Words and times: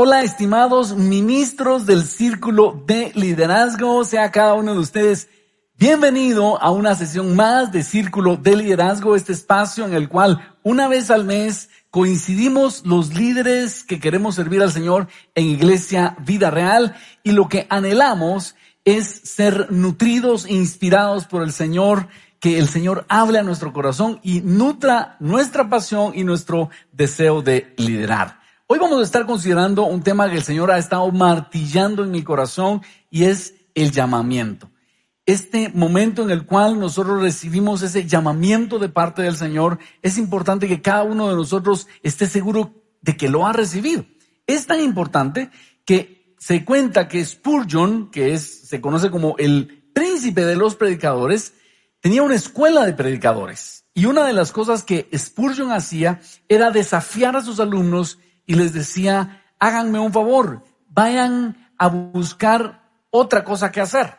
Hola, 0.00 0.22
estimados 0.22 0.94
ministros 0.94 1.84
del 1.84 2.04
Círculo 2.04 2.84
de 2.86 3.10
Liderazgo, 3.16 4.04
sea 4.04 4.30
cada 4.30 4.54
uno 4.54 4.74
de 4.74 4.78
ustedes 4.78 5.28
bienvenido 5.76 6.62
a 6.62 6.70
una 6.70 6.94
sesión 6.94 7.34
más 7.34 7.72
de 7.72 7.82
Círculo 7.82 8.36
de 8.36 8.54
Liderazgo, 8.54 9.16
este 9.16 9.32
espacio 9.32 9.84
en 9.84 9.94
el 9.94 10.08
cual 10.08 10.54
una 10.62 10.86
vez 10.86 11.10
al 11.10 11.24
mes 11.24 11.68
coincidimos 11.90 12.86
los 12.86 13.12
líderes 13.12 13.82
que 13.82 13.98
queremos 13.98 14.36
servir 14.36 14.62
al 14.62 14.70
Señor 14.70 15.08
en 15.34 15.46
Iglesia 15.46 16.16
Vida 16.24 16.52
Real 16.52 16.94
y 17.24 17.32
lo 17.32 17.48
que 17.48 17.66
anhelamos 17.68 18.54
es 18.84 19.08
ser 19.08 19.72
nutridos, 19.72 20.46
e 20.46 20.52
inspirados 20.52 21.24
por 21.24 21.42
el 21.42 21.50
Señor, 21.50 22.06
que 22.38 22.60
el 22.60 22.68
Señor 22.68 23.04
hable 23.08 23.40
a 23.40 23.42
nuestro 23.42 23.72
corazón 23.72 24.20
y 24.22 24.42
nutra 24.42 25.16
nuestra 25.18 25.68
pasión 25.68 26.12
y 26.14 26.22
nuestro 26.22 26.70
deseo 26.92 27.42
de 27.42 27.74
liderar. 27.78 28.37
Hoy 28.70 28.78
vamos 28.78 29.00
a 29.00 29.02
estar 29.02 29.24
considerando 29.24 29.86
un 29.86 30.02
tema 30.02 30.28
que 30.28 30.36
el 30.36 30.42
Señor 30.42 30.70
ha 30.70 30.76
estado 30.76 31.10
martillando 31.10 32.04
en 32.04 32.10
mi 32.10 32.22
corazón 32.22 32.82
y 33.08 33.24
es 33.24 33.54
el 33.74 33.92
llamamiento. 33.92 34.70
Este 35.24 35.70
momento 35.70 36.22
en 36.22 36.30
el 36.30 36.44
cual 36.44 36.78
nosotros 36.78 37.22
recibimos 37.22 37.80
ese 37.80 38.06
llamamiento 38.06 38.78
de 38.78 38.90
parte 38.90 39.22
del 39.22 39.36
Señor, 39.36 39.78
es 40.02 40.18
importante 40.18 40.68
que 40.68 40.82
cada 40.82 41.04
uno 41.04 41.30
de 41.30 41.34
nosotros 41.34 41.86
esté 42.02 42.26
seguro 42.26 42.74
de 43.00 43.16
que 43.16 43.30
lo 43.30 43.46
ha 43.46 43.54
recibido. 43.54 44.04
Es 44.46 44.66
tan 44.66 44.82
importante 44.82 45.48
que 45.86 46.34
se 46.38 46.66
cuenta 46.66 47.08
que 47.08 47.24
Spurgeon, 47.24 48.10
que 48.10 48.34
es, 48.34 48.68
se 48.68 48.82
conoce 48.82 49.10
como 49.10 49.34
el 49.38 49.82
príncipe 49.94 50.44
de 50.44 50.56
los 50.56 50.74
predicadores, 50.74 51.54
tenía 52.00 52.22
una 52.22 52.34
escuela 52.34 52.84
de 52.84 52.92
predicadores. 52.92 53.86
Y 53.94 54.04
una 54.04 54.26
de 54.26 54.34
las 54.34 54.52
cosas 54.52 54.82
que 54.82 55.08
Spurgeon 55.16 55.72
hacía 55.72 56.20
era 56.50 56.70
desafiar 56.70 57.34
a 57.34 57.42
sus 57.42 57.60
alumnos 57.60 58.18
y 58.48 58.54
les 58.54 58.72
decía, 58.72 59.44
háganme 59.60 60.00
un 60.00 60.10
favor, 60.10 60.64
vayan 60.88 61.68
a 61.76 61.88
buscar 61.88 62.82
otra 63.10 63.44
cosa 63.44 63.70
que 63.70 63.82
hacer. 63.82 64.16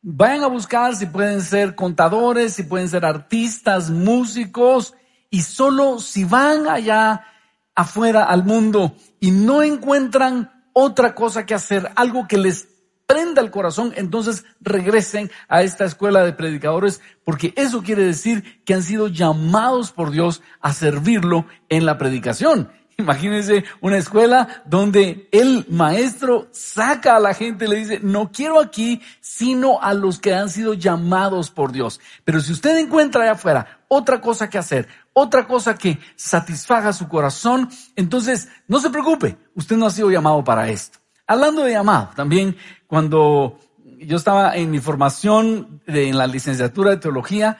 Vayan 0.00 0.44
a 0.44 0.46
buscar 0.46 0.94
si 0.94 1.06
pueden 1.06 1.42
ser 1.42 1.74
contadores, 1.74 2.54
si 2.54 2.62
pueden 2.62 2.88
ser 2.88 3.04
artistas, 3.04 3.90
músicos, 3.90 4.94
y 5.30 5.42
solo 5.42 5.98
si 5.98 6.24
van 6.24 6.68
allá 6.68 7.26
afuera 7.74 8.22
al 8.22 8.44
mundo 8.44 8.94
y 9.18 9.32
no 9.32 9.62
encuentran 9.62 10.52
otra 10.72 11.16
cosa 11.16 11.44
que 11.44 11.54
hacer, 11.54 11.90
algo 11.96 12.28
que 12.28 12.38
les 12.38 12.68
prenda 13.06 13.42
el 13.42 13.50
corazón, 13.50 13.92
entonces 13.96 14.44
regresen 14.60 15.28
a 15.48 15.62
esta 15.62 15.84
escuela 15.84 16.24
de 16.24 16.34
predicadores, 16.34 17.00
porque 17.24 17.52
eso 17.56 17.82
quiere 17.82 18.04
decir 18.04 18.62
que 18.64 18.74
han 18.74 18.82
sido 18.84 19.08
llamados 19.08 19.90
por 19.90 20.12
Dios 20.12 20.40
a 20.60 20.72
servirlo 20.72 21.46
en 21.68 21.84
la 21.84 21.98
predicación. 21.98 22.70
Imagínense 22.98 23.64
una 23.80 23.96
escuela 23.96 24.62
donde 24.64 25.28
el 25.32 25.66
maestro 25.68 26.48
saca 26.50 27.16
a 27.16 27.20
la 27.20 27.34
gente 27.34 27.64
y 27.64 27.68
le 27.68 27.76
dice, 27.76 28.00
no 28.02 28.30
quiero 28.30 28.60
aquí, 28.60 29.00
sino 29.20 29.80
a 29.80 29.94
los 29.94 30.18
que 30.18 30.34
han 30.34 30.50
sido 30.50 30.74
llamados 30.74 31.50
por 31.50 31.72
Dios. 31.72 32.00
Pero 32.24 32.40
si 32.40 32.52
usted 32.52 32.76
encuentra 32.78 33.22
allá 33.22 33.32
afuera 33.32 33.84
otra 33.88 34.20
cosa 34.20 34.48
que 34.48 34.58
hacer, 34.58 34.88
otra 35.12 35.46
cosa 35.46 35.74
que 35.74 35.98
satisfaga 36.16 36.92
su 36.92 37.08
corazón, 37.08 37.68
entonces 37.96 38.48
no 38.68 38.80
se 38.80 38.90
preocupe, 38.90 39.36
usted 39.54 39.76
no 39.76 39.86
ha 39.86 39.90
sido 39.90 40.10
llamado 40.10 40.42
para 40.44 40.68
esto. 40.68 40.98
Hablando 41.26 41.62
de 41.62 41.72
llamado, 41.72 42.10
también 42.14 42.56
cuando 42.86 43.58
yo 44.00 44.16
estaba 44.16 44.56
en 44.56 44.70
mi 44.70 44.80
formación 44.80 45.80
en 45.86 46.18
la 46.18 46.26
licenciatura 46.26 46.90
de 46.90 46.96
teología, 46.96 47.58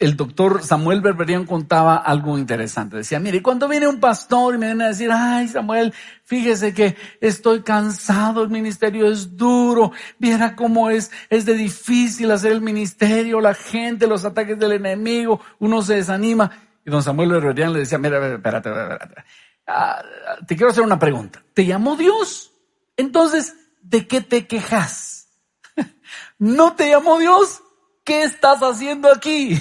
el 0.00 0.16
doctor 0.16 0.64
Samuel 0.64 1.02
Berberian 1.02 1.44
contaba 1.44 1.96
algo 1.96 2.38
interesante. 2.38 2.96
Decía, 2.96 3.20
mire, 3.20 3.42
cuando 3.42 3.68
viene 3.68 3.86
un 3.86 4.00
pastor 4.00 4.54
y 4.54 4.58
me 4.58 4.66
viene 4.66 4.84
a 4.84 4.88
decir, 4.88 5.10
ay 5.12 5.46
Samuel, 5.46 5.92
fíjese 6.24 6.72
que 6.72 6.96
estoy 7.20 7.62
cansado, 7.62 8.42
el 8.42 8.48
ministerio 8.48 9.06
es 9.06 9.36
duro, 9.36 9.92
viera 10.18 10.56
cómo 10.56 10.88
es, 10.88 11.10
es 11.28 11.44
de 11.44 11.52
difícil 11.52 12.30
hacer 12.30 12.52
el 12.52 12.62
ministerio, 12.62 13.42
la 13.42 13.52
gente, 13.52 14.06
los 14.06 14.24
ataques 14.24 14.58
del 14.58 14.72
enemigo, 14.72 15.42
uno 15.58 15.82
se 15.82 15.96
desanima. 15.96 16.50
Y 16.84 16.90
don 16.90 17.02
Samuel 17.02 17.32
Berberian 17.32 17.74
le 17.74 17.80
decía, 17.80 17.98
mira, 17.98 18.16
espérate, 18.34 18.70
espérate, 18.70 19.22
ah, 19.66 20.02
te 20.46 20.56
quiero 20.56 20.70
hacer 20.70 20.82
una 20.82 20.98
pregunta. 20.98 21.44
¿Te 21.52 21.66
llamó 21.66 21.96
Dios? 21.96 22.54
Entonces, 22.96 23.54
¿de 23.82 24.06
qué 24.06 24.22
te 24.22 24.46
quejas? 24.46 25.28
¿No 26.38 26.72
te 26.72 26.88
llamó 26.88 27.18
Dios? 27.18 27.62
¿Qué 28.04 28.24
estás 28.24 28.60
haciendo 28.60 29.10
aquí? 29.10 29.58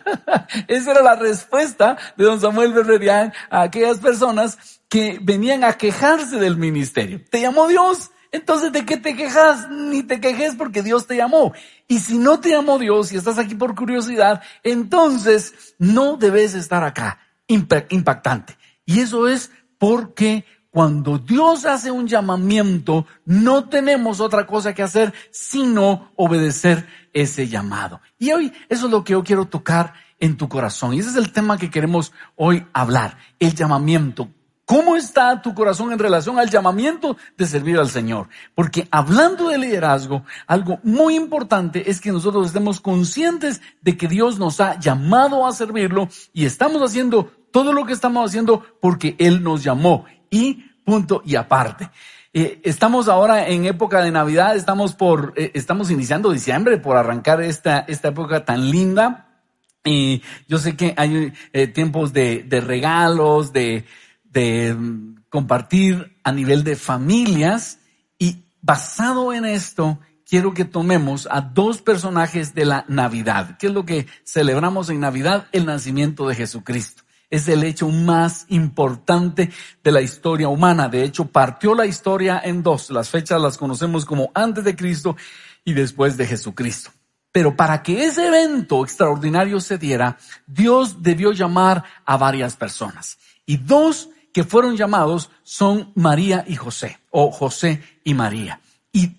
Esa 0.68 0.90
era 0.90 1.02
la 1.02 1.16
respuesta 1.16 1.96
de 2.16 2.24
don 2.24 2.40
Samuel 2.40 2.72
Berrerian 2.72 3.32
a 3.50 3.62
aquellas 3.62 3.98
personas 3.98 4.80
que 4.88 5.18
venían 5.22 5.64
a 5.64 5.74
quejarse 5.74 6.36
del 6.36 6.56
ministerio. 6.56 7.22
¿Te 7.30 7.40
llamó 7.40 7.68
Dios? 7.68 8.10
Entonces, 8.30 8.72
¿de 8.72 8.84
qué 8.84 8.96
te 8.96 9.16
quejas? 9.16 9.70
Ni 9.70 10.02
te 10.02 10.20
quejes 10.20 10.54
porque 10.54 10.82
Dios 10.82 11.06
te 11.06 11.16
llamó. 11.16 11.52
Y 11.86 12.00
si 12.00 12.18
no 12.18 12.40
te 12.40 12.50
llamó 12.50 12.78
Dios 12.78 13.12
y 13.12 13.16
estás 13.16 13.38
aquí 13.38 13.54
por 13.54 13.74
curiosidad, 13.74 14.42
entonces 14.62 15.74
no 15.78 16.16
debes 16.16 16.54
estar 16.54 16.84
acá. 16.84 17.20
Impactante. 17.46 18.58
Y 18.84 19.00
eso 19.00 19.28
es 19.28 19.50
porque 19.78 20.44
cuando 20.78 21.18
Dios 21.18 21.64
hace 21.64 21.90
un 21.90 22.06
llamamiento, 22.06 23.04
no 23.24 23.68
tenemos 23.68 24.20
otra 24.20 24.46
cosa 24.46 24.74
que 24.74 24.84
hacer 24.84 25.12
sino 25.32 26.12
obedecer 26.14 26.86
ese 27.12 27.48
llamado. 27.48 28.00
Y 28.16 28.30
hoy 28.30 28.52
eso 28.68 28.86
es 28.86 28.92
lo 28.92 29.02
que 29.02 29.14
yo 29.14 29.24
quiero 29.24 29.46
tocar 29.46 29.94
en 30.20 30.36
tu 30.36 30.48
corazón. 30.48 30.94
Y 30.94 31.00
ese 31.00 31.08
es 31.08 31.16
el 31.16 31.32
tema 31.32 31.58
que 31.58 31.68
queremos 31.68 32.12
hoy 32.36 32.64
hablar, 32.72 33.18
el 33.40 33.56
llamamiento. 33.56 34.28
¿Cómo 34.66 34.94
está 34.94 35.42
tu 35.42 35.52
corazón 35.52 35.90
en 35.90 35.98
relación 35.98 36.38
al 36.38 36.48
llamamiento 36.48 37.16
de 37.36 37.46
servir 37.46 37.76
al 37.76 37.90
Señor? 37.90 38.28
Porque 38.54 38.86
hablando 38.92 39.48
de 39.48 39.58
liderazgo, 39.58 40.22
algo 40.46 40.78
muy 40.84 41.16
importante 41.16 41.90
es 41.90 42.00
que 42.00 42.12
nosotros 42.12 42.46
estemos 42.46 42.80
conscientes 42.80 43.62
de 43.82 43.96
que 43.96 44.06
Dios 44.06 44.38
nos 44.38 44.60
ha 44.60 44.78
llamado 44.78 45.44
a 45.44 45.52
servirlo 45.52 46.08
y 46.32 46.44
estamos 46.44 46.80
haciendo 46.82 47.32
todo 47.50 47.72
lo 47.72 47.84
que 47.84 47.94
estamos 47.94 48.24
haciendo 48.24 48.64
porque 48.80 49.16
Él 49.18 49.42
nos 49.42 49.64
llamó. 49.64 50.04
Y 50.30 50.67
punto 50.88 51.20
y 51.22 51.36
aparte. 51.36 51.90
Eh, 52.32 52.62
estamos 52.64 53.08
ahora 53.08 53.46
en 53.48 53.66
época 53.66 54.00
de 54.00 54.10
Navidad, 54.10 54.56
estamos 54.56 54.94
por, 54.94 55.34
eh, 55.36 55.50
estamos 55.52 55.90
iniciando 55.90 56.32
diciembre 56.32 56.78
por 56.78 56.96
arrancar 56.96 57.42
esta, 57.42 57.80
esta 57.80 58.08
época 58.08 58.46
tan 58.46 58.70
linda. 58.70 59.42
Y 59.84 60.22
yo 60.48 60.56
sé 60.56 60.76
que 60.76 60.94
hay 60.96 61.34
eh, 61.52 61.66
tiempos 61.66 62.14
de, 62.14 62.42
de 62.42 62.62
regalos, 62.62 63.52
de, 63.52 63.84
de 64.24 64.72
mm, 64.72 65.24
compartir 65.28 66.16
a 66.24 66.32
nivel 66.32 66.64
de 66.64 66.76
familias. 66.76 67.80
Y 68.18 68.44
basado 68.62 69.34
en 69.34 69.44
esto, 69.44 69.98
quiero 70.26 70.54
que 70.54 70.64
tomemos 70.64 71.28
a 71.30 71.42
dos 71.42 71.82
personajes 71.82 72.54
de 72.54 72.64
la 72.64 72.86
Navidad. 72.88 73.58
¿Qué 73.58 73.66
es 73.66 73.74
lo 73.74 73.84
que 73.84 74.06
celebramos 74.24 74.88
en 74.88 75.00
Navidad? 75.00 75.48
El 75.52 75.66
nacimiento 75.66 76.26
de 76.26 76.34
Jesucristo 76.34 77.02
es 77.30 77.48
el 77.48 77.64
hecho 77.64 77.88
más 77.88 78.46
importante 78.48 79.50
de 79.82 79.92
la 79.92 80.00
historia 80.00 80.48
humana. 80.48 80.88
De 80.88 81.04
hecho, 81.04 81.26
partió 81.26 81.74
la 81.74 81.86
historia 81.86 82.40
en 82.42 82.62
dos. 82.62 82.90
Las 82.90 83.10
fechas 83.10 83.40
las 83.40 83.58
conocemos 83.58 84.04
como 84.04 84.30
antes 84.34 84.64
de 84.64 84.76
Cristo 84.76 85.16
y 85.64 85.74
después 85.74 86.16
de 86.16 86.26
Jesucristo. 86.26 86.90
Pero 87.30 87.54
para 87.54 87.82
que 87.82 88.06
ese 88.06 88.26
evento 88.26 88.82
extraordinario 88.82 89.60
se 89.60 89.78
diera, 89.78 90.16
Dios 90.46 91.02
debió 91.02 91.32
llamar 91.32 91.84
a 92.04 92.16
varias 92.16 92.56
personas. 92.56 93.18
Y 93.44 93.58
dos 93.58 94.08
que 94.32 94.44
fueron 94.44 94.76
llamados 94.76 95.30
son 95.42 95.92
María 95.94 96.44
y 96.46 96.56
José, 96.56 96.98
o 97.10 97.30
José 97.30 97.82
y 98.04 98.14
María. 98.14 98.60
Y 98.92 99.16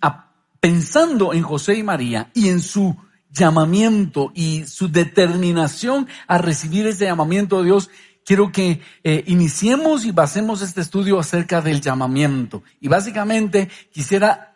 pensando 0.60 1.34
en 1.34 1.44
José 1.44 1.76
y 1.76 1.84
María 1.84 2.32
y 2.34 2.50
en 2.50 2.60
su 2.60 2.96
llamamiento 3.30 4.32
y 4.34 4.66
su 4.66 4.92
determinación 4.92 6.08
a 6.28 6.38
recibir 6.38 6.88
ese 6.88 7.06
llamamiento 7.06 7.60
de 7.60 7.66
Dios, 7.66 7.90
quiero 8.26 8.52
que 8.52 8.82
eh, 9.04 9.24
iniciemos 9.28 10.06
y 10.06 10.12
basemos 10.12 10.62
este 10.62 10.82
estudio 10.82 11.20
acerca 11.20 11.62
del 11.62 11.82
llamamiento. 11.82 12.64
Y 12.80 12.88
básicamente 12.88 13.70
quisiera 13.92 14.54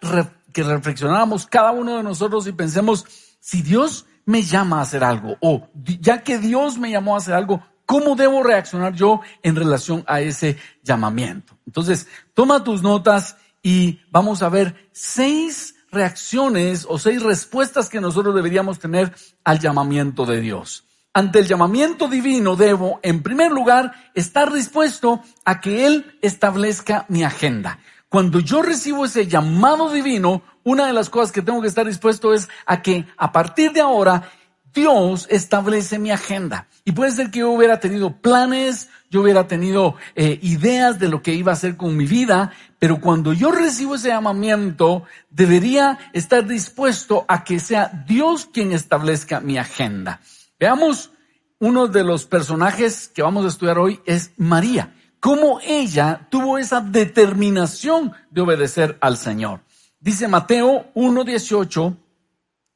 que 0.51 0.63
reflexionáramos 0.63 1.47
cada 1.47 1.71
uno 1.71 1.97
de 1.97 2.03
nosotros 2.03 2.47
y 2.47 2.51
pensemos, 2.51 3.05
si 3.39 3.61
Dios 3.61 4.05
me 4.25 4.43
llama 4.43 4.79
a 4.79 4.83
hacer 4.83 5.03
algo, 5.03 5.37
o 5.41 5.67
ya 5.99 6.23
que 6.23 6.37
Dios 6.37 6.77
me 6.77 6.91
llamó 6.91 7.15
a 7.15 7.17
hacer 7.17 7.33
algo, 7.33 7.63
¿cómo 7.85 8.15
debo 8.15 8.43
reaccionar 8.43 8.93
yo 8.93 9.21
en 9.41 9.55
relación 9.55 10.03
a 10.07 10.21
ese 10.21 10.57
llamamiento? 10.83 11.57
Entonces, 11.65 12.07
toma 12.33 12.63
tus 12.63 12.81
notas 12.81 13.37
y 13.61 14.01
vamos 14.11 14.43
a 14.43 14.49
ver 14.49 14.89
seis 14.91 15.72
reacciones 15.93 16.85
o 16.89 16.97
seis 16.97 17.21
respuestas 17.21 17.89
que 17.89 18.01
nosotros 18.01 18.35
deberíamos 18.35 18.79
tener 18.79 19.13
al 19.43 19.59
llamamiento 19.59 20.25
de 20.25 20.41
Dios. 20.41 20.85
Ante 21.13 21.39
el 21.39 21.47
llamamiento 21.47 22.07
divino 22.07 22.55
debo, 22.55 22.99
en 23.03 23.21
primer 23.21 23.51
lugar, 23.51 23.93
estar 24.15 24.51
dispuesto 24.51 25.21
a 25.45 25.61
que 25.61 25.85
Él 25.85 26.17
establezca 26.21 27.05
mi 27.07 27.23
agenda. 27.23 27.79
Cuando 28.09 28.39
yo 28.39 28.61
recibo 28.61 29.05
ese 29.05 29.27
llamado 29.27 29.91
divino, 29.91 30.41
una 30.63 30.87
de 30.87 30.93
las 30.93 31.09
cosas 31.09 31.31
que 31.31 31.41
tengo 31.41 31.61
que 31.61 31.67
estar 31.67 31.85
dispuesto 31.85 32.33
es 32.33 32.49
a 32.65 32.81
que 32.81 33.07
a 33.17 33.31
partir 33.31 33.73
de 33.73 33.81
ahora 33.81 34.31
Dios 34.73 35.27
establece 35.29 35.99
mi 35.99 36.11
agenda. 36.11 36.67
Y 36.83 36.93
puede 36.93 37.11
ser 37.11 37.29
que 37.29 37.39
yo 37.39 37.51
hubiera 37.51 37.79
tenido 37.79 38.21
planes, 38.21 38.89
yo 39.13 39.21
hubiera 39.21 39.47
tenido 39.47 39.93
eh, 40.15 40.39
ideas 40.41 40.97
de 40.97 41.07
lo 41.07 41.21
que 41.21 41.35
iba 41.35 41.51
a 41.51 41.53
hacer 41.53 41.77
con 41.77 41.95
mi 41.95 42.07
vida, 42.07 42.51
pero 42.79 42.99
cuando 42.99 43.31
yo 43.31 43.51
recibo 43.51 43.93
ese 43.93 44.07
llamamiento, 44.07 45.03
debería 45.29 45.99
estar 46.13 46.47
dispuesto 46.47 47.23
a 47.27 47.43
que 47.43 47.59
sea 47.59 48.05
Dios 48.07 48.49
quien 48.51 48.71
establezca 48.71 49.39
mi 49.39 49.59
agenda. 49.59 50.19
Veamos 50.59 51.11
uno 51.59 51.87
de 51.87 52.03
los 52.03 52.25
personajes 52.25 53.07
que 53.07 53.21
vamos 53.21 53.45
a 53.45 53.49
estudiar 53.49 53.77
hoy 53.77 54.01
es 54.07 54.31
María. 54.37 54.95
Cómo 55.19 55.59
ella 55.63 56.27
tuvo 56.31 56.57
esa 56.57 56.81
determinación 56.81 58.13
de 58.31 58.41
obedecer 58.41 58.97
al 58.99 59.17
Señor. 59.17 59.61
Dice 59.99 60.27
Mateo 60.27 60.91
1.18 60.95 61.95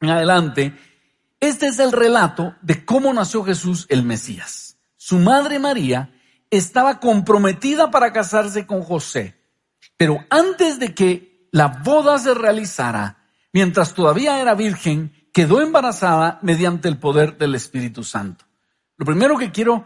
en 0.02 0.10
adelante, 0.12 0.78
este 1.40 1.66
es 1.66 1.80
el 1.80 1.92
relato 1.92 2.56
de 2.62 2.86
cómo 2.86 3.12
nació 3.12 3.44
Jesús 3.44 3.88
el 3.90 4.04
Mesías. 4.04 4.78
Su 4.98 5.18
madre 5.18 5.58
María 5.58 6.12
estaba 6.50 7.00
comprometida 7.00 7.92
para 7.92 8.14
casarse 8.14 8.66
con 8.66 8.82
José, 8.82 9.36
pero 9.98 10.20
antes 10.30 10.80
de 10.80 10.94
que 10.94 11.48
la 11.52 11.68
boda 11.68 12.18
se 12.20 12.34
realizara, 12.34 13.18
mientras 13.54 13.94
todavía 13.94 14.40
era 14.42 14.56
virgen, 14.56 15.12
quedó 15.34 15.62
embarazada 15.62 16.40
mediante 16.42 16.88
el 16.88 16.98
poder 16.98 17.38
del 17.38 17.56
Espíritu 17.56 18.04
Santo. 18.04 18.46
Lo 18.98 19.06
primero 19.06 19.38
que 19.38 19.52
quiero 19.52 19.86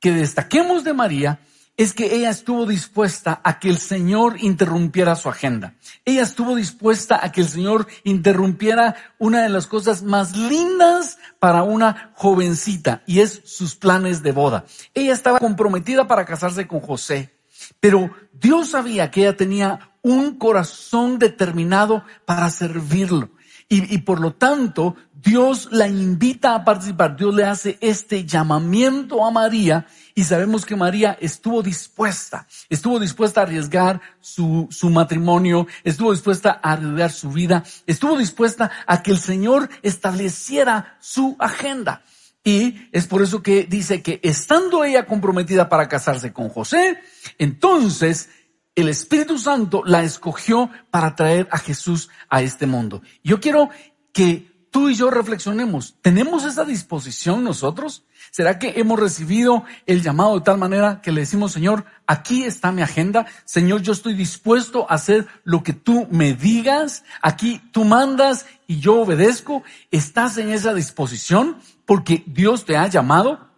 que 0.00 0.12
destaquemos 0.12 0.84
de 0.84 0.92
María 0.94 1.40
es 1.76 1.92
que 1.92 2.14
ella 2.14 2.30
estuvo 2.30 2.66
dispuesta 2.66 3.40
a 3.42 3.58
que 3.58 3.68
el 3.68 3.78
Señor 3.78 4.36
interrumpiera 4.38 5.16
su 5.16 5.28
agenda. 5.28 5.74
Ella 6.04 6.22
estuvo 6.22 6.54
dispuesta 6.54 7.18
a 7.22 7.32
que 7.32 7.40
el 7.40 7.48
Señor 7.48 7.88
interrumpiera 8.04 8.94
una 9.18 9.42
de 9.42 9.48
las 9.48 9.66
cosas 9.66 10.02
más 10.02 10.36
lindas 10.36 11.18
para 11.40 11.64
una 11.64 12.12
jovencita 12.14 13.02
y 13.06 13.20
es 13.20 13.42
sus 13.44 13.74
planes 13.74 14.22
de 14.22 14.32
boda. 14.32 14.64
Ella 14.94 15.12
estaba 15.12 15.40
comprometida 15.40 16.06
para 16.06 16.24
casarse 16.24 16.68
con 16.68 16.80
José, 16.80 17.34
pero 17.80 18.10
Dios 18.32 18.70
sabía 18.70 19.10
que 19.10 19.22
ella 19.22 19.36
tenía 19.36 19.94
un 20.02 20.38
corazón 20.38 21.18
determinado 21.18 22.04
para 22.24 22.50
servirlo. 22.50 23.30
Y, 23.76 23.98
por 23.98 24.20
lo 24.20 24.34
tanto, 24.34 24.94
Dios 25.12 25.68
la 25.72 25.88
invita 25.88 26.54
a 26.54 26.64
participar. 26.64 27.16
Dios 27.16 27.34
le 27.34 27.44
hace 27.44 27.78
este 27.80 28.24
llamamiento 28.24 29.24
a 29.24 29.30
María 29.30 29.86
y 30.14 30.22
sabemos 30.22 30.64
que 30.64 30.76
María 30.76 31.16
estuvo 31.20 31.62
dispuesta, 31.62 32.46
estuvo 32.68 33.00
dispuesta 33.00 33.40
a 33.40 33.44
arriesgar 33.44 34.00
su, 34.20 34.68
su 34.70 34.90
matrimonio, 34.90 35.66
estuvo 35.82 36.12
dispuesta 36.12 36.60
a 36.62 36.74
arriesgar 36.74 37.10
su 37.10 37.30
vida, 37.30 37.64
estuvo 37.86 38.16
dispuesta 38.16 38.70
a 38.86 39.02
que 39.02 39.10
el 39.10 39.18
Señor 39.18 39.68
estableciera 39.82 40.96
su 41.00 41.34
agenda. 41.40 42.02
Y 42.44 42.88
es 42.92 43.06
por 43.06 43.22
eso 43.22 43.42
que 43.42 43.64
dice 43.64 44.02
que 44.02 44.20
estando 44.22 44.84
ella 44.84 45.06
comprometida 45.06 45.68
para 45.68 45.88
casarse 45.88 46.32
con 46.32 46.50
José, 46.50 47.00
entonces 47.38 48.28
el 48.74 48.88
Espíritu 48.88 49.38
Santo 49.38 49.82
la 49.84 50.02
escogió 50.02 50.70
para 50.90 51.14
traer 51.14 51.48
a 51.50 51.58
Jesús 51.58 52.10
a 52.28 52.42
este 52.42 52.66
mundo. 52.66 53.02
Yo 53.22 53.40
quiero 53.40 53.70
que 54.12 54.52
tú 54.70 54.88
y 54.88 54.96
yo 54.96 55.08
reflexionemos, 55.08 55.94
¿tenemos 56.02 56.44
esa 56.44 56.64
disposición 56.64 57.44
nosotros? 57.44 58.04
¿Será 58.32 58.58
que 58.58 58.74
hemos 58.76 58.98
recibido 58.98 59.62
el 59.86 60.02
llamado 60.02 60.34
de 60.34 60.44
tal 60.44 60.58
manera 60.58 61.00
que 61.00 61.12
le 61.12 61.20
decimos, 61.20 61.52
Señor, 61.52 61.84
aquí 62.08 62.42
está 62.42 62.72
mi 62.72 62.82
agenda, 62.82 63.26
Señor, 63.44 63.82
yo 63.82 63.92
estoy 63.92 64.14
dispuesto 64.14 64.90
a 64.90 64.94
hacer 64.94 65.28
lo 65.44 65.62
que 65.62 65.74
tú 65.74 66.08
me 66.10 66.34
digas, 66.34 67.04
aquí 67.22 67.62
tú 67.70 67.84
mandas 67.84 68.46
y 68.66 68.80
yo 68.80 69.00
obedezco? 69.00 69.62
¿Estás 69.92 70.38
en 70.38 70.50
esa 70.50 70.74
disposición 70.74 71.58
porque 71.86 72.24
Dios 72.26 72.64
te 72.64 72.76
ha 72.76 72.88
llamado? 72.88 73.48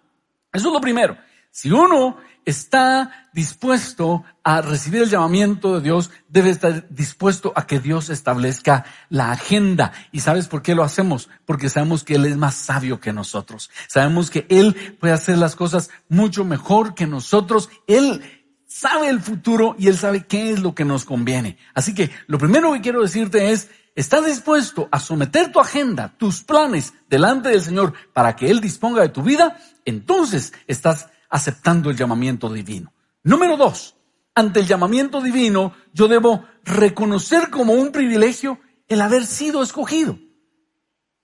Eso 0.52 0.68
es 0.68 0.74
lo 0.74 0.80
primero. 0.82 1.16
Si 1.50 1.70
uno 1.70 2.18
está 2.46 3.28
dispuesto 3.32 4.24
a 4.44 4.62
recibir 4.62 5.02
el 5.02 5.10
llamamiento 5.10 5.74
de 5.74 5.80
Dios, 5.82 6.10
debe 6.28 6.50
estar 6.50 6.88
dispuesto 6.88 7.52
a 7.56 7.66
que 7.66 7.80
Dios 7.80 8.08
establezca 8.08 8.86
la 9.10 9.32
agenda. 9.32 9.92
¿Y 10.12 10.20
sabes 10.20 10.46
por 10.46 10.62
qué 10.62 10.76
lo 10.76 10.84
hacemos? 10.84 11.28
Porque 11.44 11.68
sabemos 11.68 12.04
que 12.04 12.14
Él 12.14 12.24
es 12.24 12.36
más 12.36 12.54
sabio 12.54 13.00
que 13.00 13.12
nosotros. 13.12 13.68
Sabemos 13.88 14.30
que 14.30 14.46
Él 14.48 14.96
puede 15.00 15.12
hacer 15.12 15.38
las 15.38 15.56
cosas 15.56 15.90
mucho 16.08 16.44
mejor 16.44 16.94
que 16.94 17.08
nosotros. 17.08 17.68
Él 17.88 18.22
sabe 18.66 19.08
el 19.08 19.20
futuro 19.20 19.74
y 19.76 19.88
Él 19.88 19.98
sabe 19.98 20.24
qué 20.24 20.52
es 20.52 20.60
lo 20.60 20.74
que 20.74 20.84
nos 20.84 21.04
conviene. 21.04 21.58
Así 21.74 21.94
que 21.94 22.10
lo 22.28 22.38
primero 22.38 22.72
que 22.72 22.80
quiero 22.80 23.02
decirte 23.02 23.50
es, 23.50 23.70
¿estás 23.96 24.24
dispuesto 24.24 24.88
a 24.92 25.00
someter 25.00 25.50
tu 25.50 25.58
agenda, 25.58 26.14
tus 26.16 26.44
planes 26.44 26.94
delante 27.10 27.48
del 27.48 27.62
Señor 27.62 27.92
para 28.12 28.36
que 28.36 28.50
Él 28.52 28.60
disponga 28.60 29.02
de 29.02 29.08
tu 29.08 29.22
vida? 29.22 29.58
Entonces 29.84 30.52
estás 30.68 31.08
aceptando 31.30 31.90
el 31.90 31.96
llamamiento 31.96 32.52
divino. 32.52 32.92
Número 33.22 33.56
dos, 33.56 33.96
ante 34.34 34.60
el 34.60 34.66
llamamiento 34.66 35.20
divino 35.20 35.72
yo 35.92 36.08
debo 36.08 36.44
reconocer 36.64 37.50
como 37.50 37.72
un 37.72 37.92
privilegio 37.92 38.60
el 38.88 39.00
haber 39.00 39.26
sido 39.26 39.62
escogido. 39.62 40.18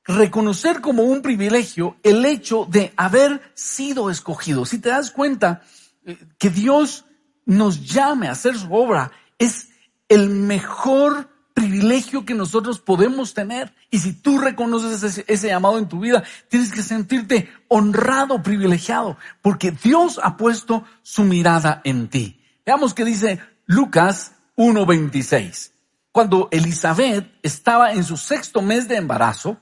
Reconocer 0.04 0.80
como 0.80 1.04
un 1.04 1.22
privilegio 1.22 1.96
el 2.02 2.24
hecho 2.24 2.66
de 2.68 2.92
haber 2.96 3.40
sido 3.54 4.10
escogido. 4.10 4.64
Si 4.64 4.78
te 4.78 4.88
das 4.88 5.10
cuenta 5.10 5.62
eh, 6.04 6.18
que 6.38 6.50
Dios 6.50 7.04
nos 7.44 7.86
llame 7.92 8.28
a 8.28 8.32
hacer 8.32 8.56
su 8.56 8.72
obra, 8.72 9.12
es 9.38 9.68
el 10.08 10.28
mejor 10.28 11.31
privilegio 11.62 12.24
que 12.24 12.34
nosotros 12.34 12.80
podemos 12.80 13.34
tener. 13.34 13.72
Y 13.90 14.00
si 14.00 14.12
tú 14.12 14.38
reconoces 14.38 15.24
ese, 15.26 15.48
llamado 15.48 15.78
en 15.78 15.88
tu 15.88 16.00
vida, 16.00 16.24
tienes 16.48 16.72
que 16.72 16.82
sentirte 16.82 17.48
honrado, 17.68 18.42
privilegiado, 18.42 19.16
porque 19.42 19.70
Dios 19.70 20.18
ha 20.22 20.36
puesto 20.36 20.84
su 21.02 21.22
mirada 21.22 21.80
en 21.84 22.08
ti. 22.08 22.40
Veamos 22.66 22.94
qué 22.94 23.04
dice 23.04 23.40
Lucas 23.66 24.32
1.26. 24.56 25.70
Cuando 26.10 26.48
Elizabeth 26.50 27.32
estaba 27.42 27.92
en 27.92 28.02
su 28.02 28.16
sexto 28.16 28.60
mes 28.60 28.88
de 28.88 28.96
embarazo, 28.96 29.58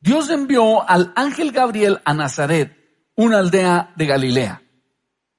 Dios 0.00 0.30
envió 0.30 0.88
al 0.88 1.12
ángel 1.16 1.50
Gabriel 1.50 2.00
a 2.04 2.14
Nazaret, 2.14 2.76
una 3.16 3.38
aldea 3.38 3.92
de 3.96 4.06
Galilea, 4.06 4.62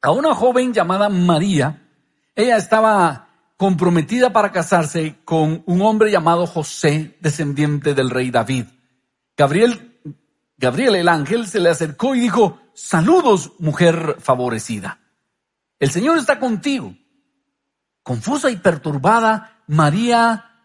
a 0.01 0.11
una 0.11 0.35
joven 0.35 0.73
llamada 0.73 1.07
María. 1.07 1.87
Ella 2.35 2.57
estaba 2.57 3.29
comprometida 3.61 4.33
para 4.33 4.51
casarse 4.51 5.17
con 5.23 5.61
un 5.67 5.83
hombre 5.83 6.09
llamado 6.09 6.47
José, 6.47 7.15
descendiente 7.21 7.93
del 7.93 8.09
rey 8.09 8.31
David. 8.31 8.65
Gabriel, 9.37 10.01
Gabriel 10.57 10.95
el 10.95 11.07
ángel 11.07 11.45
se 11.45 11.59
le 11.59 11.69
acercó 11.69 12.15
y 12.15 12.21
dijo, 12.21 12.59
saludos, 12.73 13.51
mujer 13.59 14.15
favorecida. 14.19 14.99
El 15.77 15.91
Señor 15.91 16.17
está 16.17 16.39
contigo. 16.39 16.95
Confusa 18.01 18.49
y 18.49 18.55
perturbada, 18.55 19.61
María 19.67 20.55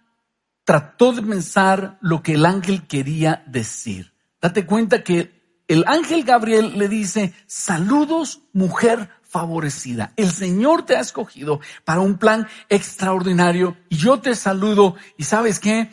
trató 0.65 1.13
de 1.13 1.21
pensar 1.21 1.99
lo 2.01 2.23
que 2.23 2.33
el 2.33 2.47
ángel 2.47 2.87
quería 2.87 3.45
decir. 3.47 4.15
Date 4.41 4.65
cuenta 4.65 5.05
que 5.05 5.63
el 5.69 5.85
ángel 5.87 6.25
Gabriel 6.25 6.79
le 6.79 6.89
dice, 6.89 7.35
saludos, 7.47 8.41
mujer 8.55 9.11
favorecida. 9.37 10.15
El 10.17 10.31
Señor 10.31 10.87
te 10.87 10.97
ha 10.97 11.01
escogido 11.01 11.61
para 11.85 12.01
un 12.01 12.17
plan 12.17 12.49
extraordinario 12.71 13.77
y 13.91 13.97
yo 13.97 14.19
te 14.19 14.35
saludo 14.35 14.97
y 15.19 15.25
sabes 15.25 15.61
qué? 15.61 15.91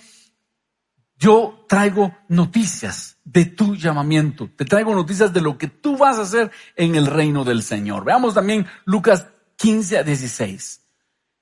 Yo 1.18 1.66
traigo 1.68 2.16
noticias 2.30 3.18
de 3.26 3.44
tu 3.44 3.76
llamamiento. 3.76 4.50
Te 4.56 4.64
traigo 4.64 4.96
noticias 4.96 5.34
de 5.34 5.42
lo 5.42 5.58
que 5.58 5.68
tú 5.68 5.98
vas 5.98 6.20
a 6.20 6.22
hacer 6.22 6.52
en 6.78 6.96
el 6.96 7.06
reino 7.06 7.44
del 7.44 7.64
Señor. 7.64 8.06
Veamos 8.06 8.34
también 8.34 8.66
Lucas 8.86 9.28
15 9.58 9.98
a 9.98 10.04
16. 10.04 10.82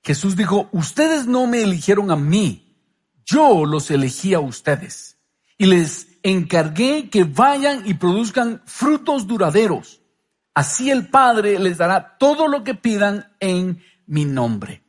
Jesús 0.02 0.34
dijo, 0.34 0.68
ustedes 0.72 1.28
no 1.28 1.46
me 1.46 1.62
eligieron 1.62 2.10
a 2.10 2.16
mí, 2.16 2.76
yo 3.24 3.64
los 3.64 3.92
elegí 3.92 4.34
a 4.34 4.40
ustedes 4.40 5.18
y 5.56 5.66
les 5.66 6.08
encargué 6.24 7.08
que 7.08 7.22
vayan 7.22 7.86
y 7.86 7.94
produzcan 7.94 8.60
frutos 8.66 9.28
duraderos 9.28 10.01
Así 10.54 10.90
el 10.90 11.08
Padre 11.08 11.58
les 11.58 11.78
dará 11.78 12.16
todo 12.18 12.46
lo 12.48 12.62
que 12.62 12.74
pidan 12.74 13.32
en 13.40 13.82
mi 14.06 14.24
nombre. 14.24 14.82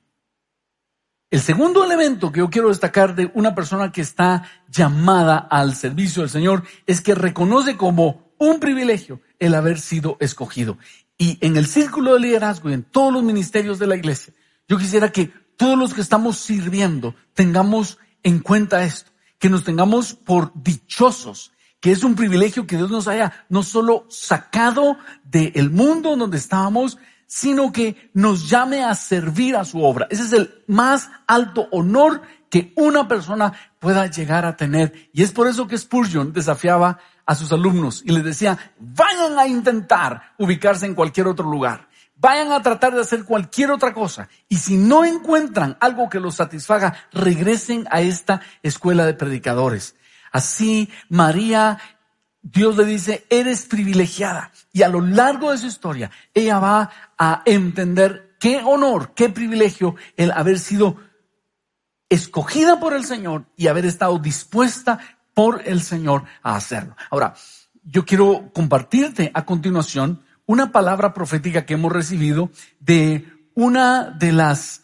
El 1.31 1.41
segundo 1.41 1.83
elemento 1.83 2.31
que 2.31 2.39
yo 2.39 2.49
quiero 2.49 2.69
destacar 2.69 3.15
de 3.15 3.31
una 3.33 3.55
persona 3.55 3.91
que 3.91 4.01
está 4.01 4.43
llamada 4.69 5.37
al 5.37 5.73
servicio 5.75 6.21
del 6.21 6.29
Señor 6.29 6.63
es 6.85 7.01
que 7.01 7.15
reconoce 7.15 7.75
como 7.75 8.33
un 8.37 8.59
privilegio 8.59 9.21
el 9.39 9.55
haber 9.55 9.79
sido 9.79 10.17
escogido. 10.19 10.77
Y 11.17 11.39
en 11.41 11.57
el 11.57 11.65
círculo 11.65 12.13
de 12.13 12.19
liderazgo 12.19 12.69
y 12.69 12.73
en 12.73 12.83
todos 12.83 13.13
los 13.13 13.23
ministerios 13.23 13.79
de 13.79 13.87
la 13.87 13.95
iglesia, 13.95 14.33
yo 14.67 14.77
quisiera 14.77 15.11
que 15.11 15.31
todos 15.57 15.77
los 15.77 15.93
que 15.93 16.01
estamos 16.01 16.37
sirviendo 16.37 17.15
tengamos 17.33 17.97
en 18.21 18.39
cuenta 18.39 18.83
esto, 18.83 19.11
que 19.39 19.49
nos 19.49 19.63
tengamos 19.63 20.13
por 20.13 20.51
dichosos 20.53 21.52
que 21.83 21.91
es 21.91 22.05
un 22.05 22.15
privilegio 22.15 22.65
que 22.65 22.77
Dios 22.77 22.89
nos 22.89 23.09
haya 23.09 23.45
no 23.49 23.61
solo 23.61 24.05
sacado 24.09 24.97
del 25.25 25.69
mundo 25.69 26.15
donde 26.15 26.37
estábamos, 26.37 26.97
sino 27.27 27.73
que 27.73 28.09
nos 28.13 28.49
llame 28.49 28.85
a 28.85 28.95
servir 28.95 29.57
a 29.57 29.65
su 29.65 29.83
obra. 29.83 30.07
Ese 30.09 30.23
es 30.23 30.31
el 30.31 30.63
más 30.67 31.09
alto 31.27 31.67
honor 31.71 32.21
que 32.49 32.71
una 32.77 33.09
persona 33.09 33.51
pueda 33.79 34.07
llegar 34.07 34.45
a 34.45 34.55
tener. 34.55 35.09
Y 35.11 35.23
es 35.23 35.33
por 35.33 35.45
eso 35.49 35.67
que 35.67 35.77
Spurgeon 35.77 36.31
desafiaba 36.31 36.99
a 37.25 37.35
sus 37.35 37.51
alumnos 37.51 38.01
y 38.05 38.13
les 38.13 38.23
decía, 38.23 38.57
vayan 38.79 39.37
a 39.37 39.45
intentar 39.45 40.35
ubicarse 40.37 40.85
en 40.85 40.95
cualquier 40.95 41.27
otro 41.27 41.49
lugar. 41.49 41.89
vayan 42.15 42.53
a 42.53 42.61
tratar 42.61 42.95
de 42.95 43.01
hacer 43.01 43.25
cualquier 43.25 43.71
otra 43.71 43.93
cosa. 43.93 44.29
Y 44.47 44.55
si 44.55 44.77
no 44.77 45.03
encuentran 45.03 45.75
algo 45.81 46.09
que 46.09 46.21
los 46.21 46.35
satisfaga, 46.35 46.95
regresen 47.11 47.85
a 47.91 47.99
esta 47.99 48.39
escuela 48.61 49.05
de 49.05 49.15
predicadores. 49.15 49.95
Así 50.33 50.89
María, 51.07 51.79
Dios 52.41 52.75
le 52.75 52.83
dice, 52.83 53.25
eres 53.29 53.65
privilegiada. 53.65 54.51
Y 54.73 54.81
a 54.81 54.89
lo 54.89 54.99
largo 54.99 55.51
de 55.51 55.57
su 55.57 55.67
historia, 55.67 56.11
ella 56.33 56.59
va 56.59 56.89
a 57.17 57.43
entender 57.45 58.35
qué 58.39 58.61
honor, 58.61 59.13
qué 59.13 59.29
privilegio 59.29 59.95
el 60.17 60.31
haber 60.31 60.59
sido 60.59 60.97
escogida 62.09 62.79
por 62.79 62.93
el 62.93 63.05
Señor 63.05 63.45
y 63.55 63.67
haber 63.67 63.85
estado 63.85 64.19
dispuesta 64.19 64.99
por 65.33 65.61
el 65.65 65.81
Señor 65.81 66.25
a 66.41 66.55
hacerlo. 66.55 66.95
Ahora, 67.09 67.35
yo 67.83 68.05
quiero 68.05 68.51
compartirte 68.53 69.31
a 69.33 69.45
continuación 69.45 70.23
una 70.45 70.71
palabra 70.71 71.13
profética 71.13 71.65
que 71.65 71.75
hemos 71.75 71.91
recibido 71.91 72.49
de 72.79 73.31
una 73.55 74.09
de 74.11 74.31
las 74.31 74.82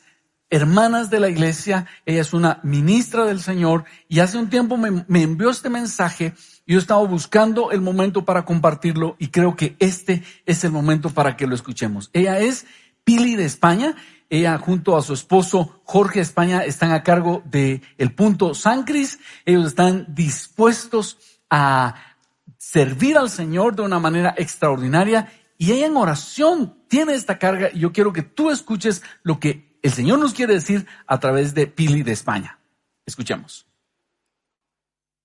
hermanas 0.50 1.10
de 1.10 1.20
la 1.20 1.30
iglesia. 1.30 1.86
Ella 2.06 2.22
es 2.22 2.34
una 2.34 2.60
ministra 2.64 3.26
del 3.26 3.42
Señor 3.42 3.86
y 4.08 4.20
hace 4.20 4.38
un 4.38 4.50
tiempo 4.50 4.78
me, 4.78 5.22
envió 5.22 5.50
este 5.50 5.70
mensaje. 5.70 6.34
y 6.66 6.74
Yo 6.74 6.80
estaba 6.80 7.04
buscando 7.06 7.72
el 7.72 7.82
momento 7.82 8.26
para 8.26 8.46
compartirlo 8.46 9.16
y 9.20 9.28
creo 9.28 9.56
que 9.56 9.76
este 9.80 10.24
es 10.46 10.64
el 10.64 10.72
momento 10.72 11.10
para 11.10 11.38
que 11.38 11.48
lo 11.48 11.56
escuchemos. 11.56 12.10
Ella 12.14 12.40
es 12.40 12.66
Pili 13.04 13.36
de 13.36 13.46
España. 13.46 13.96
Ella 14.32 14.58
junto 14.60 14.96
a 14.96 15.02
su 15.02 15.14
esposo 15.14 15.82
Jorge 15.84 16.20
España 16.20 16.64
están 16.64 16.92
a 16.92 17.04
cargo 17.04 17.42
de 17.46 17.82
punto 18.16 18.54
San 18.54 18.84
Cris. 18.84 19.20
Ellos 19.46 19.68
están 19.68 20.06
dispuestos 20.14 21.18
a 21.50 21.96
servir 22.58 23.18
al 23.18 23.30
Señor 23.30 23.76
de 23.76 23.82
una 23.82 24.00
manera 24.00 24.36
extraordinaria 24.38 25.32
y 25.58 25.72
ella 25.72 25.88
en 25.88 25.98
oración 25.98 26.78
tiene 26.88 27.16
esta 27.16 27.40
carga 27.40 27.70
y 27.74 27.80
yo 27.80 27.92
quiero 27.92 28.14
que 28.14 28.22
tú 28.22 28.52
escuches 28.52 29.02
lo 29.24 29.40
que 29.40 29.69
el 29.82 29.92
Señor 29.92 30.20
nos 30.20 30.34
quiere 30.34 30.54
decir 30.54 30.86
a 31.08 31.20
través 31.20 31.54
de 31.54 31.68
Pili 31.68 32.04
de 32.04 32.12
España. 32.12 32.60
Escuchemos. 33.06 33.66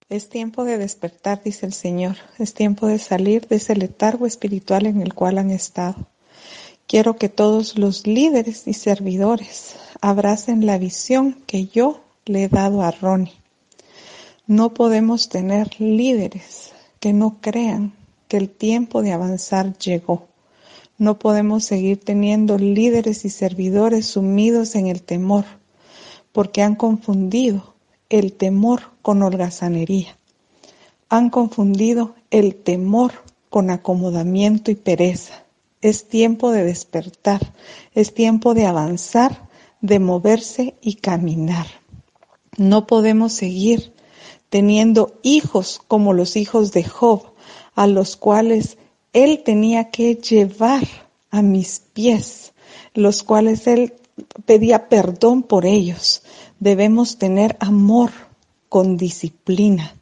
Es 0.08 0.28
tiempo 0.28 0.64
de 0.64 0.78
despertar, 0.78 1.42
dice 1.42 1.66
el 1.66 1.72
Señor. 1.72 2.16
Es 2.38 2.54
tiempo 2.54 2.86
de 2.86 2.98
salir 2.98 3.48
de 3.48 3.56
ese 3.56 3.74
letargo 3.74 4.26
espiritual 4.26 4.86
en 4.86 5.00
el 5.00 5.14
cual 5.14 5.38
han 5.38 5.50
estado. 5.50 6.08
Quiero 6.86 7.16
que 7.16 7.30
todos 7.30 7.78
los 7.78 8.06
líderes 8.06 8.66
y 8.66 8.74
servidores 8.74 9.76
abracen 10.00 10.66
la 10.66 10.76
visión 10.76 11.42
que 11.46 11.66
yo 11.66 12.04
le 12.26 12.44
he 12.44 12.48
dado 12.48 12.82
a 12.82 12.90
Ronnie. 12.90 13.32
No 14.46 14.74
podemos 14.74 15.30
tener 15.30 15.80
líderes 15.80 16.72
que 17.00 17.14
no 17.14 17.38
crean 17.40 17.94
que 18.28 18.36
el 18.36 18.50
tiempo 18.50 19.00
de 19.00 19.12
avanzar 19.12 19.76
llegó. 19.78 20.28
No 20.96 21.18
podemos 21.18 21.64
seguir 21.64 21.98
teniendo 21.98 22.56
líderes 22.56 23.24
y 23.24 23.30
servidores 23.30 24.06
sumidos 24.06 24.76
en 24.76 24.86
el 24.86 25.02
temor, 25.02 25.44
porque 26.32 26.62
han 26.62 26.76
confundido 26.76 27.74
el 28.08 28.32
temor 28.32 28.82
con 29.02 29.22
holgazanería. 29.22 30.16
Han 31.08 31.30
confundido 31.30 32.14
el 32.30 32.54
temor 32.54 33.12
con 33.50 33.70
acomodamiento 33.70 34.70
y 34.70 34.76
pereza. 34.76 35.44
Es 35.80 36.08
tiempo 36.08 36.50
de 36.50 36.64
despertar, 36.64 37.52
es 37.94 38.14
tiempo 38.14 38.54
de 38.54 38.66
avanzar, 38.66 39.48
de 39.80 39.98
moverse 39.98 40.74
y 40.80 40.94
caminar. 40.94 41.66
No 42.56 42.86
podemos 42.86 43.32
seguir 43.32 43.92
teniendo 44.48 45.18
hijos 45.22 45.80
como 45.88 46.12
los 46.12 46.36
hijos 46.36 46.70
de 46.70 46.84
Job, 46.84 47.22
a 47.74 47.86
los 47.88 48.16
cuales 48.16 48.78
él 49.14 49.42
tenía 49.44 49.90
que 49.90 50.16
llevar 50.16 50.86
a 51.30 51.40
mis 51.40 51.80
pies, 51.94 52.52
los 52.92 53.22
cuales 53.22 53.66
él 53.66 53.94
pedía 54.44 54.88
perdón 54.88 55.42
por 55.42 55.64
ellos. 55.64 56.22
Debemos 56.60 57.16
tener 57.16 57.56
amor 57.60 58.10
con 58.68 58.96
disciplina. 58.96 59.96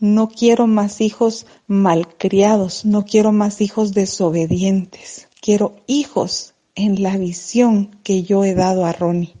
No 0.00 0.28
quiero 0.28 0.66
más 0.66 1.00
hijos 1.00 1.46
malcriados, 1.66 2.84
no 2.84 3.04
quiero 3.04 3.30
más 3.30 3.60
hijos 3.60 3.92
desobedientes. 3.92 5.28
Quiero 5.40 5.76
hijos 5.86 6.54
en 6.74 7.02
la 7.02 7.16
visión 7.16 7.98
que 8.02 8.22
yo 8.22 8.44
he 8.44 8.54
dado 8.54 8.84
a 8.84 8.92
Ronnie. 8.92 9.34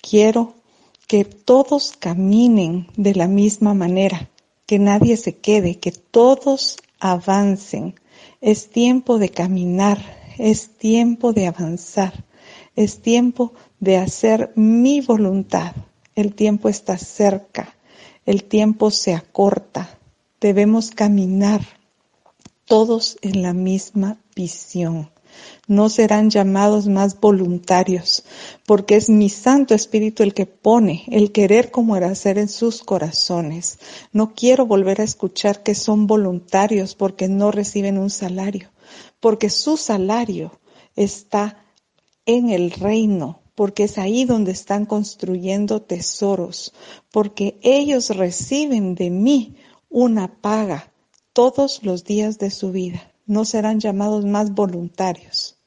Quiero 0.00 0.54
que 1.06 1.24
todos 1.24 1.92
caminen 1.98 2.86
de 2.96 3.14
la 3.14 3.28
misma 3.28 3.74
manera, 3.74 4.30
que 4.66 4.78
nadie 4.78 5.16
se 5.16 5.36
quede, 5.36 5.78
que 5.78 5.92
todos 5.92 6.78
avancen. 7.04 7.94
Es 8.40 8.70
tiempo 8.70 9.18
de 9.18 9.28
caminar, 9.28 9.98
es 10.38 10.78
tiempo 10.78 11.34
de 11.34 11.46
avanzar, 11.46 12.24
es 12.76 13.02
tiempo 13.02 13.52
de 13.78 13.98
hacer 13.98 14.52
mi 14.56 15.02
voluntad. 15.02 15.74
El 16.14 16.34
tiempo 16.34 16.70
está 16.70 16.96
cerca, 16.96 17.76
el 18.24 18.44
tiempo 18.44 18.90
se 18.90 19.12
acorta. 19.12 19.98
Debemos 20.40 20.92
caminar 20.92 21.60
todos 22.64 23.18
en 23.20 23.42
la 23.42 23.52
misma 23.52 24.16
visión 24.34 25.10
no 25.66 25.88
serán 25.88 26.30
llamados 26.30 26.86
más 26.88 27.18
voluntarios, 27.20 28.24
porque 28.66 28.96
es 28.96 29.08
mi 29.08 29.28
Santo 29.28 29.74
Espíritu 29.74 30.22
el 30.22 30.34
que 30.34 30.46
pone 30.46 31.04
el 31.08 31.32
querer 31.32 31.70
como 31.70 31.96
el 31.96 32.04
hacer 32.04 32.38
en 32.38 32.48
sus 32.48 32.82
corazones. 32.82 33.78
No 34.12 34.34
quiero 34.34 34.66
volver 34.66 35.00
a 35.00 35.04
escuchar 35.04 35.62
que 35.62 35.74
son 35.74 36.06
voluntarios 36.06 36.94
porque 36.94 37.28
no 37.28 37.50
reciben 37.50 37.98
un 37.98 38.10
salario, 38.10 38.70
porque 39.20 39.50
su 39.50 39.76
salario 39.76 40.60
está 40.96 41.64
en 42.26 42.50
el 42.50 42.70
reino, 42.70 43.40
porque 43.54 43.84
es 43.84 43.98
ahí 43.98 44.24
donde 44.24 44.52
están 44.52 44.84
construyendo 44.86 45.82
tesoros, 45.82 46.74
porque 47.10 47.58
ellos 47.62 48.10
reciben 48.10 48.94
de 48.94 49.10
mí 49.10 49.56
una 49.88 50.40
paga 50.40 50.92
todos 51.32 51.82
los 51.82 52.04
días 52.04 52.38
de 52.38 52.50
su 52.50 52.70
vida 52.70 53.13
no 53.26 53.44
serán 53.44 53.80
llamados 53.80 54.24
más 54.24 54.52
voluntarios. 54.52 55.58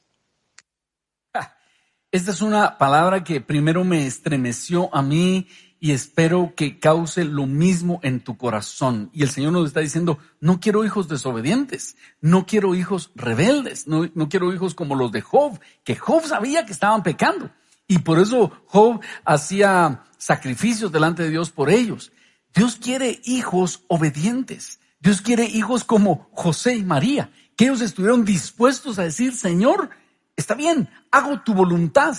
Esta 2.10 2.30
es 2.30 2.40
una 2.40 2.78
palabra 2.78 3.22
que 3.22 3.42
primero 3.42 3.84
me 3.84 4.06
estremeció 4.06 4.88
a 4.94 5.02
mí 5.02 5.46
y 5.78 5.92
espero 5.92 6.54
que 6.56 6.78
cause 6.78 7.24
lo 7.24 7.46
mismo 7.46 8.00
en 8.02 8.20
tu 8.20 8.38
corazón. 8.38 9.10
Y 9.12 9.22
el 9.22 9.28
Señor 9.28 9.52
nos 9.52 9.68
está 9.68 9.80
diciendo, 9.80 10.18
no 10.40 10.58
quiero 10.58 10.86
hijos 10.86 11.06
desobedientes, 11.08 11.96
no 12.22 12.46
quiero 12.46 12.74
hijos 12.74 13.12
rebeldes, 13.14 13.86
no, 13.86 14.08
no 14.14 14.28
quiero 14.30 14.52
hijos 14.54 14.74
como 14.74 14.94
los 14.94 15.12
de 15.12 15.20
Job, 15.20 15.60
que 15.84 15.96
Job 15.96 16.24
sabía 16.24 16.64
que 16.64 16.72
estaban 16.72 17.02
pecando. 17.02 17.50
Y 17.86 17.98
por 17.98 18.18
eso 18.18 18.52
Job 18.66 19.00
hacía 19.24 20.04
sacrificios 20.16 20.90
delante 20.90 21.22
de 21.24 21.30
Dios 21.30 21.50
por 21.50 21.70
ellos. 21.70 22.12
Dios 22.54 22.76
quiere 22.76 23.20
hijos 23.24 23.84
obedientes. 23.88 24.80
Dios 25.00 25.20
quiere 25.20 25.44
hijos 25.44 25.84
como 25.84 26.28
José 26.32 26.74
y 26.76 26.84
María, 26.84 27.30
que 27.58 27.64
ellos 27.64 27.80
estuvieron 27.80 28.24
dispuestos 28.24 29.00
a 29.00 29.02
decir, 29.02 29.34
Señor, 29.34 29.90
está 30.36 30.54
bien, 30.54 30.88
hago 31.10 31.40
tu 31.40 31.54
voluntad. 31.54 32.16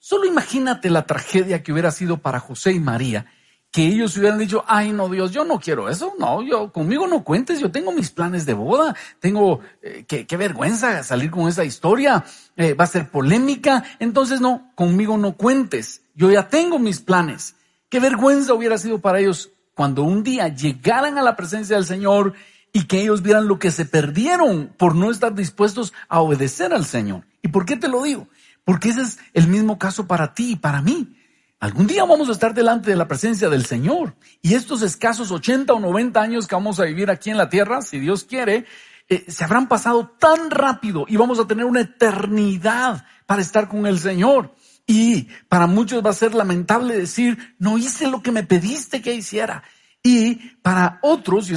Solo 0.00 0.24
imagínate 0.24 0.90
la 0.90 1.06
tragedia 1.06 1.62
que 1.62 1.72
hubiera 1.72 1.92
sido 1.92 2.18
para 2.18 2.40
José 2.40 2.72
y 2.72 2.80
María, 2.80 3.26
que 3.70 3.86
ellos 3.86 4.16
hubieran 4.16 4.40
dicho, 4.40 4.64
ay 4.66 4.92
no 4.92 5.08
Dios, 5.08 5.30
yo 5.30 5.44
no 5.44 5.60
quiero 5.60 5.88
eso, 5.88 6.14
no, 6.18 6.42
yo 6.42 6.72
conmigo 6.72 7.06
no 7.06 7.22
cuentes, 7.22 7.60
yo 7.60 7.70
tengo 7.70 7.92
mis 7.92 8.10
planes 8.10 8.46
de 8.46 8.54
boda, 8.54 8.96
tengo, 9.20 9.60
eh, 9.80 10.04
qué, 10.08 10.36
vergüenza 10.36 11.04
salir 11.04 11.30
con 11.30 11.46
esa 11.46 11.64
historia, 11.64 12.24
eh, 12.56 12.74
va 12.74 12.82
a 12.82 12.88
ser 12.88 13.12
polémica, 13.12 13.84
entonces 14.00 14.40
no, 14.40 14.72
conmigo 14.74 15.16
no 15.16 15.36
cuentes, 15.36 16.02
yo 16.16 16.32
ya 16.32 16.48
tengo 16.48 16.80
mis 16.80 17.00
planes. 17.00 17.54
Qué 17.88 18.00
vergüenza 18.00 18.54
hubiera 18.54 18.76
sido 18.76 19.00
para 19.00 19.20
ellos 19.20 19.50
cuando 19.72 20.02
un 20.02 20.24
día 20.24 20.48
llegaran 20.48 21.16
a 21.16 21.22
la 21.22 21.36
presencia 21.36 21.76
del 21.76 21.86
Señor 21.86 22.34
y 22.72 22.84
que 22.84 23.02
ellos 23.02 23.22
vieran 23.22 23.48
lo 23.48 23.58
que 23.58 23.70
se 23.70 23.84
perdieron 23.84 24.72
por 24.76 24.94
no 24.94 25.10
estar 25.10 25.34
dispuestos 25.34 25.92
a 26.08 26.20
obedecer 26.20 26.72
al 26.72 26.84
Señor. 26.84 27.26
¿Y 27.42 27.48
por 27.48 27.64
qué 27.64 27.76
te 27.76 27.88
lo 27.88 28.02
digo? 28.02 28.28
Porque 28.64 28.90
ese 28.90 29.02
es 29.02 29.18
el 29.34 29.48
mismo 29.48 29.78
caso 29.78 30.06
para 30.06 30.34
ti 30.34 30.52
y 30.52 30.56
para 30.56 30.82
mí. 30.82 31.16
Algún 31.58 31.86
día 31.86 32.04
vamos 32.04 32.28
a 32.28 32.32
estar 32.32 32.54
delante 32.54 32.90
de 32.90 32.96
la 32.96 33.08
presencia 33.08 33.50
del 33.50 33.66
Señor 33.66 34.14
y 34.40 34.54
estos 34.54 34.80
escasos 34.82 35.30
80 35.30 35.74
o 35.74 35.80
90 35.80 36.20
años 36.20 36.46
que 36.46 36.54
vamos 36.54 36.80
a 36.80 36.84
vivir 36.84 37.10
aquí 37.10 37.30
en 37.30 37.36
la 37.36 37.50
tierra, 37.50 37.82
si 37.82 37.98
Dios 37.98 38.24
quiere, 38.24 38.64
eh, 39.08 39.24
se 39.28 39.44
habrán 39.44 39.68
pasado 39.68 40.08
tan 40.18 40.50
rápido 40.50 41.04
y 41.08 41.16
vamos 41.16 41.38
a 41.38 41.46
tener 41.46 41.66
una 41.66 41.80
eternidad 41.80 43.04
para 43.26 43.42
estar 43.42 43.68
con 43.68 43.86
el 43.86 43.98
Señor. 43.98 44.54
Y 44.86 45.28
para 45.48 45.66
muchos 45.66 46.04
va 46.04 46.10
a 46.10 46.14
ser 46.14 46.34
lamentable 46.34 46.96
decir, 46.96 47.54
no 47.58 47.76
hice 47.76 48.08
lo 48.08 48.22
que 48.22 48.32
me 48.32 48.42
pediste 48.42 49.02
que 49.02 49.14
hiciera. 49.14 49.62
Y 50.02 50.36
para 50.62 50.98
otros, 51.02 51.50
y 51.50 51.54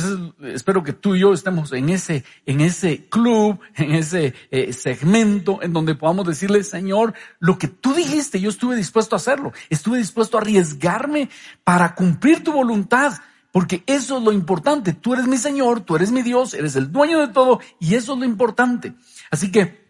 espero 0.48 0.84
que 0.84 0.92
tú 0.92 1.16
y 1.16 1.22
yo 1.22 1.34
estemos 1.34 1.72
en 1.72 1.90
ese, 1.90 2.26
en 2.46 2.60
ese 2.60 3.08
club, 3.08 3.60
en 3.76 3.96
ese 3.96 4.34
eh, 4.52 4.74
segmento 4.74 5.62
en 5.62 5.72
donde 5.72 5.96
podamos 5.96 6.28
decirle, 6.28 6.64
Señor, 6.64 7.14
lo 7.40 7.58
que 7.58 7.70
tú 7.70 7.94
dijiste, 7.94 8.42
yo 8.42 8.50
estuve 8.50 8.76
dispuesto 8.76 9.16
a 9.16 9.18
hacerlo, 9.18 9.54
estuve 9.70 9.98
dispuesto 9.98 10.38
a 10.38 10.42
arriesgarme 10.42 11.30
para 11.64 11.96
cumplir 11.96 12.44
tu 12.44 12.52
voluntad, 12.52 13.14
porque 13.52 13.84
eso 13.86 14.18
es 14.18 14.24
lo 14.24 14.34
importante. 14.34 14.92
Tú 14.94 15.14
eres 15.14 15.28
mi 15.28 15.38
Señor, 15.38 15.82
tú 15.82 15.96
eres 15.96 16.12
mi 16.12 16.22
Dios, 16.22 16.54
eres 16.54 16.76
el 16.76 16.92
dueño 16.92 17.20
de 17.20 17.30
todo, 17.30 17.62
y 17.80 17.96
eso 17.96 18.14
es 18.14 18.20
lo 18.20 18.26
importante. 18.26 18.94
Así 19.32 19.52
que 19.52 19.84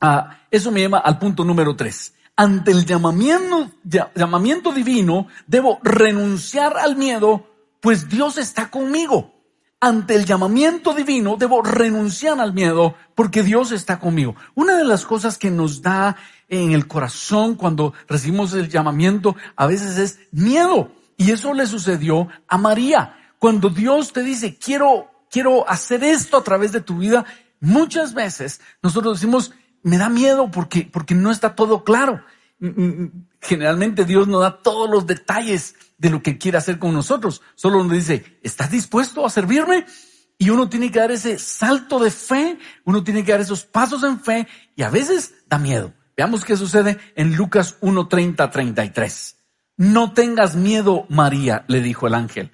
Ah, 0.00 0.38
eso 0.50 0.70
me 0.70 0.80
lleva 0.80 0.98
al 0.98 1.18
punto 1.18 1.44
número 1.44 1.76
tres. 1.76 2.14
Ante 2.34 2.70
el 2.70 2.86
llamamiento, 2.86 3.70
llamamiento 4.14 4.72
divino, 4.72 5.26
debo 5.46 5.78
renunciar 5.82 6.78
al 6.78 6.96
miedo, 6.96 7.49
pues 7.80 8.08
Dios 8.08 8.38
está 8.38 8.70
conmigo. 8.70 9.34
Ante 9.82 10.14
el 10.14 10.26
llamamiento 10.26 10.92
divino, 10.92 11.36
debo 11.38 11.62
renunciar 11.62 12.38
al 12.38 12.52
miedo, 12.52 12.94
porque 13.14 13.42
Dios 13.42 13.72
está 13.72 13.98
conmigo. 13.98 14.36
Una 14.54 14.76
de 14.76 14.84
las 14.84 15.06
cosas 15.06 15.38
que 15.38 15.50
nos 15.50 15.80
da 15.80 16.16
en 16.50 16.72
el 16.72 16.86
corazón 16.86 17.54
cuando 17.54 17.94
recibimos 18.06 18.52
el 18.52 18.68
llamamiento 18.68 19.36
a 19.56 19.66
veces 19.66 19.96
es 19.96 20.18
miedo. 20.32 20.92
Y 21.16 21.30
eso 21.30 21.54
le 21.54 21.66
sucedió 21.66 22.28
a 22.46 22.58
María. 22.58 23.16
Cuando 23.38 23.70
Dios 23.70 24.12
te 24.12 24.22
dice, 24.22 24.58
quiero, 24.58 25.10
quiero 25.30 25.66
hacer 25.66 26.04
esto 26.04 26.36
a 26.36 26.44
través 26.44 26.72
de 26.72 26.82
tu 26.82 26.98
vida, 26.98 27.24
muchas 27.60 28.12
veces 28.12 28.60
nosotros 28.82 29.18
decimos, 29.18 29.54
me 29.82 29.96
da 29.96 30.10
miedo 30.10 30.50
porque, 30.50 30.88
porque 30.90 31.14
no 31.14 31.30
está 31.30 31.54
todo 31.54 31.84
claro. 31.84 32.22
Generalmente 33.40 34.04
Dios 34.04 34.28
nos 34.28 34.42
da 34.42 34.62
todos 34.62 34.88
los 34.90 35.06
detalles 35.06 35.74
de 35.96 36.10
lo 36.10 36.22
que 36.22 36.38
quiere 36.38 36.58
hacer 36.58 36.78
con 36.78 36.92
nosotros. 36.92 37.42
Solo 37.54 37.82
nos 37.82 37.92
dice, 37.92 38.38
¿estás 38.42 38.70
dispuesto 38.70 39.24
a 39.24 39.30
servirme? 39.30 39.86
Y 40.38 40.50
uno 40.50 40.68
tiene 40.68 40.90
que 40.90 40.98
dar 40.98 41.10
ese 41.10 41.38
salto 41.38 41.98
de 41.98 42.10
fe, 42.10 42.58
uno 42.84 43.04
tiene 43.04 43.24
que 43.24 43.32
dar 43.32 43.40
esos 43.40 43.64
pasos 43.64 44.02
en 44.04 44.20
fe 44.20 44.46
y 44.74 44.82
a 44.82 44.90
veces 44.90 45.34
da 45.48 45.58
miedo. 45.58 45.92
Veamos 46.16 46.44
qué 46.44 46.56
sucede 46.56 46.98
en 47.14 47.36
Lucas 47.36 47.78
1.30, 47.80 48.50
33. 48.50 49.36
No 49.76 50.12
tengas 50.12 50.56
miedo, 50.56 51.06
María, 51.08 51.64
le 51.68 51.80
dijo 51.80 52.06
el 52.06 52.14
ángel, 52.14 52.52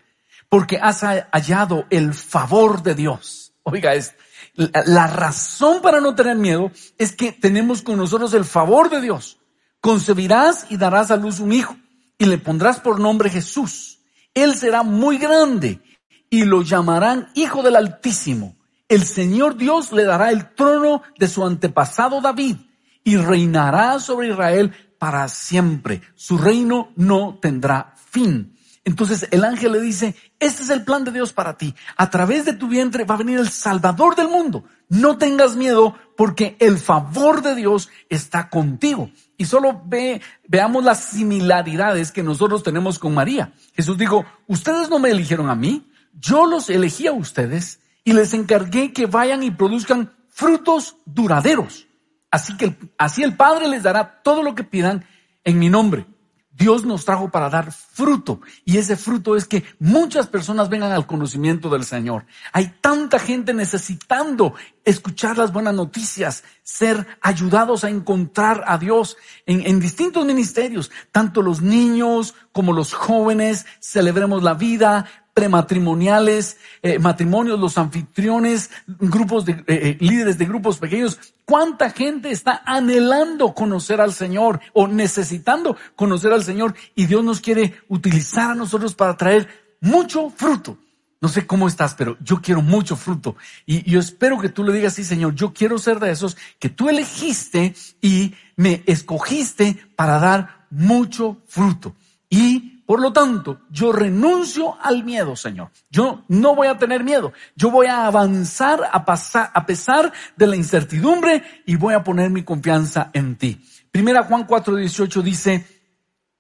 porque 0.49 0.79
has 0.79 1.01
hallado 1.01 1.87
el 1.91 2.15
favor 2.15 2.83
de 2.83 2.95
Dios. 2.95 3.55
Oiga, 3.65 3.95
es, 3.95 4.15
la 4.55 5.09
razón 5.09 5.83
para 5.83 6.01
no 6.01 6.15
tener 6.15 6.37
miedo 6.37 6.71
es 6.99 7.15
que 7.15 7.33
tenemos 7.33 7.83
con 7.83 7.97
nosotros 7.97 8.33
el 8.35 8.45
favor 8.45 8.91
de 8.91 9.01
Dios. 9.01 9.39
Concebirás 9.87 10.67
y 10.69 10.79
darás 10.79 11.13
a 11.13 11.17
luz 11.17 11.39
un 11.39 11.53
hijo 11.53 11.77
y 12.19 12.25
le 12.25 12.39
pondrás 12.39 12.81
por 12.81 12.99
nombre 12.99 13.31
Jesús. 13.31 14.01
Él 14.35 14.57
será 14.57 14.83
muy 14.83 15.17
grande 15.17 15.81
y 16.29 16.43
lo 16.43 16.63
llamarán 16.63 17.29
Hijo 17.35 17.63
del 17.63 17.77
Altísimo. 17.77 18.57
El 18.89 19.05
Señor 19.05 19.57
Dios 19.57 19.93
le 19.93 20.03
dará 20.03 20.33
el 20.33 20.57
trono 20.57 21.03
de 21.21 21.29
su 21.29 21.47
antepasado 21.47 22.21
David 22.21 22.57
y 23.05 23.17
reinará 23.17 24.01
sobre 24.01 24.31
Israel 24.31 24.73
para 24.99 25.29
siempre. 25.29 26.03
Su 26.17 26.37
reino 26.37 26.91
no 26.97 27.39
tendrá 27.41 27.95
fin. 28.11 28.57
Entonces 28.85 29.29
el 29.31 29.45
ángel 29.45 29.71
le 29.71 29.81
dice, 29.81 30.17
este 30.41 30.65
es 30.65 30.71
el 30.71 30.83
plan 30.83 31.05
de 31.05 31.13
Dios 31.13 31.33
para 31.33 31.57
ti. 31.57 31.73
A 31.97 32.11
través 32.11 32.45
de 32.45 32.55
tu 32.55 32.67
vientre 32.67 33.05
va 33.05 33.15
a 33.15 33.19
venir 33.19 33.39
el 33.39 33.51
Salvador 33.51 34.17
del 34.17 34.27
mundo. 34.27 34.65
No 34.89 35.19
tengas 35.19 35.57
miedo 35.57 35.95
porque 36.17 36.57
el 36.61 36.79
favor 36.79 37.43
de 37.43 37.55
Dios 37.55 37.91
está 38.09 38.49
contigo. 38.49 39.11
Y 39.37 39.45
solo 39.45 39.83
ve, 39.85 40.23
veamos 40.49 40.85
las 40.85 41.01
similaridades 41.05 42.13
que 42.13 42.23
nosotros 42.23 42.63
tenemos 42.63 42.99
con 42.99 43.15
María. 43.15 43.53
Jesús 43.75 43.99
dijo, 43.99 44.25
ustedes 44.47 44.89
no 44.89 44.99
me 44.99 45.11
eligieron 45.11 45.51
a 45.51 45.55
mí, 45.55 45.91
yo 46.15 46.47
los 46.47 46.71
elegí 46.71 47.07
a 47.07 47.13
ustedes 47.13 47.81
y 48.05 48.13
les 48.13 48.33
encargué 48.33 48.93
que 48.93 49.07
vayan 49.07 49.43
y 49.43 49.51
produzcan 49.51 50.13
frutos 50.29 50.97
duraderos. 51.05 51.87
Así 52.31 52.57
que 52.57 52.77
así 52.99 53.23
el 53.23 53.37
Padre 53.37 53.69
les 53.69 53.83
dará 53.83 54.23
todo 54.23 54.43
lo 54.43 54.55
que 54.55 54.65
pidan 54.65 55.05
en 55.45 55.59
mi 55.59 55.69
nombre. 55.69 56.07
Dios 56.57 56.87
nos 56.87 57.05
trajo 57.05 57.29
para 57.31 57.51
dar 57.51 57.71
fruto 57.71 58.41
y 58.65 58.79
ese 58.79 58.97
fruto 58.97 59.37
es 59.37 59.47
que 59.47 59.63
muchas 59.79 60.27
personas 60.27 60.71
vengan 60.71 60.91
al 60.91 61.07
conocimiento 61.07 61.69
del 61.69 61.85
Señor. 61.85 62.25
Hay 62.53 62.75
tanta 62.81 63.19
gente 63.19 63.53
necesitando 63.53 64.55
escuchar 64.83 65.37
las 65.37 65.53
buenas 65.53 65.75
noticias, 65.75 66.45
ser 66.63 67.07
ayudados 67.21 67.85
a 67.85 67.91
encontrar 67.91 68.65
a 68.67 68.79
Dios 68.79 69.19
en, 69.45 69.67
en 69.67 69.81
distintos 69.81 70.25
ministerios, 70.25 70.91
tanto 71.13 71.43
los 71.43 71.61
niños 71.61 72.35
como 72.53 72.73
los 72.73 72.95
jóvenes, 72.95 73.67
celebremos 73.81 74.43
la 74.43 74.55
vida, 74.55 75.07
prematrimoniales, 75.37 76.57
eh, 76.81 76.99
matrimonios, 76.99 77.61
los 77.61 77.77
anfitriones, 77.77 78.71
grupos 78.87 79.45
de 79.45 79.53
eh, 79.53 79.65
eh, 79.67 79.97
líderes 80.01 80.39
de 80.39 80.47
grupos 80.47 80.79
pequeños. 80.79 81.21
¿Cuánta 81.45 81.91
gente 81.91 82.31
está 82.31 82.63
anhelando 82.65 83.53
conocer 83.53 84.01
al 84.01 84.15
Señor 84.15 84.61
o 84.73 84.89
necesitando 84.89 85.77
conocer 85.95 86.33
al 86.33 86.43
Señor? 86.43 86.75
Y 86.95 87.05
Dios 87.05 87.23
nos 87.23 87.43
quiere 87.43 87.75
utilizar 87.89 88.53
a 88.53 88.55
nosotros 88.55 88.95
para 88.95 89.15
traer 89.19 89.47
mucho 89.83 90.31
fruto. 90.31 90.79
No 91.21 91.29
sé 91.29 91.47
cómo 91.47 91.69
estás, 91.69 91.95
pero 91.95 92.17
yo 92.23 92.41
quiero 92.41 92.63
mucho 92.63 92.97
fruto. 92.97 93.37
Y 93.67 93.83
yo 93.91 94.01
espero 94.01 94.41
que 94.41 94.49
tú 94.49 94.65
le 94.65 94.73
digas, 94.73 94.95
sí, 94.95 95.05
Señor, 95.05 95.35
yo 95.35 95.53
quiero 95.53 95.77
ser 95.79 96.01
de 96.01 96.13
esos 96.13 96.39
que 96.59 96.71
tú 96.71 96.89
elegiste 96.89 97.75
y 98.01 98.33
me 98.57 98.83
escogiste 98.87 99.77
para 99.97 100.19
dar 100.19 100.67
mucho 100.71 101.43
fruto. 101.47 101.95
Y 102.31 102.76
por 102.87 103.01
lo 103.01 103.13
tanto, 103.13 103.63
yo 103.69 103.91
renuncio 103.91 104.79
al 104.81 105.03
miedo, 105.03 105.35
Señor. 105.35 105.71
Yo 105.91 106.23
no 106.29 106.55
voy 106.55 106.69
a 106.69 106.79
tener 106.79 107.03
miedo. 107.03 107.33
Yo 107.57 107.73
voy 107.73 107.89
a 107.89 108.07
avanzar 108.07 108.89
a, 108.93 109.05
pasar, 109.05 109.51
a 109.53 109.67
pesar 109.67 110.13
de 110.37 110.47
la 110.47 110.55
incertidumbre 110.55 111.43
y 111.67 111.75
voy 111.75 111.95
a 111.95 112.05
poner 112.05 112.31
mi 112.31 112.45
confianza 112.45 113.11
en 113.13 113.37
ti. 113.37 113.61
Primera 113.91 114.23
Juan 114.23 114.47
4:18 114.47 115.23
dice, 115.23 115.67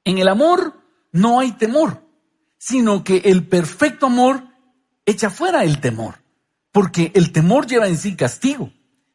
en 0.05 0.19
el 0.19 0.29
amor 0.29 0.81
no 1.11 1.41
hay 1.41 1.51
temor, 1.53 2.05
sino 2.59 3.03
que 3.03 3.23
el 3.25 3.49
perfecto 3.49 4.07
amor 4.07 4.45
echa 5.05 5.31
fuera 5.31 5.65
el 5.65 5.81
temor, 5.81 6.17
porque 6.71 7.11
el 7.15 7.33
temor 7.33 7.67
lleva 7.67 7.89
en 7.89 7.97
sí 7.97 8.15
castigo, 8.15 8.71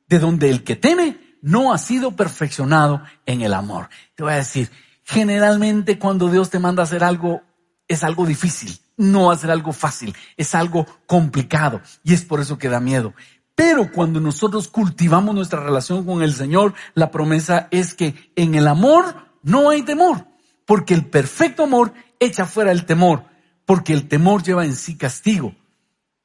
de 0.10 0.20
donde 0.20 0.50
el 0.50 0.66
que 0.66 0.76
teme 0.76 1.38
no 1.42 1.72
ha 1.72 1.78
sido 1.78 2.16
perfeccionado 2.16 3.04
en 3.26 3.42
el 3.42 3.54
amor. 3.54 3.90
Te 4.16 4.24
voy 4.24 4.34
a 4.34 4.38
decir, 4.38 4.70
Generalmente 5.12 6.00
cuando 6.00 6.30
Dios 6.30 6.50
te 6.50 6.58
manda 6.58 6.84
a 6.84 6.86
hacer 6.86 7.04
algo, 7.04 7.42
es 7.86 8.02
algo 8.06 8.26
difícil, 8.26 8.80
no 8.96 9.30
hacer 9.30 9.52
algo 9.52 9.74
fácil, 9.74 10.16
es 10.38 10.56
algo 10.56 10.86
complicado 11.06 11.82
y 12.02 12.14
es 12.14 12.24
por 12.24 12.40
eso 12.40 12.58
que 12.58 12.70
da 12.70 12.80
miedo. 12.80 13.14
Pero 13.54 13.92
cuando 13.92 14.22
nosotros 14.22 14.70
cultivamos 14.70 15.36
nuestra 15.36 15.60
relación 15.60 16.06
con 16.06 16.24
el 16.24 16.34
Señor, 16.34 16.76
la 16.94 17.12
promesa 17.12 17.68
es 17.72 17.94
que 17.94 18.32
en 18.38 18.56
el 18.56 18.70
amor 18.70 19.28
no 19.44 19.70
hay 19.70 19.82
temor, 19.82 20.28
porque 20.66 20.94
el 20.94 21.06
perfecto 21.06 21.64
amor 21.64 21.92
echa 22.18 22.46
fuera 22.46 22.72
el 22.72 22.86
temor, 22.86 23.26
porque 23.66 23.92
el 23.92 24.08
temor 24.08 24.44
lleva 24.44 24.64
en 24.64 24.78
sí 24.78 24.96
castigo, 24.96 25.54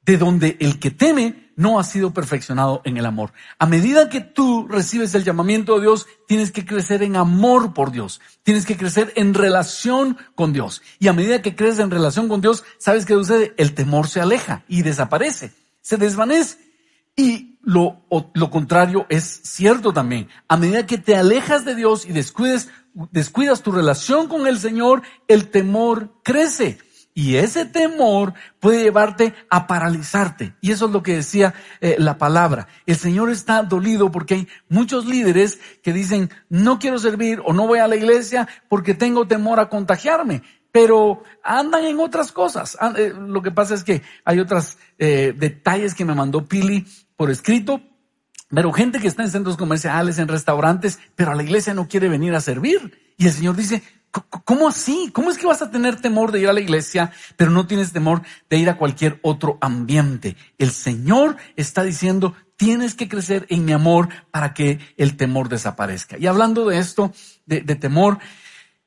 de 0.03 0.15
donde 0.15 0.55
el 0.61 0.79
que 0.79 0.91
teme 0.91 1.46
no 1.57 1.79
ha 1.79 1.83
sido 1.83 2.13
perfeccionado 2.13 2.81
en 2.85 2.95
el 2.95 3.05
amor. 3.05 3.33
A 3.59 3.65
medida 3.65 4.09
que 4.09 4.21
tú 4.21 4.67
recibes 4.69 5.13
el 5.15 5.25
llamamiento 5.25 5.75
de 5.75 5.81
Dios, 5.81 6.07
tienes 6.27 6.51
que 6.51 6.65
crecer 6.65 7.03
en 7.03 7.17
amor 7.17 7.73
por 7.73 7.91
Dios. 7.91 8.21
Tienes 8.43 8.65
que 8.65 8.77
crecer 8.77 9.11
en 9.15 9.33
relación 9.33 10.17
con 10.35 10.53
Dios. 10.53 10.83
Y 10.99 11.07
a 11.07 11.13
medida 11.13 11.41
que 11.41 11.55
creces 11.55 11.79
en 11.79 11.91
relación 11.91 12.29
con 12.29 12.41
Dios, 12.41 12.63
¿sabes 12.77 13.05
qué 13.05 13.15
sucede? 13.15 13.53
El 13.57 13.73
temor 13.73 14.07
se 14.07 14.21
aleja 14.21 14.63
y 14.69 14.83
desaparece, 14.83 15.51
se 15.81 15.97
desvanece. 15.97 16.59
Y 17.15 17.57
lo, 17.63 18.05
lo 18.35 18.51
contrario 18.51 19.07
es 19.09 19.23
cierto 19.43 19.91
también. 19.91 20.29
A 20.47 20.57
medida 20.57 20.85
que 20.85 20.99
te 20.99 21.15
alejas 21.15 21.65
de 21.65 21.73
Dios 21.73 22.05
y 22.05 22.13
descuides, 22.13 22.69
descuidas 23.11 23.63
tu 23.63 23.71
relación 23.71 24.27
con 24.27 24.45
el 24.45 24.59
Señor, 24.59 25.01
el 25.27 25.49
temor 25.49 26.13
crece. 26.23 26.77
Y 27.17 27.37
ese 27.37 27.65
temor 27.65 28.35
puede 28.59 28.83
llevarte 28.83 29.33
a 29.49 29.65
paralizarte. 29.65 30.53
Y 30.61 30.71
eso 30.71 30.85
es 30.85 30.91
lo 30.91 31.01
que 31.01 31.15
decía 31.15 31.55
eh, 31.81 31.95
la 31.97 32.19
palabra. 32.19 32.67
El 32.85 32.95
Señor 32.95 33.31
está 33.31 33.63
dolido 33.63 34.11
porque 34.11 34.35
hay 34.35 34.47
muchos 34.69 35.07
líderes 35.07 35.59
que 35.81 35.93
dicen, 35.93 36.29
no 36.47 36.77
quiero 36.77 36.99
servir 36.99 37.41
o 37.43 37.53
no 37.53 37.65
voy 37.65 37.79
a 37.79 37.87
la 37.87 37.95
iglesia 37.95 38.47
porque 38.69 38.93
tengo 38.93 39.25
temor 39.25 39.59
a 39.59 39.67
contagiarme. 39.67 40.43
Pero 40.71 41.23
andan 41.43 41.85
en 41.85 41.99
otras 41.99 42.31
cosas. 42.31 42.77
Eh, 42.95 43.11
lo 43.17 43.41
que 43.41 43.49
pasa 43.49 43.73
es 43.73 43.83
que 43.83 44.03
hay 44.23 44.39
otros 44.39 44.77
eh, 44.99 45.33
detalles 45.35 45.95
que 45.95 46.05
me 46.05 46.13
mandó 46.13 46.45
Pili 46.45 46.85
por 47.15 47.31
escrito. 47.31 47.81
Pero 48.47 48.71
gente 48.71 48.99
que 48.99 49.07
está 49.07 49.23
en 49.23 49.31
centros 49.31 49.57
comerciales, 49.57 50.19
en 50.19 50.27
restaurantes, 50.27 50.99
pero 51.15 51.31
a 51.31 51.35
la 51.35 51.41
iglesia 51.41 51.73
no 51.73 51.87
quiere 51.87 52.09
venir 52.09 52.35
a 52.35 52.41
servir. 52.41 53.15
Y 53.17 53.25
el 53.25 53.33
Señor 53.33 53.55
dice, 53.55 53.81
¿Cómo 54.45 54.67
así? 54.67 55.09
¿Cómo 55.13 55.29
es 55.29 55.37
que 55.37 55.47
vas 55.47 55.61
a 55.61 55.71
tener 55.71 56.01
temor 56.01 56.31
de 56.31 56.41
ir 56.41 56.47
a 56.47 56.53
la 56.53 56.59
iglesia, 56.59 57.11
pero 57.35 57.51
no 57.51 57.67
tienes 57.67 57.91
temor 57.91 58.21
de 58.49 58.57
ir 58.57 58.69
a 58.69 58.77
cualquier 58.77 59.19
otro 59.21 59.57
ambiente? 59.61 60.35
El 60.57 60.71
Señor 60.71 61.37
está 61.55 61.83
diciendo, 61.83 62.35
tienes 62.55 62.95
que 62.95 63.07
crecer 63.07 63.45
en 63.49 63.65
mi 63.65 63.71
amor 63.71 64.09
para 64.31 64.53
que 64.53 64.79
el 64.97 65.15
temor 65.15 65.49
desaparezca. 65.49 66.17
Y 66.17 66.27
hablando 66.27 66.67
de 66.67 66.79
esto, 66.79 67.11
de, 67.45 67.61
temor, 67.75 68.19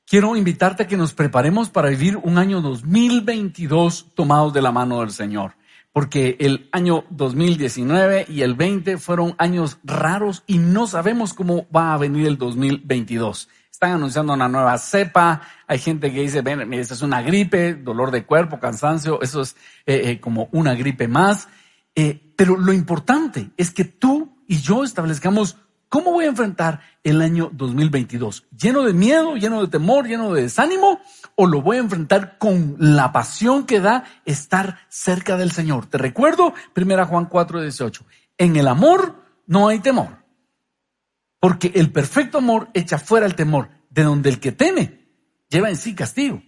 quiero 0.06 0.36
invitarte 0.36 0.82
a 0.82 0.86
que 0.86 0.96
nos 0.96 1.14
preparemos 1.14 1.70
para 1.70 1.88
vivir 1.88 2.16
un 2.16 2.38
año 2.38 2.60
2022 2.60 4.08
tomados 4.14 4.52
de 4.52 4.62
la 4.62 4.72
mano 4.72 5.00
del 5.00 5.10
Señor. 5.10 5.54
Porque 5.92 6.36
el 6.38 6.68
año 6.70 7.04
2019 7.10 8.26
y 8.28 8.42
el 8.42 8.54
20 8.54 8.96
fueron 8.98 9.34
años 9.38 9.78
raros 9.82 10.44
y 10.46 10.58
no 10.58 10.86
sabemos 10.86 11.34
cómo 11.34 11.66
va 11.74 11.94
a 11.94 11.98
venir 11.98 12.28
el 12.28 12.38
2022 12.38 13.48
están 13.80 13.92
anunciando 13.92 14.34
una 14.34 14.46
nueva 14.46 14.76
cepa, 14.76 15.40
hay 15.66 15.78
gente 15.78 16.12
que 16.12 16.20
dice, 16.20 16.42
ven, 16.42 16.70
esta 16.74 16.92
es 16.92 17.00
una 17.00 17.22
gripe, 17.22 17.72
dolor 17.72 18.10
de 18.10 18.26
cuerpo, 18.26 18.60
cansancio, 18.60 19.22
eso 19.22 19.40
es 19.40 19.56
eh, 19.86 20.02
eh, 20.04 20.20
como 20.20 20.50
una 20.52 20.74
gripe 20.74 21.08
más. 21.08 21.48
Eh, 21.94 22.34
pero 22.36 22.58
lo 22.58 22.74
importante 22.74 23.52
es 23.56 23.70
que 23.70 23.84
tú 23.86 24.36
y 24.46 24.60
yo 24.60 24.84
establezcamos 24.84 25.56
¿cómo 25.88 26.12
voy 26.12 26.26
a 26.26 26.28
enfrentar 26.28 26.82
el 27.02 27.22
año 27.22 27.48
2022? 27.54 28.48
¿Lleno 28.50 28.82
de 28.82 28.92
miedo, 28.92 29.36
lleno 29.36 29.62
de 29.62 29.68
temor, 29.68 30.06
lleno 30.06 30.34
de 30.34 30.42
desánimo? 30.42 31.00
¿O 31.34 31.46
lo 31.46 31.62
voy 31.62 31.78
a 31.78 31.80
enfrentar 31.80 32.36
con 32.36 32.76
la 32.78 33.12
pasión 33.12 33.64
que 33.64 33.80
da 33.80 34.04
estar 34.26 34.80
cerca 34.90 35.38
del 35.38 35.52
Señor? 35.52 35.86
Te 35.86 35.96
recuerdo, 35.96 36.52
1 36.76 37.06
Juan 37.06 37.24
4, 37.24 37.62
18. 37.62 38.04
En 38.36 38.56
el 38.56 38.68
amor 38.68 39.24
no 39.46 39.68
hay 39.68 39.78
temor. 39.78 40.19
Porque 41.40 41.72
el 41.74 41.90
perfecto 41.90 42.38
amor 42.38 42.68
echa 42.74 42.98
fuera 42.98 43.26
el 43.26 43.34
temor, 43.34 43.70
de 43.88 44.04
donde 44.04 44.28
el 44.28 44.38
que 44.38 44.52
teme 44.52 45.00
lleva 45.48 45.70
en 45.70 45.76
sí 45.76 45.94
castigo. 45.94 46.42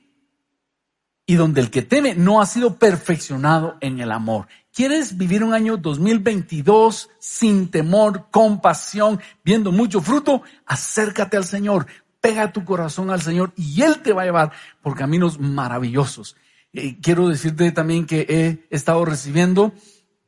Y 1.24 1.34
donde 1.34 1.60
el 1.60 1.70
que 1.70 1.82
teme 1.82 2.14
no 2.14 2.40
ha 2.40 2.46
sido 2.46 2.78
perfeccionado 2.78 3.78
en 3.80 4.00
el 4.00 4.12
amor. 4.12 4.48
¿Quieres 4.72 5.16
vivir 5.16 5.44
un 5.44 5.54
año 5.54 5.76
2022 5.76 7.10
sin 7.18 7.70
temor, 7.70 8.28
con 8.30 8.60
pasión, 8.60 9.20
viendo 9.44 9.72
mucho 9.72 10.00
fruto? 10.00 10.42
Acércate 10.66 11.36
al 11.36 11.44
Señor, 11.44 11.86
pega 12.20 12.52
tu 12.52 12.64
corazón 12.64 13.10
al 13.10 13.22
Señor 13.22 13.52
y 13.56 13.82
Él 13.82 14.00
te 14.02 14.12
va 14.12 14.22
a 14.22 14.26
llevar 14.26 14.52
por 14.82 14.96
caminos 14.96 15.38
maravillosos. 15.38 16.36
Eh, 16.72 16.98
quiero 17.00 17.28
decirte 17.28 17.70
también 17.72 18.06
que 18.06 18.26
he 18.28 18.74
estado 18.74 19.04
recibiendo 19.04 19.72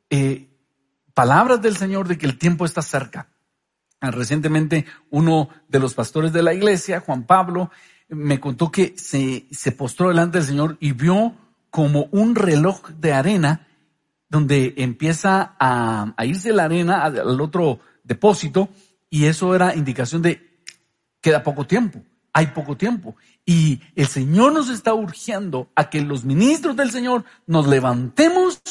eh, 0.09 0.47
palabras 1.13 1.61
del 1.61 1.75
Señor 1.75 2.07
de 2.07 2.17
que 2.17 2.25
el 2.25 2.37
tiempo 2.37 2.65
está 2.65 2.81
cerca. 2.81 3.29
Ah, 4.05 4.11
recientemente 4.11 4.85
uno 5.09 5.49
de 5.67 5.79
los 5.79 5.95
pastores 5.95 6.31
de 6.31 6.43
la 6.43 6.53
iglesia, 6.53 6.99
Juan 6.99 7.23
Pablo, 7.23 7.71
me 8.07 8.39
contó 8.39 8.71
que 8.71 8.93
se, 8.97 9.47
se 9.49 9.71
postró 9.71 10.09
delante 10.09 10.37
del 10.37 10.47
Señor 10.47 10.77
y 10.79 10.91
vio 10.91 11.33
como 11.71 12.07
un 12.11 12.35
reloj 12.35 12.87
de 12.89 13.13
arena 13.13 13.67
donde 14.29 14.75
empieza 14.77 15.55
a, 15.59 16.13
a 16.15 16.25
irse 16.25 16.53
la 16.53 16.65
arena 16.65 17.03
al 17.03 17.41
otro 17.41 17.79
depósito 18.03 18.69
y 19.09 19.25
eso 19.25 19.55
era 19.55 19.75
indicación 19.75 20.21
de 20.21 20.59
queda 21.19 21.41
poco 21.41 21.65
tiempo, 21.65 22.03
hay 22.31 22.47
poco 22.47 22.77
tiempo. 22.77 23.15
Y 23.43 23.81
el 23.95 24.05
Señor 24.05 24.53
nos 24.53 24.69
está 24.69 24.93
urgiendo 24.93 25.71
a 25.73 25.89
que 25.89 26.01
los 26.01 26.25
ministros 26.25 26.75
del 26.75 26.91
Señor 26.91 27.25
nos 27.47 27.65
levantemos 27.65 28.61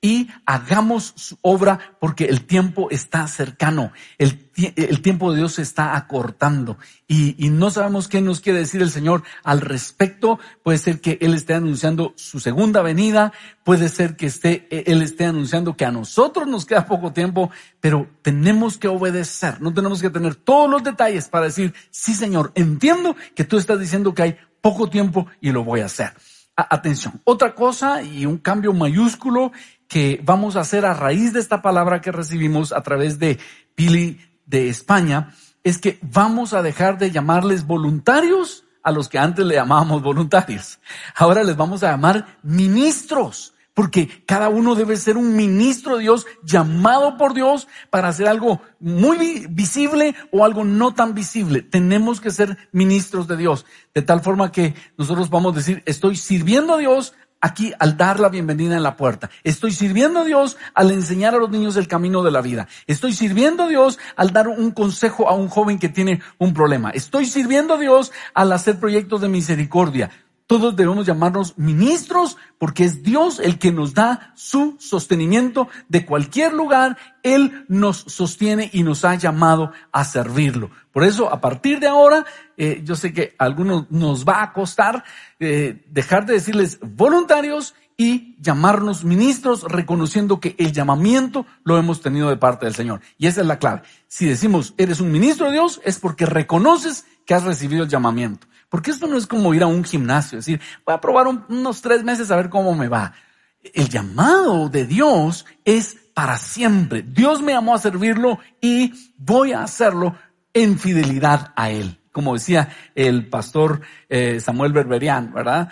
y 0.00 0.28
hagamos 0.46 1.12
su 1.16 1.38
obra 1.42 1.96
porque 2.00 2.26
el 2.26 2.44
tiempo 2.44 2.88
está 2.90 3.26
cercano, 3.26 3.92
el, 4.18 4.50
el 4.76 5.02
tiempo 5.02 5.30
de 5.30 5.38
Dios 5.38 5.54
se 5.54 5.62
está 5.62 5.96
acortando. 5.96 6.78
Y, 7.06 7.34
y, 7.44 7.48
no 7.50 7.70
sabemos 7.70 8.08
qué 8.08 8.20
nos 8.20 8.40
quiere 8.40 8.60
decir 8.60 8.82
el 8.82 8.90
Señor 8.90 9.22
al 9.42 9.60
respecto. 9.60 10.38
Puede 10.62 10.78
ser 10.78 11.00
que 11.00 11.18
Él 11.20 11.34
esté 11.34 11.54
anunciando 11.54 12.12
su 12.16 12.38
segunda 12.38 12.82
venida, 12.82 13.32
puede 13.64 13.88
ser 13.88 14.16
que 14.16 14.26
esté, 14.26 14.68
Él 14.70 15.02
esté 15.02 15.24
anunciando 15.24 15.76
que 15.76 15.84
a 15.84 15.90
nosotros 15.90 16.46
nos 16.46 16.66
queda 16.66 16.86
poco 16.86 17.12
tiempo, 17.12 17.50
pero 17.80 18.08
tenemos 18.22 18.78
que 18.78 18.88
obedecer, 18.88 19.60
no 19.60 19.72
tenemos 19.72 20.02
que 20.02 20.10
tener 20.10 20.34
todos 20.34 20.70
los 20.70 20.84
detalles 20.84 21.28
para 21.28 21.46
decir, 21.46 21.74
sí 21.90 22.14
Señor, 22.14 22.52
entiendo 22.54 23.16
que 23.34 23.44
tú 23.44 23.58
estás 23.58 23.80
diciendo 23.80 24.14
que 24.14 24.22
hay 24.22 24.36
poco 24.60 24.88
tiempo 24.90 25.26
y 25.40 25.50
lo 25.52 25.64
voy 25.64 25.80
a 25.80 25.86
hacer. 25.86 26.12
atención, 26.56 27.20
otra 27.24 27.54
cosa 27.54 28.02
y 28.02 28.26
un 28.26 28.38
cambio 28.38 28.72
mayúsculo 28.72 29.52
que 29.88 30.20
vamos 30.22 30.56
a 30.56 30.60
hacer 30.60 30.84
a 30.86 30.94
raíz 30.94 31.32
de 31.32 31.40
esta 31.40 31.62
palabra 31.62 32.00
que 32.00 32.12
recibimos 32.12 32.72
a 32.72 32.82
través 32.82 33.18
de 33.18 33.38
Pili 33.74 34.20
de 34.46 34.68
España 34.68 35.34
es 35.64 35.78
que 35.78 35.98
vamos 36.02 36.52
a 36.52 36.62
dejar 36.62 36.98
de 36.98 37.10
llamarles 37.10 37.66
voluntarios 37.66 38.64
a 38.82 38.92
los 38.92 39.08
que 39.08 39.18
antes 39.18 39.44
le 39.44 39.54
llamábamos 39.56 40.02
voluntarios. 40.02 40.78
Ahora 41.14 41.42
les 41.42 41.56
vamos 41.56 41.82
a 41.82 41.90
llamar 41.90 42.38
ministros, 42.42 43.54
porque 43.74 44.24
cada 44.24 44.48
uno 44.48 44.74
debe 44.74 44.96
ser 44.96 45.16
un 45.16 45.36
ministro 45.36 45.96
de 45.96 46.02
Dios 46.02 46.26
llamado 46.42 47.16
por 47.16 47.34
Dios 47.34 47.68
para 47.90 48.08
hacer 48.08 48.28
algo 48.28 48.60
muy 48.80 49.46
visible 49.50 50.14
o 50.32 50.44
algo 50.44 50.64
no 50.64 50.94
tan 50.94 51.14
visible. 51.14 51.62
Tenemos 51.62 52.20
que 52.20 52.30
ser 52.30 52.56
ministros 52.72 53.28
de 53.28 53.36
Dios, 53.36 53.66
de 53.94 54.02
tal 54.02 54.20
forma 54.20 54.52
que 54.52 54.74
nosotros 54.96 55.28
vamos 55.30 55.52
a 55.52 55.56
decir, 55.56 55.82
estoy 55.86 56.16
sirviendo 56.16 56.74
a 56.74 56.78
Dios 56.78 57.14
aquí 57.40 57.72
al 57.78 57.96
dar 57.96 58.20
la 58.20 58.28
bienvenida 58.28 58.76
en 58.76 58.82
la 58.82 58.96
puerta. 58.96 59.30
Estoy 59.44 59.72
sirviendo 59.72 60.20
a 60.20 60.24
Dios 60.24 60.56
al 60.74 60.90
enseñar 60.90 61.34
a 61.34 61.38
los 61.38 61.50
niños 61.50 61.76
el 61.76 61.88
camino 61.88 62.22
de 62.22 62.30
la 62.30 62.40
vida. 62.40 62.68
Estoy 62.86 63.12
sirviendo 63.12 63.64
a 63.64 63.68
Dios 63.68 63.98
al 64.16 64.32
dar 64.32 64.48
un 64.48 64.70
consejo 64.70 65.28
a 65.28 65.34
un 65.34 65.48
joven 65.48 65.78
que 65.78 65.88
tiene 65.88 66.20
un 66.38 66.54
problema. 66.54 66.90
Estoy 66.90 67.26
sirviendo 67.26 67.74
a 67.74 67.78
Dios 67.78 68.12
al 68.34 68.52
hacer 68.52 68.78
proyectos 68.78 69.20
de 69.20 69.28
misericordia. 69.28 70.10
Todos 70.48 70.74
debemos 70.76 71.04
llamarnos 71.04 71.58
ministros 71.58 72.38
porque 72.56 72.84
es 72.84 73.02
Dios 73.02 73.38
el 73.38 73.58
que 73.58 73.70
nos 73.70 73.92
da 73.92 74.32
su 74.34 74.76
sostenimiento 74.80 75.68
de 75.90 76.06
cualquier 76.06 76.54
lugar. 76.54 76.96
Él 77.22 77.66
nos 77.68 77.98
sostiene 77.98 78.70
y 78.72 78.82
nos 78.82 79.04
ha 79.04 79.14
llamado 79.14 79.72
a 79.92 80.06
servirlo. 80.06 80.70
Por 80.90 81.04
eso, 81.04 81.30
a 81.30 81.42
partir 81.42 81.80
de 81.80 81.88
ahora, 81.88 82.24
eh, 82.56 82.80
yo 82.82 82.96
sé 82.96 83.12
que 83.12 83.34
a 83.38 83.44
algunos 83.44 83.90
nos 83.90 84.26
va 84.26 84.42
a 84.42 84.54
costar 84.54 85.04
eh, 85.38 85.84
dejar 85.90 86.24
de 86.24 86.32
decirles 86.32 86.78
voluntarios 86.80 87.74
y 87.98 88.34
llamarnos 88.40 89.04
ministros, 89.04 89.64
reconociendo 89.64 90.40
que 90.40 90.56
el 90.58 90.72
llamamiento 90.72 91.44
lo 91.62 91.76
hemos 91.76 92.00
tenido 92.00 92.30
de 92.30 92.38
parte 92.38 92.64
del 92.64 92.74
Señor. 92.74 93.02
Y 93.18 93.26
esa 93.26 93.42
es 93.42 93.46
la 93.46 93.58
clave. 93.58 93.82
Si 94.06 94.24
decimos, 94.24 94.72
eres 94.78 95.00
un 95.00 95.12
ministro 95.12 95.46
de 95.46 95.52
Dios, 95.52 95.82
es 95.84 95.98
porque 95.98 96.24
reconoces 96.24 97.04
que 97.26 97.34
has 97.34 97.44
recibido 97.44 97.82
el 97.82 97.90
llamamiento. 97.90 98.46
Porque 98.68 98.90
esto 98.90 99.06
no 99.06 99.16
es 99.16 99.26
como 99.26 99.54
ir 99.54 99.62
a 99.62 99.66
un 99.66 99.84
gimnasio, 99.84 100.38
decir, 100.38 100.60
voy 100.84 100.94
a 100.94 101.00
probar 101.00 101.26
unos 101.26 101.80
tres 101.80 102.04
meses 102.04 102.30
a 102.30 102.36
ver 102.36 102.50
cómo 102.50 102.74
me 102.74 102.88
va. 102.88 103.14
El 103.62 103.88
llamado 103.88 104.68
de 104.68 104.86
Dios 104.86 105.46
es 105.64 105.96
para 106.14 106.38
siempre. 106.38 107.02
Dios 107.02 107.42
me 107.42 107.52
llamó 107.52 107.74
a 107.74 107.78
servirlo 107.78 108.38
y 108.60 108.92
voy 109.16 109.52
a 109.52 109.62
hacerlo 109.62 110.16
en 110.52 110.78
fidelidad 110.78 111.52
a 111.56 111.70
Él. 111.70 112.00
Como 112.12 112.34
decía 112.34 112.74
el 112.94 113.28
pastor 113.28 113.80
eh, 114.08 114.40
Samuel 114.40 114.72
Berberian, 114.72 115.32
¿verdad? 115.32 115.70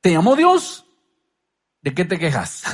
¿Te 0.00 0.12
llamó 0.12 0.36
Dios? 0.36 0.86
¿De 1.82 1.94
qué 1.94 2.04
te 2.04 2.18
quejas? 2.18 2.64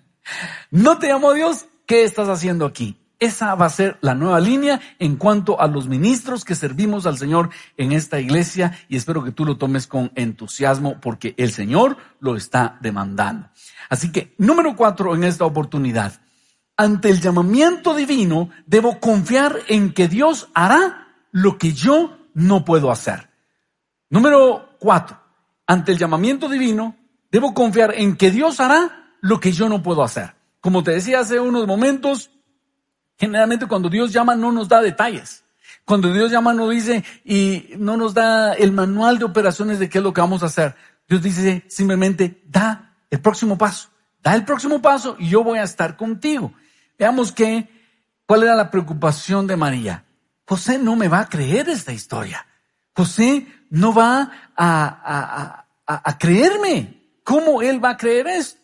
¿No 0.70 0.98
te 0.98 1.08
llamó 1.08 1.32
Dios? 1.32 1.66
¿Qué 1.86 2.04
estás 2.04 2.28
haciendo 2.28 2.66
aquí? 2.66 3.03
Esa 3.18 3.54
va 3.54 3.66
a 3.66 3.70
ser 3.70 3.96
la 4.00 4.14
nueva 4.14 4.40
línea 4.40 4.80
en 4.98 5.16
cuanto 5.16 5.60
a 5.60 5.66
los 5.66 5.88
ministros 5.88 6.44
que 6.44 6.54
servimos 6.54 7.06
al 7.06 7.16
Señor 7.16 7.50
en 7.76 7.92
esta 7.92 8.20
iglesia 8.20 8.78
y 8.88 8.96
espero 8.96 9.22
que 9.22 9.30
tú 9.30 9.44
lo 9.44 9.56
tomes 9.56 9.86
con 9.86 10.10
entusiasmo 10.14 11.00
porque 11.00 11.34
el 11.36 11.52
Señor 11.52 11.96
lo 12.20 12.36
está 12.36 12.76
demandando. 12.80 13.48
Así 13.88 14.10
que, 14.10 14.34
número 14.38 14.74
cuatro 14.76 15.14
en 15.14 15.24
esta 15.24 15.44
oportunidad. 15.44 16.20
Ante 16.76 17.08
el 17.10 17.20
llamamiento 17.20 17.94
divino, 17.94 18.50
debo 18.66 18.98
confiar 18.98 19.60
en 19.68 19.92
que 19.92 20.08
Dios 20.08 20.48
hará 20.54 21.08
lo 21.30 21.56
que 21.56 21.72
yo 21.72 22.18
no 22.34 22.64
puedo 22.64 22.90
hacer. 22.90 23.30
Número 24.10 24.76
cuatro. 24.80 25.20
Ante 25.66 25.92
el 25.92 25.98
llamamiento 25.98 26.48
divino, 26.48 26.96
debo 27.30 27.54
confiar 27.54 27.94
en 27.96 28.16
que 28.16 28.30
Dios 28.30 28.60
hará 28.60 29.14
lo 29.20 29.40
que 29.40 29.52
yo 29.52 29.68
no 29.68 29.82
puedo 29.82 30.02
hacer. 30.02 30.34
Como 30.60 30.82
te 30.82 30.90
decía 30.90 31.20
hace 31.20 31.40
unos 31.40 31.66
momentos, 31.66 32.30
Generalmente 33.18 33.66
cuando 33.66 33.88
Dios 33.88 34.12
llama 34.12 34.34
no 34.34 34.52
nos 34.52 34.68
da 34.68 34.80
detalles. 34.80 35.44
Cuando 35.84 36.12
Dios 36.12 36.30
llama 36.30 36.54
no 36.54 36.68
dice 36.68 37.04
y 37.24 37.70
no 37.78 37.96
nos 37.96 38.14
da 38.14 38.54
el 38.54 38.72
manual 38.72 39.18
de 39.18 39.26
operaciones 39.26 39.78
de 39.78 39.88
qué 39.88 39.98
es 39.98 40.04
lo 40.04 40.12
que 40.12 40.20
vamos 40.20 40.42
a 40.42 40.46
hacer. 40.46 40.74
Dios 41.08 41.22
dice 41.22 41.64
simplemente 41.68 42.42
da 42.46 42.94
el 43.10 43.20
próximo 43.20 43.58
paso. 43.58 43.88
Da 44.22 44.34
el 44.34 44.44
próximo 44.44 44.80
paso 44.80 45.16
y 45.18 45.28
yo 45.28 45.44
voy 45.44 45.58
a 45.58 45.64
estar 45.64 45.96
contigo. 45.96 46.52
Veamos 46.98 47.32
que, 47.32 47.68
cuál 48.26 48.44
era 48.44 48.54
la 48.54 48.70
preocupación 48.70 49.46
de 49.46 49.56
María. 49.56 50.04
José 50.46 50.78
no 50.78 50.96
me 50.96 51.08
va 51.08 51.20
a 51.20 51.28
creer 51.28 51.68
esta 51.68 51.92
historia. 51.92 52.46
José 52.94 53.46
no 53.70 53.92
va 53.92 54.30
a, 54.56 55.66
a, 55.86 56.18
creerme. 56.18 57.02
¿Cómo 57.24 57.60
él 57.60 57.84
va 57.84 57.90
a 57.90 57.96
creer 57.96 58.26
esto? 58.28 58.60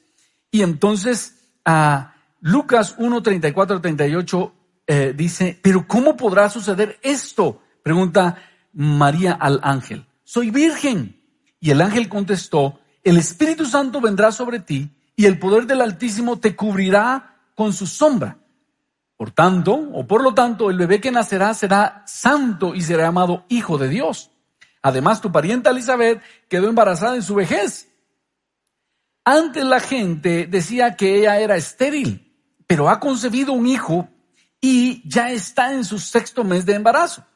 Y 0.50 0.62
entonces, 0.62 1.34
a 1.64 2.14
Lucas 2.40 2.94
1, 2.98 3.22
34, 3.22 3.80
38 3.80 4.54
dice, 5.14 5.58
pero 5.62 5.86
¿cómo 5.86 6.16
podrá 6.16 6.50
suceder 6.50 6.98
esto? 7.02 7.62
Pregunta 7.82 8.36
María 8.72 9.32
al 9.32 9.60
ángel. 9.62 10.06
Soy 10.24 10.50
virgen. 10.50 11.16
Y 11.60 11.70
el 11.70 11.80
ángel 11.80 12.08
contestó, 12.08 12.80
el 13.04 13.18
Espíritu 13.18 13.66
Santo 13.66 14.00
vendrá 14.00 14.32
sobre 14.32 14.60
ti 14.60 14.90
y 15.14 15.26
el 15.26 15.38
poder 15.38 15.66
del 15.66 15.82
Altísimo 15.82 16.38
te 16.38 16.56
cubrirá 16.56 17.36
con 17.54 17.72
su 17.72 17.86
sombra. 17.86 18.38
Por 19.16 19.30
tanto, 19.32 19.74
o 19.74 20.06
por 20.06 20.22
lo 20.22 20.32
tanto, 20.32 20.70
el 20.70 20.78
bebé 20.78 21.00
que 21.00 21.10
nacerá 21.10 21.52
será 21.52 22.02
santo 22.06 22.74
y 22.74 22.80
será 22.80 23.04
llamado 23.04 23.44
Hijo 23.50 23.76
de 23.76 23.90
Dios. 23.90 24.30
Además, 24.80 25.20
tu 25.20 25.30
parienta 25.30 25.70
Elizabeth 25.70 26.22
quedó 26.48 26.68
embarazada 26.70 27.16
en 27.16 27.22
su 27.22 27.34
vejez. 27.34 27.90
Antes 29.22 29.62
la 29.64 29.80
gente 29.80 30.46
decía 30.46 30.96
que 30.96 31.18
ella 31.18 31.38
era 31.38 31.56
estéril 31.56 32.29
pero 32.70 32.88
ha 32.88 33.00
concebido 33.00 33.52
un 33.52 33.66
hijo 33.66 34.08
y 34.60 35.02
ya 35.04 35.32
está 35.32 35.72
en 35.72 35.84
su 35.84 35.98
sexto 35.98 36.44
mes 36.44 36.64
de 36.64 36.76
embarazo. 36.76 37.26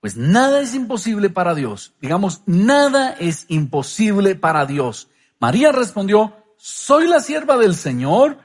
Pues 0.00 0.16
nada 0.16 0.60
es 0.60 0.74
imposible 0.74 1.30
para 1.30 1.54
Dios. 1.54 1.94
Digamos, 2.00 2.42
nada 2.46 3.12
es 3.12 3.46
imposible 3.48 4.34
para 4.34 4.66
Dios. 4.66 5.08
María 5.38 5.70
respondió, 5.70 6.34
soy 6.56 7.06
la 7.06 7.20
sierva 7.20 7.56
del 7.56 7.76
Señor, 7.76 8.40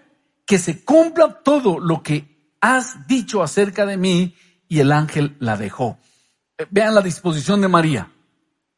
que 0.45 0.59
se 0.59 0.85
cumpla 0.85 1.39
todo 1.43 1.79
lo 1.79 2.03
que 2.03 2.53
has 2.61 3.07
dicho 3.07 3.41
acerca 3.41 3.87
de 3.87 3.97
mí. 3.97 4.35
y 4.67 4.79
el 4.79 4.91
ángel 4.91 5.35
la 5.39 5.57
dejó. 5.57 5.97
Eh, 6.59 6.67
vean 6.69 6.93
la 6.93 7.01
disposición 7.01 7.61
de 7.61 7.67
María. 7.67 8.11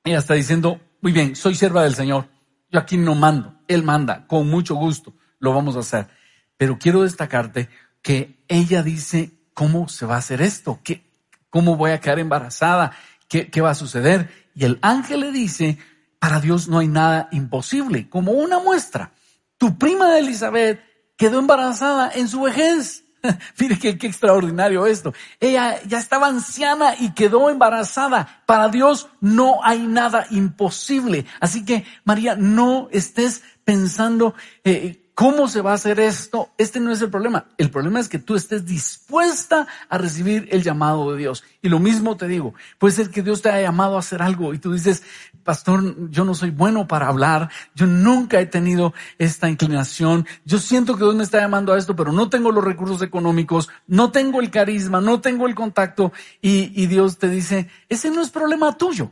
Ella 0.06 0.20
está 0.20 0.34
diciendo, 0.34 0.80
muy 1.02 1.12
bien, 1.12 1.36
soy 1.36 1.56
sierva 1.56 1.84
del 1.84 1.94
Señor. 1.94 2.30
Yo 2.72 2.80
aquí 2.80 2.96
no 2.96 3.16
mando, 3.16 3.54
Él 3.68 3.84
manda, 3.84 4.26
con 4.28 4.50
mucho 4.50 4.76
gusto 4.76 5.14
lo 5.44 5.54
vamos 5.54 5.76
a 5.76 5.80
hacer. 5.80 6.08
Pero 6.58 6.78
quiero 6.78 7.04
destacarte 7.04 7.70
que 8.02 8.44
ella 8.48 8.84
dice, 8.84 9.32
¿cómo 9.54 9.88
se 9.88 10.06
va 10.06 10.16
a 10.16 10.20
hacer 10.20 10.42
esto? 10.42 10.80
¿Qué, 10.84 11.04
¿Cómo 11.50 11.76
voy 11.76 11.92
a 11.92 12.00
quedar 12.00 12.20
embarazada? 12.20 12.92
¿Qué, 13.28 13.50
¿Qué 13.50 13.62
va 13.62 13.72
a 13.72 13.76
suceder? 13.76 14.30
Y 14.56 14.66
el 14.66 14.80
ángel 14.82 15.22
le 15.22 15.32
dice, 15.32 15.78
para 16.20 16.40
Dios 16.40 16.68
no 16.68 16.80
hay 16.80 16.88
nada 16.88 17.28
imposible, 17.32 18.08
como 18.10 18.32
una 18.32 18.60
muestra. 18.60 19.12
Tu 19.58 19.78
prima 19.78 20.18
Elizabeth 20.18 20.80
quedó 21.18 21.40
embarazada 21.40 22.12
en 22.14 22.28
su 22.28 22.42
vejez. 22.42 23.04
Mire 23.60 23.80
qué, 23.80 23.98
qué, 23.98 24.08
extraordinario 24.08 24.86
esto. 24.86 25.14
Ella 25.40 25.82
ya 25.84 25.98
estaba 25.98 26.28
anciana 26.28 26.96
y 27.00 27.12
quedó 27.12 27.50
embarazada. 27.50 28.44
Para 28.46 28.70
Dios 28.70 29.10
no 29.22 29.64
hay 29.64 29.80
nada 29.88 30.28
imposible. 30.30 31.26
Así 31.40 31.66
que, 31.66 31.86
María, 32.04 32.36
no 32.36 32.90
estés 32.92 33.44
pensando 33.64 34.36
eh, 34.64 35.03
¿Cómo 35.16 35.48
se 35.48 35.62
va 35.62 35.72
a 35.72 35.76
hacer 35.76 36.00
esto? 36.00 36.50
Este 36.58 36.80
no 36.80 36.92
es 36.92 37.00
el 37.02 37.12
problema. 37.12 37.46
El 37.60 37.70
problema 37.70 38.00
es 38.00 38.10
que 38.10 38.18
tú 38.18 38.36
estés 38.36 38.66
dispuesta 38.66 39.68
a 39.88 39.98
recibir 40.00 40.48
el 40.52 40.64
llamado 40.64 41.12
de 41.12 41.20
Dios. 41.20 41.44
Y 41.62 41.70
lo 41.70 41.78
mismo 41.78 42.18
te 42.18 42.28
digo, 42.28 42.56
puede 42.80 42.96
ser 42.96 43.12
que 43.12 43.22
Dios 43.22 43.44
te 43.44 43.50
haya 43.50 43.68
llamado 43.68 43.96
a 43.96 44.00
hacer 44.00 44.24
algo 44.24 44.56
y 44.56 44.58
tú 44.58 44.74
dices, 44.74 45.04
pastor, 45.44 46.10
yo 46.10 46.26
no 46.26 46.34
soy 46.34 46.50
bueno 46.50 46.88
para 46.88 47.10
hablar, 47.10 47.52
yo 47.76 47.86
nunca 47.86 48.40
he 48.40 48.48
tenido 48.48 48.96
esta 49.20 49.50
inclinación, 49.50 50.26
yo 50.46 50.58
siento 50.58 50.96
que 50.96 51.04
Dios 51.04 51.16
me 51.16 51.24
está 51.24 51.40
llamando 51.40 51.74
a 51.74 51.78
esto, 51.78 51.96
pero 51.96 52.12
no 52.12 52.30
tengo 52.30 52.52
los 52.52 52.64
recursos 52.64 53.04
económicos, 53.04 53.70
no 53.86 54.12
tengo 54.12 54.42
el 54.42 54.50
carisma, 54.50 55.00
no 55.00 55.22
tengo 55.22 55.46
el 55.46 55.54
contacto 55.54 56.12
y, 56.42 56.88
Dios 56.88 57.20
te 57.20 57.30
dice, 57.30 57.70
ese 57.88 58.10
no 58.10 58.22
es 58.22 58.32
problema 58.32 58.78
tuyo. 58.78 59.12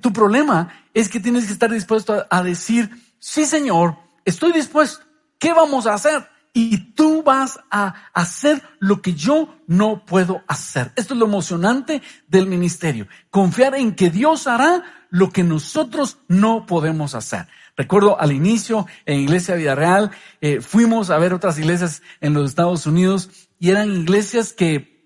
tu 0.00 0.10
problema 0.10 0.84
es 0.94 1.10
que 1.10 1.20
tienes 1.20 1.44
que 1.44 1.52
estar 1.52 1.70
dispuesto 1.70 2.26
a 2.30 2.42
decir, 2.42 2.90
sí 3.18 3.44
Señor, 3.44 3.96
estoy 4.24 4.52
dispuesto 4.52 5.07
¿Qué 5.38 5.52
vamos 5.52 5.86
a 5.86 5.94
hacer? 5.94 6.28
Y 6.52 6.92
tú 6.94 7.22
vas 7.22 7.60
a 7.70 7.94
hacer 8.12 8.62
lo 8.80 9.00
que 9.00 9.14
yo 9.14 9.54
no 9.66 10.04
puedo 10.04 10.42
hacer. 10.48 10.92
Esto 10.96 11.14
es 11.14 11.20
lo 11.20 11.26
emocionante 11.26 12.02
del 12.26 12.46
ministerio. 12.46 13.06
Confiar 13.30 13.74
en 13.74 13.94
que 13.94 14.10
Dios 14.10 14.46
hará 14.46 14.82
lo 15.10 15.30
que 15.30 15.44
nosotros 15.44 16.18
no 16.26 16.66
podemos 16.66 17.14
hacer. 17.14 17.46
Recuerdo 17.76 18.20
al 18.20 18.32
inicio 18.32 18.86
en 19.06 19.20
Iglesia 19.20 19.54
Vida 19.54 19.76
Real, 19.76 20.10
eh, 20.40 20.60
fuimos 20.60 21.10
a 21.10 21.18
ver 21.18 21.32
otras 21.32 21.58
iglesias 21.58 22.02
en 22.20 22.34
los 22.34 22.48
Estados 22.48 22.86
Unidos 22.86 23.30
y 23.60 23.70
eran 23.70 23.94
iglesias 23.94 24.52
que 24.52 24.97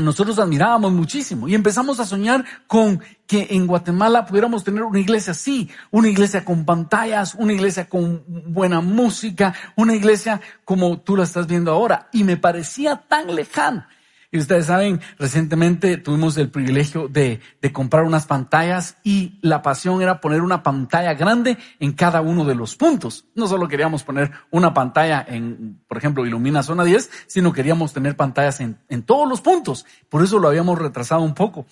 nosotros 0.00 0.38
admirábamos 0.38 0.92
muchísimo 0.92 1.48
y 1.48 1.54
empezamos 1.54 2.00
a 2.00 2.06
soñar 2.06 2.44
con 2.66 3.02
que 3.26 3.48
en 3.50 3.66
Guatemala 3.66 4.24
pudiéramos 4.24 4.64
tener 4.64 4.82
una 4.84 4.98
iglesia 4.98 5.32
así, 5.32 5.70
una 5.90 6.08
iglesia 6.08 6.44
con 6.44 6.64
pantallas, 6.64 7.34
una 7.34 7.52
iglesia 7.52 7.88
con 7.88 8.24
buena 8.26 8.80
música, 8.80 9.54
una 9.76 9.94
iglesia 9.94 10.40
como 10.64 11.00
tú 11.00 11.16
la 11.16 11.24
estás 11.24 11.46
viendo 11.46 11.70
ahora. 11.70 12.08
Y 12.12 12.24
me 12.24 12.38
parecía 12.38 12.96
tan 12.96 13.34
lejano. 13.34 13.84
Y 14.34 14.38
ustedes 14.38 14.64
saben, 14.64 14.98
recientemente 15.18 15.98
tuvimos 15.98 16.38
el 16.38 16.48
privilegio 16.48 17.06
de, 17.06 17.40
de, 17.60 17.72
comprar 17.72 18.04
unas 18.04 18.24
pantallas 18.24 18.96
y 19.04 19.38
la 19.42 19.60
pasión 19.60 20.00
era 20.00 20.22
poner 20.22 20.40
una 20.40 20.62
pantalla 20.62 21.12
grande 21.12 21.58
en 21.78 21.92
cada 21.92 22.22
uno 22.22 22.46
de 22.46 22.54
los 22.54 22.74
puntos. 22.74 23.26
No 23.34 23.46
solo 23.46 23.68
queríamos 23.68 24.04
poner 24.04 24.32
una 24.50 24.72
pantalla 24.72 25.22
en, 25.28 25.82
por 25.86 25.98
ejemplo, 25.98 26.24
ilumina 26.24 26.62
zona 26.62 26.82
10, 26.82 27.10
sino 27.26 27.52
queríamos 27.52 27.92
tener 27.92 28.16
pantallas 28.16 28.60
en, 28.60 28.78
en 28.88 29.02
todos 29.02 29.28
los 29.28 29.42
puntos. 29.42 29.84
Por 30.08 30.24
eso 30.24 30.38
lo 30.38 30.48
habíamos 30.48 30.78
retrasado 30.78 31.20
un 31.20 31.34
poco. 31.34 31.66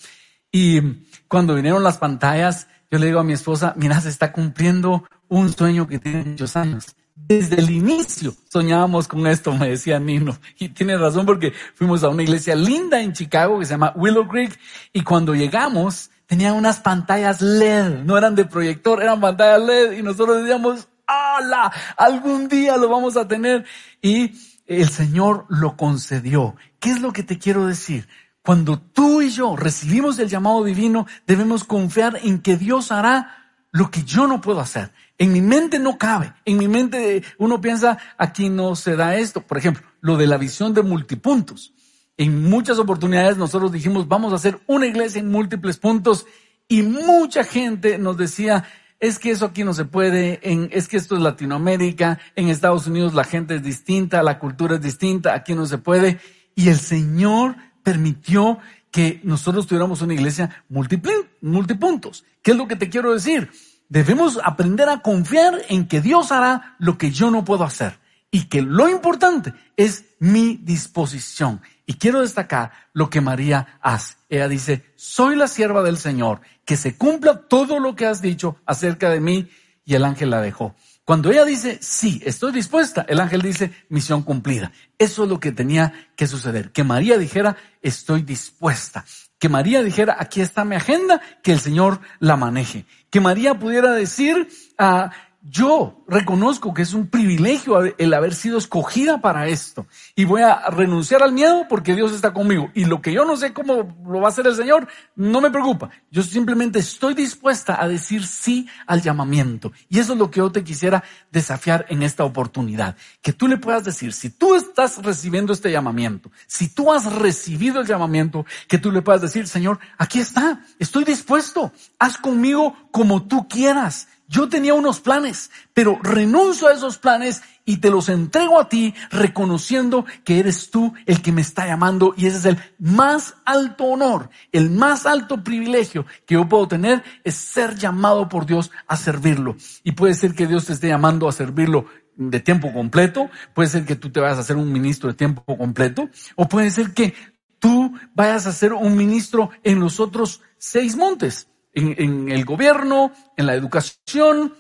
Y 0.53 0.83
cuando 1.29 1.55
vinieron 1.55 1.83
las 1.83 1.97
pantallas, 1.97 2.69
yo 2.91 2.99
le 2.99 3.07
digo 3.07 3.21
a 3.21 3.25
mi 3.25 3.33
esposa, 3.33 3.73
mira, 3.79 3.99
se 4.03 4.11
está 4.11 4.33
cumpliendo 4.33 5.05
un 5.29 5.51
sueño 5.51 5.89
que 5.89 5.99
tiene 5.99 6.25
muchos 6.25 6.57
años. 6.57 6.95
Desde 7.29 7.57
el 7.57 7.71
inicio 7.71 8.35
soñábamos 8.49 9.07
con 9.07 9.27
esto, 9.27 9.53
me 9.53 9.71
decía 9.71 9.99
Nino. 9.99 10.39
Y 10.59 10.71
tiene 10.71 10.97
razón 10.97 11.27
porque 11.27 11.53
fuimos 11.75 12.03
a 12.03 12.09
una 12.09 12.23
iglesia 12.23 12.55
linda 12.55 13.01
en 13.01 13.13
Chicago 13.13 13.59
que 13.59 13.67
se 13.67 13.73
llama 13.73 13.93
Willow 13.95 14.27
Creek 14.29 14.59
y 14.93 15.03
cuando 15.03 15.35
llegamos 15.35 16.11
tenían 16.27 16.55
unas 16.55 16.81
pantallas 16.81 17.41
LED, 17.41 18.05
no 18.05 18.17
eran 18.17 18.35
de 18.35 18.45
proyector, 18.45 19.03
eran 19.03 19.21
pantallas 19.21 19.61
LED 19.63 19.93
y 19.99 20.03
nosotros 20.03 20.43
decíamos, 20.43 20.89
¡Hala! 21.07 21.73
Algún 21.97 22.49
día 22.49 22.77
lo 22.77 22.89
vamos 22.89 23.17
a 23.17 23.27
tener. 23.27 23.65
Y 24.01 24.33
el 24.67 24.89
Señor 24.89 25.47
lo 25.49 25.77
concedió. 25.77 26.55
¿Qué 26.79 26.91
es 26.91 27.01
lo 27.01 27.13
que 27.13 27.25
te 27.25 27.39
quiero 27.39 27.67
decir? 27.67 28.09
Cuando 28.43 28.79
tú 28.79 29.21
y 29.21 29.31
yo 29.31 29.57
recibimos 29.57 30.19
el 30.19 30.29
llamado 30.29 30.65
divino, 30.65 31.07
debemos 31.27 31.65
confiar 31.65 32.19
en 32.23 32.41
que 32.41 32.57
Dios 32.57 32.93
hará 32.93 33.55
lo 33.73 33.91
que 33.91 34.05
yo 34.05 34.27
no 34.27 34.41
puedo 34.41 34.61
hacer. 34.61 34.93
En 35.21 35.35
mi 35.35 35.43
mente 35.43 35.79
no 35.79 35.99
cabe. 35.99 36.33
En 36.47 36.57
mi 36.57 36.67
mente 36.67 37.23
uno 37.37 37.61
piensa, 37.61 37.99
aquí 38.17 38.49
no 38.49 38.75
se 38.75 38.97
da 38.97 39.17
esto. 39.17 39.43
Por 39.43 39.59
ejemplo, 39.59 39.87
lo 40.01 40.17
de 40.17 40.27
la 40.27 40.39
visión 40.39 40.73
de 40.73 40.83
multipuntos. 40.83 41.75
En 42.17 42.49
muchas 42.49 42.79
oportunidades 42.79 43.37
nosotros 43.37 43.71
dijimos, 43.71 44.09
vamos 44.09 44.33
a 44.33 44.37
hacer 44.37 44.59
una 44.67 44.87
iglesia 44.87 45.21
en 45.21 45.31
múltiples 45.31 45.77
puntos 45.77 46.25
y 46.69 46.81
mucha 46.81 47.45
gente 47.45 47.99
nos 47.99 48.17
decía, 48.17 48.65
es 48.99 49.19
que 49.19 49.31
eso 49.31 49.45
aquí 49.45 49.63
no 49.63 49.75
se 49.75 49.85
puede, 49.85 50.41
es 50.43 50.89
que 50.89 50.97
esto 50.97 51.17
es 51.17 51.21
Latinoamérica, 51.21 52.19
en 52.35 52.49
Estados 52.49 52.87
Unidos 52.87 53.13
la 53.13 53.25
gente 53.25 53.57
es 53.57 53.63
distinta, 53.63 54.23
la 54.23 54.39
cultura 54.39 54.77
es 54.77 54.81
distinta, 54.81 55.35
aquí 55.35 55.55
no 55.55 55.67
se 55.67 55.77
puede. 55.77 56.19
Y 56.55 56.71
el 56.71 56.79
Señor 56.79 57.57
permitió 57.83 58.59
que 58.91 59.21
nosotros 59.23 59.67
tuviéramos 59.67 60.01
una 60.01 60.15
iglesia 60.15 60.65
multipuntos. 60.71 62.25
¿Qué 62.41 62.53
es 62.53 62.57
lo 62.57 62.67
que 62.67 62.77
te 62.77 62.89
quiero 62.89 63.13
decir? 63.13 63.51
Debemos 63.91 64.39
aprender 64.45 64.89
a 64.89 65.01
confiar 65.01 65.63
en 65.69 65.89
que 65.89 66.01
Dios 66.01 66.31
hará 66.31 66.77
lo 66.79 66.97
que 66.97 67.11
yo 67.11 67.33
no 67.33 67.45
puedo 67.45 67.65
hacer 67.65 67.99
y 68.31 68.45
que 68.45 68.63
lo 68.63 68.89
importante 68.89 69.53
es 69.77 70.05
mi 70.21 70.57
disposición. 70.63 71.61
Y 71.87 71.95
quiero 71.95 72.21
destacar 72.21 72.71
lo 72.93 73.11
que 73.11 73.21
María 73.21 73.81
hace. 73.83 74.15
Ella 74.29 74.47
dice, 74.47 74.85
soy 74.95 75.35
la 75.35 75.49
sierva 75.49 75.83
del 75.83 75.99
Señor, 75.99 76.41
que 76.65 76.77
se 76.77 76.97
cumpla 76.97 77.49
todo 77.49 77.81
lo 77.81 77.97
que 77.97 78.07
has 78.07 78.23
dicho 78.23 78.59
acerca 78.65 79.11
de 79.11 79.19
mí. 79.19 79.51
Y 79.85 79.97
el 79.97 80.05
ángel 80.05 80.31
la 80.31 80.41
dejó. 80.41 80.77
Cuando 81.05 81.33
ella 81.33 81.45
dice, 81.45 81.81
sí, 81.83 82.23
estoy 82.25 82.53
dispuesta, 82.53 83.05
el 83.09 83.19
ángel 83.19 83.43
dice, 83.43 83.73
misión 83.89 84.23
cumplida. 84.23 84.71
Eso 84.97 85.25
es 85.25 85.29
lo 85.29 85.41
que 85.41 85.51
tenía 85.51 86.09
que 86.15 86.29
suceder. 86.29 86.71
Que 86.71 86.85
María 86.85 87.19
dijera, 87.19 87.57
estoy 87.83 88.23
dispuesta. 88.23 89.05
Que 89.41 89.49
María 89.49 89.83
dijera, 89.83 90.17
aquí 90.19 90.43
está 90.43 90.67
mi 90.67 90.77
agenda, 90.77 91.21
que 91.43 91.53
el 91.53 91.61
Señor 91.61 92.01
la 92.19 92.37
maneje. 92.37 92.85
Que 93.09 93.21
María 93.21 93.55
pudiera 93.55 93.93
decir, 93.93 94.49
ah, 94.79 95.11
yo 95.43 96.05
reconozco 96.07 96.75
que 96.75 96.83
es 96.83 96.93
un 96.93 97.07
privilegio 97.07 97.81
el 97.97 98.13
haber 98.13 98.35
sido 98.35 98.59
escogida 98.59 99.23
para 99.23 99.49
esto 99.49 99.87
y 100.15 100.25
voy 100.25 100.43
a 100.43 100.69
renunciar 100.69 101.23
al 101.23 101.33
miedo 101.33 101.65
porque 101.67 101.95
Dios 101.95 102.13
está 102.13 102.35
conmigo. 102.35 102.71
Y 102.75 102.85
lo 102.85 103.01
que 103.01 103.13
yo 103.13 103.25
no 103.25 103.37
sé 103.39 103.55
cómo 103.55 103.97
lo 104.07 104.21
va 104.21 104.27
a 104.27 104.31
hacer 104.31 104.47
el 104.47 104.55
Señor, 104.55 104.87
no 105.17 105.41
me 105.41 105.51
preocupa. 105.51 105.89
Yo 106.11 106.23
simplemente 106.23 106.79
estoy 106.79 107.15
dispuesta 107.15 107.83
a 107.83 107.89
decir 107.89 108.27
sí 108.27 108.69
al 108.87 109.01
llamamiento. 109.01 109.73
Y 109.89 109.99
eso 109.99 110.13
es 110.13 110.19
lo 110.19 110.31
que 110.31 110.39
yo 110.39 110.53
te 110.53 110.63
quisiera 110.63 111.03
desafiar 111.33 111.87
en 111.89 112.03
esta 112.03 112.25
oportunidad. 112.25 112.97
Que 113.23 113.33
tú 113.33 113.49
le 113.49 113.57
puedas 113.57 113.85
decir, 113.85 114.13
si 114.13 114.29
tú 114.29 114.55
estás 114.55 115.03
recibiendo 115.03 115.55
este 115.55 115.73
llamamiento, 115.73 116.31
si 116.47 116.69
tú 116.69 116.93
has 116.93 117.11
recibido 117.11 117.81
el 117.81 117.87
llamamiento, 117.87 118.45
que 118.69 118.77
tú 118.77 118.93
le 118.93 119.01
puedas 119.01 119.23
decir, 119.23 119.49
Señor, 119.49 119.79
aquí 119.97 120.21
está, 120.21 120.61
estoy 120.79 121.05
dispuesto, 121.05 121.73
haz 121.99 122.19
conmigo 122.19 122.77
como 122.91 123.23
tú 123.27 123.49
quieras. 123.49 124.09
Yo 124.31 124.49
tenía 124.49 124.75
unos 124.75 125.01
planes, 125.01 125.51
pero 125.75 125.99
renuncio 126.05 126.69
a 126.69 126.73
esos 126.73 126.99
planes 126.99 127.43
y 127.65 127.79
te 127.79 127.91
los 127.91 128.09
entrego 128.09 128.61
a 128.61 128.69
ti 128.69 128.95
reconociendo 129.11 130.05
que 130.23 130.39
eres 130.39 130.71
tú 130.71 130.95
el 131.07 131.21
que 131.21 131.33
me 131.33 131.41
está 131.41 131.67
llamando 131.67 132.15
y 132.17 132.27
ese 132.27 132.39
es 132.39 132.45
el 132.45 132.59
más 132.79 133.35
alto 133.45 133.87
honor, 133.87 134.31
el 134.53 134.71
más 134.71 135.05
alto 135.05 135.43
privilegio 135.43 136.07
que 136.27 136.35
yo 136.35 136.49
puedo 136.49 136.69
tener 136.69 137.03
es 137.25 137.35
ser 137.35 137.75
llamado 137.75 138.29
por 138.29 138.47
Dios 138.47 138.71
a 138.87 138.97
servirlo. 138.97 139.57
Y 139.83 139.93
puede 139.93 140.15
ser 140.15 140.33
que 140.37 140.47
Dios 140.47 140.67
te 140.67 140.75
esté 140.75 140.87
llamando 140.87 141.29
a 141.29 141.33
servirlo 141.33 141.87
de 142.15 142.39
tiempo 142.39 142.73
completo, 142.73 143.31
puede 143.53 143.69
ser 143.69 143.85
que 143.85 143.97
tú 143.97 144.13
te 144.13 144.21
vayas 144.21 144.39
a 144.39 144.45
ser 144.45 144.59
un 144.59 144.73
ministro 144.73 145.11
de 145.11 145.17
tiempo 145.17 145.43
completo, 145.45 146.09
o 146.37 146.49
puede 146.49 146.71
ser 146.71 146.95
que 146.95 147.15
tú 147.59 147.99
vayas 148.15 148.47
a 148.47 148.53
ser 148.53 148.75
un 148.75 148.97
ministro 148.97 149.51
en 149.65 149.81
los 149.81 149.99
otros 149.99 150.41
seis 150.57 150.95
montes 150.95 151.49
en, 151.73 152.31
el 152.31 152.45
gobierno, 152.45 153.13
en 153.37 153.47
la 153.47 153.55
educación, 153.55 154.55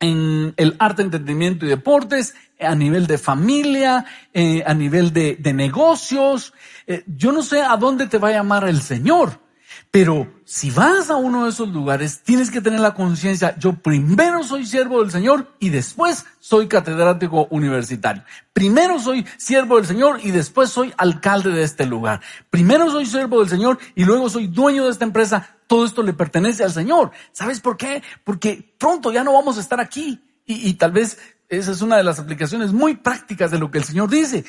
en 0.00 0.54
el 0.56 0.76
arte, 0.78 1.02
entretenimiento 1.02 1.64
y 1.64 1.68
deportes, 1.68 2.34
a 2.60 2.74
nivel 2.74 3.06
de 3.06 3.18
familia, 3.18 4.04
eh, 4.32 4.62
a 4.66 4.74
nivel 4.74 5.12
de, 5.12 5.38
negocios. 5.54 6.52
Eh, 6.86 7.04
yo 7.06 7.32
no 7.32 7.42
sé 7.42 7.62
a 7.62 7.76
dónde 7.76 8.06
te 8.06 8.18
va 8.18 8.28
a 8.28 8.32
llamar 8.32 8.68
el 8.68 8.82
Señor, 8.82 9.40
Pero 9.92 10.26
si 10.46 10.70
vas 10.70 11.10
a 11.10 11.16
uno 11.16 11.44
de 11.44 11.50
esos 11.50 11.68
lugares, 11.68 12.22
tienes 12.22 12.50
que 12.50 12.62
tener 12.62 12.80
la 12.80 12.94
conciencia, 12.94 13.54
yo 13.58 13.74
primero 13.74 14.42
soy 14.42 14.64
siervo 14.64 15.02
del 15.02 15.10
Señor 15.10 15.54
y 15.60 15.68
después 15.68 16.24
soy 16.40 16.66
catedrático 16.66 17.46
universitario. 17.50 18.24
Primero 18.54 18.98
soy 18.98 19.26
siervo 19.36 19.76
del 19.76 19.84
Señor 19.84 20.20
y 20.22 20.30
después 20.30 20.70
soy 20.70 20.94
alcalde 20.96 21.50
de 21.50 21.62
este 21.62 21.84
lugar. 21.84 22.22
Primero 22.48 22.90
soy 22.90 23.04
siervo 23.04 23.40
del 23.40 23.50
Señor 23.50 23.78
y 23.94 24.06
luego 24.06 24.30
soy 24.30 24.46
dueño 24.46 24.86
de 24.86 24.92
esta 24.92 25.04
empresa. 25.04 25.56
Todo 25.66 25.84
esto 25.84 26.02
le 26.02 26.14
pertenece 26.14 26.64
al 26.64 26.72
Señor. 26.72 27.10
¿Sabes 27.32 27.60
por 27.60 27.76
qué? 27.76 28.02
Porque 28.24 28.74
pronto 28.78 29.12
ya 29.12 29.22
no 29.22 29.34
vamos 29.34 29.58
a 29.58 29.60
estar 29.60 29.78
aquí. 29.78 30.22
Y, 30.46 30.72
tal 30.74 30.92
vez 30.92 31.18
esa 31.50 31.70
es 31.70 31.82
una 31.82 31.98
de 31.98 32.04
las 32.04 32.18
aplicaciones 32.18 32.72
muy 32.72 32.96
prácticas 32.96 33.50
de 33.50 33.58
lo 33.58 33.70
que 33.70 33.76
el 33.76 33.84
Señor 33.84 34.08
dice. 34.08 34.46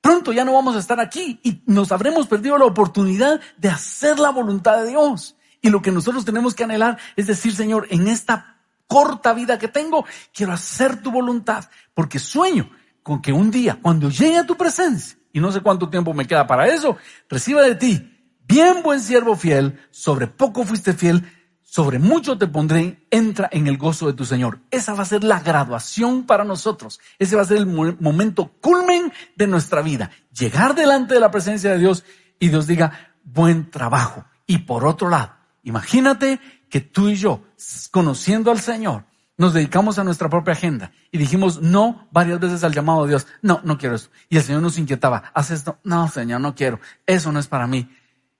Pronto 0.00 0.32
ya 0.32 0.44
no 0.44 0.52
vamos 0.52 0.76
a 0.76 0.78
estar 0.78 1.00
aquí 1.00 1.40
y 1.42 1.62
nos 1.66 1.92
habremos 1.92 2.26
perdido 2.26 2.56
la 2.56 2.64
oportunidad 2.64 3.40
de 3.56 3.68
hacer 3.68 4.18
la 4.18 4.30
voluntad 4.30 4.82
de 4.82 4.90
Dios. 4.90 5.36
Y 5.60 5.70
lo 5.70 5.82
que 5.82 5.90
nosotros 5.90 6.24
tenemos 6.24 6.54
que 6.54 6.64
anhelar 6.64 6.98
es 7.16 7.26
decir, 7.26 7.54
Señor, 7.54 7.86
en 7.90 8.06
esta 8.06 8.58
corta 8.86 9.32
vida 9.34 9.58
que 9.58 9.68
tengo, 9.68 10.04
quiero 10.32 10.52
hacer 10.52 11.02
tu 11.02 11.10
voluntad, 11.10 11.64
porque 11.94 12.18
sueño 12.18 12.70
con 13.02 13.22
que 13.22 13.32
un 13.32 13.50
día, 13.50 13.78
cuando 13.80 14.10
llegue 14.10 14.38
a 14.38 14.46
tu 14.46 14.56
presencia, 14.56 15.18
y 15.32 15.40
no 15.40 15.52
sé 15.52 15.60
cuánto 15.60 15.88
tiempo 15.88 16.14
me 16.14 16.26
queda 16.26 16.46
para 16.46 16.68
eso, 16.68 16.96
reciba 17.28 17.62
de 17.62 17.74
ti, 17.74 18.18
bien 18.46 18.82
buen 18.82 19.00
siervo 19.00 19.36
fiel, 19.36 19.78
sobre 19.90 20.26
poco 20.26 20.64
fuiste 20.64 20.94
fiel, 20.94 21.22
sobre 21.70 21.98
mucho 21.98 22.38
te 22.38 22.46
pondré, 22.46 23.06
entra 23.10 23.46
en 23.52 23.66
el 23.66 23.76
gozo 23.76 24.06
de 24.06 24.14
tu 24.14 24.24
Señor. 24.24 24.60
Esa 24.70 24.94
va 24.94 25.02
a 25.02 25.06
ser 25.06 25.22
la 25.22 25.40
graduación 25.40 26.24
para 26.24 26.42
nosotros. 26.42 26.98
Ese 27.18 27.36
va 27.36 27.42
a 27.42 27.44
ser 27.44 27.58
el 27.58 27.66
momento 27.66 28.54
culmen 28.62 29.12
de 29.36 29.46
nuestra 29.46 29.82
vida. 29.82 30.10
Llegar 30.32 30.74
delante 30.74 31.12
de 31.12 31.20
la 31.20 31.30
presencia 31.30 31.70
de 31.70 31.78
Dios 31.78 32.04
y 32.40 32.48
Dios 32.48 32.66
diga, 32.66 33.12
buen 33.22 33.70
trabajo. 33.70 34.24
Y 34.46 34.60
por 34.60 34.86
otro 34.86 35.10
lado, 35.10 35.34
imagínate 35.62 36.40
que 36.70 36.80
tú 36.80 37.10
y 37.10 37.16
yo, 37.16 37.42
conociendo 37.90 38.50
al 38.50 38.60
Señor, 38.60 39.04
nos 39.36 39.52
dedicamos 39.52 39.98
a 39.98 40.04
nuestra 40.04 40.30
propia 40.30 40.54
agenda 40.54 40.92
y 41.12 41.18
dijimos 41.18 41.60
no 41.60 42.08
varias 42.10 42.40
veces 42.40 42.64
al 42.64 42.72
llamado 42.72 43.02
de 43.02 43.10
Dios. 43.10 43.26
No, 43.42 43.60
no 43.62 43.76
quiero 43.76 43.94
eso. 43.94 44.08
Y 44.30 44.38
el 44.38 44.42
Señor 44.42 44.62
nos 44.62 44.78
inquietaba, 44.78 45.24
haz 45.34 45.50
esto. 45.50 45.78
No, 45.84 46.08
Señor, 46.08 46.40
no 46.40 46.54
quiero. 46.54 46.80
Eso 47.04 47.30
no 47.30 47.38
es 47.38 47.46
para 47.46 47.66
mí. 47.66 47.94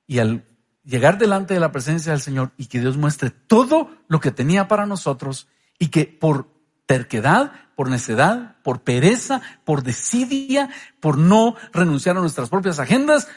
Y 0.07 0.19
al 0.19 0.47
llegar 0.89 1.19
delante 1.19 1.53
de 1.53 1.61
la 1.61 1.71
presencia 1.71 2.13
del 2.13 2.23
Señor 2.23 2.53
y 2.57 2.67
que 2.67 2.81
Dios 2.81 2.97
muestre 2.97 3.31
todo 3.31 3.91
lo 4.09 4.21
que 4.21 4.31
tenía 4.31 4.69
para 4.69 4.87
nosotros 4.87 5.47
y 5.79 5.89
que 5.89 6.07
por 6.07 6.49
terquedad, 6.87 7.53
por 7.77 7.91
necedad, 7.91 8.57
por 8.63 8.81
pereza, 8.81 9.43
por 9.65 9.83
desidia, 9.83 10.71
por 10.99 11.19
no 11.19 11.57
renunciar 11.75 12.17
a 12.17 12.21
nuestras 12.21 12.49
propias 12.49 12.79
agendas, 12.79 13.29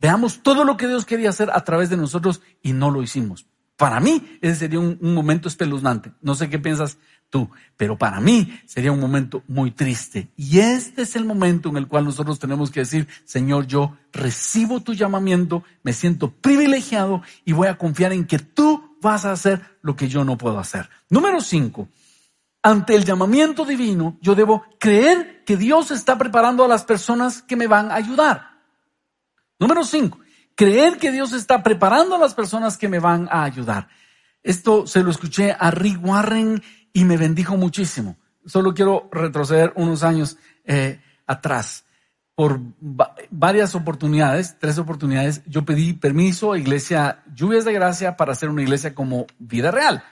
veamos 0.00 0.42
todo 0.42 0.64
lo 0.64 0.76
que 0.76 0.88
Dios 0.88 1.06
quería 1.06 1.30
hacer 1.30 1.48
a 1.52 1.62
través 1.62 1.90
de 1.90 1.96
nosotros 1.96 2.42
y 2.60 2.72
no 2.72 2.90
lo 2.90 3.02
hicimos. 3.02 3.46
Para 3.76 4.00
mí 4.00 4.38
ese 4.42 4.56
sería 4.56 4.80
un, 4.80 4.98
un 5.00 5.14
momento 5.14 5.46
espeluznante. 5.46 6.12
No 6.22 6.34
sé 6.34 6.50
qué 6.50 6.58
piensas 6.58 6.98
tú, 7.30 7.50
pero 7.76 7.98
para 7.98 8.20
mí 8.20 8.60
sería 8.66 8.92
un 8.92 9.00
momento 9.00 9.42
muy 9.48 9.70
triste. 9.70 10.28
Y 10.36 10.60
este 10.60 11.02
es 11.02 11.16
el 11.16 11.24
momento 11.24 11.68
en 11.68 11.76
el 11.76 11.88
cual 11.88 12.04
nosotros 12.04 12.38
tenemos 12.38 12.70
que 12.70 12.80
decir, 12.80 13.08
Señor, 13.24 13.66
yo 13.66 13.96
recibo 14.12 14.80
tu 14.80 14.94
llamamiento, 14.94 15.62
me 15.82 15.92
siento 15.92 16.30
privilegiado 16.30 17.22
y 17.44 17.52
voy 17.52 17.68
a 17.68 17.78
confiar 17.78 18.12
en 18.12 18.26
que 18.26 18.38
tú 18.38 18.96
vas 19.00 19.24
a 19.24 19.32
hacer 19.32 19.60
lo 19.82 19.96
que 19.96 20.08
yo 20.08 20.24
no 20.24 20.38
puedo 20.38 20.58
hacer. 20.58 20.88
Número 21.10 21.40
cinco, 21.40 21.88
ante 22.62 22.94
el 22.94 23.04
llamamiento 23.04 23.64
divino, 23.64 24.18
yo 24.20 24.34
debo 24.34 24.64
creer 24.80 25.44
que 25.44 25.56
Dios 25.56 25.90
está 25.90 26.18
preparando 26.18 26.64
a 26.64 26.68
las 26.68 26.84
personas 26.84 27.42
que 27.42 27.56
me 27.56 27.66
van 27.66 27.90
a 27.90 27.94
ayudar. 27.94 28.56
Número 29.58 29.84
cinco, 29.84 30.18
creer 30.54 30.98
que 30.98 31.12
Dios 31.12 31.32
está 31.32 31.62
preparando 31.62 32.16
a 32.16 32.18
las 32.18 32.34
personas 32.34 32.76
que 32.76 32.88
me 32.88 32.98
van 32.98 33.28
a 33.30 33.44
ayudar. 33.44 33.88
Esto 34.42 34.86
se 34.86 35.02
lo 35.02 35.10
escuché 35.10 35.54
a 35.58 35.70
Rick 35.70 36.04
Warren 36.04 36.62
y 36.96 37.04
me 37.04 37.18
bendijo 37.18 37.58
muchísimo. 37.58 38.16
Solo 38.46 38.72
quiero 38.72 39.10
retroceder 39.12 39.70
unos 39.76 40.02
años 40.02 40.38
eh, 40.64 40.98
atrás. 41.26 41.84
Por 42.34 42.58
varias 43.30 43.74
oportunidades, 43.74 44.56
tres 44.58 44.78
oportunidades, 44.78 45.42
yo 45.44 45.66
pedí 45.66 45.92
permiso 45.92 46.54
a 46.54 46.58
Iglesia 46.58 47.22
Lluvias 47.34 47.66
de 47.66 47.74
Gracia 47.74 48.16
para 48.16 48.32
hacer 48.32 48.48
una 48.48 48.62
iglesia 48.62 48.94
como 48.94 49.26
vida 49.38 49.70
real. 49.70 50.04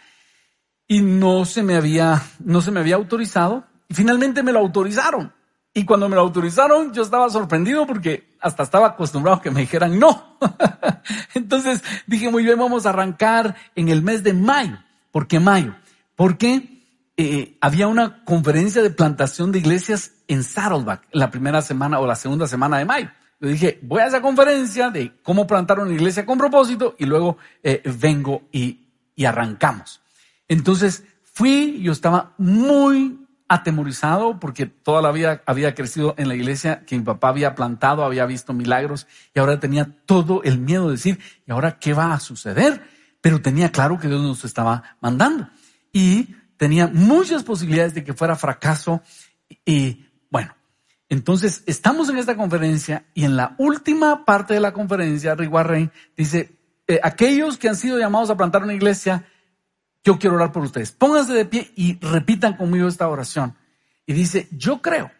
Y 0.87 1.01
no 1.01 1.47
se 1.47 1.62
me 1.62 1.75
había, 1.75 2.23
no 2.38 2.61
se 2.61 2.70
me 2.70 2.81
había 2.81 2.97
autorizado. 2.97 3.64
Y 3.88 3.94
finalmente 3.94 4.42
me 4.42 4.53
lo 4.53 4.59
autorizaron. 4.59 5.33
Y 5.73 5.87
cuando 5.87 6.11
me 6.11 6.16
lo 6.16 6.20
autorizaron, 6.20 6.92
yo 6.92 7.03
estaba 7.03 7.31
sorprendido 7.31 7.87
porque 7.87 8.37
hasta 8.42 8.62
estaba 8.62 8.88
acostumbrado 8.88 9.38
a 9.38 9.42
que 9.42 9.51
me 9.51 9.62
dijeran 9.62 9.99
no. 9.99 10.37
Entonces 11.35 11.83
dije, 12.07 12.31
muy 12.31 12.44
bien, 12.44 12.59
vamos 12.59 12.85
a 12.85 12.90
arrancar 12.90 13.57
en 13.75 13.88
el 13.88 14.03
mes 14.03 14.23
de 14.23 14.35
mayo. 14.35 14.77
¿Por 15.12 15.27
qué 15.27 15.40
mayo? 15.40 15.75
Porque 16.14 16.74
eh, 17.16 17.57
había 17.61 17.87
una 17.87 18.24
conferencia 18.24 18.83
de 18.83 18.90
plantación 18.90 19.53
de 19.53 19.61
iglesias 19.61 20.12
en 20.27 20.42
Saddleback 20.42 21.07
la 21.12 21.31
primera 21.31 21.62
semana 21.62 22.00
o 22.00 22.07
la 22.07 22.16
segunda 22.16 22.46
semana 22.46 22.79
de 22.79 22.85
mayo. 22.85 23.11
Yo 23.40 23.48
dije, 23.48 23.79
voy 23.83 24.00
a 24.00 24.07
esa 24.07 24.22
conferencia 24.22 24.90
de 24.90 25.12
cómo 25.22 25.46
plantar 25.46 25.79
una 25.79 25.92
iglesia 25.92 26.27
con 26.27 26.38
propósito 26.38 26.96
y 26.98 27.07
luego 27.07 27.37
eh, 27.62 27.83
vengo 28.00 28.48
y, 28.50 28.88
y 29.14 29.24
arrancamos. 29.27 30.00
Entonces 30.48 31.05
fui, 31.22 31.81
yo 31.83 31.92
estaba 31.92 32.35
muy 32.38 33.24
atemorizado 33.48 34.40
porque 34.40 34.66
toda 34.66 35.03
la 35.03 35.12
vida 35.12 35.42
había 35.46 35.74
crecido 35.74 36.14
en 36.16 36.29
la 36.29 36.35
iglesia 36.35 36.85
que 36.87 36.96
mi 36.96 37.05
papá 37.05 37.29
había 37.29 37.55
plantado, 37.55 38.05
había 38.05 38.27
visto 38.27 38.53
milagros 38.53 39.07
y 39.35 39.38
ahora 39.38 39.61
tenía 39.61 39.88
todo 40.07 40.42
el 40.42 40.59
miedo 40.59 40.87
de 40.87 40.92
decir, 40.92 41.20
¿y 41.46 41.53
ahora 41.53 41.79
qué 41.79 41.92
va 41.92 42.12
a 42.12 42.20
suceder? 42.20 42.83
Pero 43.20 43.40
tenía 43.40 43.70
claro 43.70 43.98
que 43.98 44.09
Dios 44.09 44.22
nos 44.22 44.44
estaba 44.44 44.96
mandando. 45.00 45.48
Y 45.92 46.35
tenía 46.57 46.87
muchas 46.88 47.43
posibilidades 47.43 47.95
de 47.95 48.05
que 48.05 48.14
fuera 48.14 48.37
fracaso. 48.37 49.03
Y 49.64 50.07
bueno, 50.31 50.55
entonces 51.09 51.62
estamos 51.67 52.09
en 52.09 52.19
esta 52.19 52.37
conferencia 52.37 53.07
y 53.14 53.25
en 53.25 53.37
la 53.37 53.55
última 53.59 54.25
parte 54.25 54.55
de 54.55 54.61
la 54.61 54.73
conferencia, 54.73 55.35
Rick 55.35 55.53
Warren 55.53 55.93
dice, 56.17 56.57
eh, 56.87 57.01
aquellos 57.03 57.57
que 57.57 57.69
han 57.69 57.77
sido 57.77 57.99
llamados 57.99 58.31
a 58.31 58.37
plantar 58.37 58.62
una 58.62 58.75
iglesia, 58.75 59.27
yo 60.03 60.19
quiero 60.19 60.37
orar 60.37 60.53
por 60.53 60.64
ustedes. 60.64 60.93
Pónganse 60.93 61.33
de 61.33 61.45
pie 61.45 61.73
y 61.77 61.99
repitan 62.01 62.57
conmigo 62.57 62.88
esta 62.88 63.09
oración. 63.09 63.57
Y 64.07 64.12
dice, 64.12 64.49
yo 64.51 64.83
creo 64.83 65.11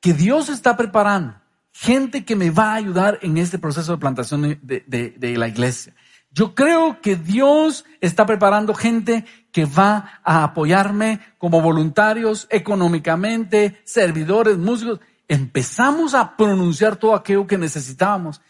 que 0.00 0.12
Dios 0.12 0.48
está 0.48 0.76
preparando 0.76 1.40
gente 1.72 2.24
que 2.24 2.36
me 2.36 2.50
va 2.50 2.72
a 2.72 2.76
ayudar 2.76 3.18
en 3.22 3.36
este 3.38 3.58
proceso 3.58 3.92
de 3.92 3.98
plantación 3.98 4.58
de, 4.62 4.84
de 5.16 5.36
la 5.36 5.48
iglesia. 5.48 5.94
Yo 6.36 6.54
creo 6.54 7.00
que 7.00 7.16
Dios 7.16 7.86
está 8.02 8.26
preparando 8.26 8.74
gente 8.74 9.24
que 9.52 9.64
va 9.64 10.20
a 10.22 10.44
apoyarme 10.44 11.18
como 11.38 11.62
voluntarios 11.62 12.46
económicamente, 12.50 13.80
servidores, 13.86 14.58
músicos. 14.58 15.00
Empezamos 15.28 16.12
a 16.12 16.36
pronunciar 16.36 16.96
todo 16.96 17.14
aquello 17.14 17.46
que 17.46 17.56
necesitábamos 17.56 18.42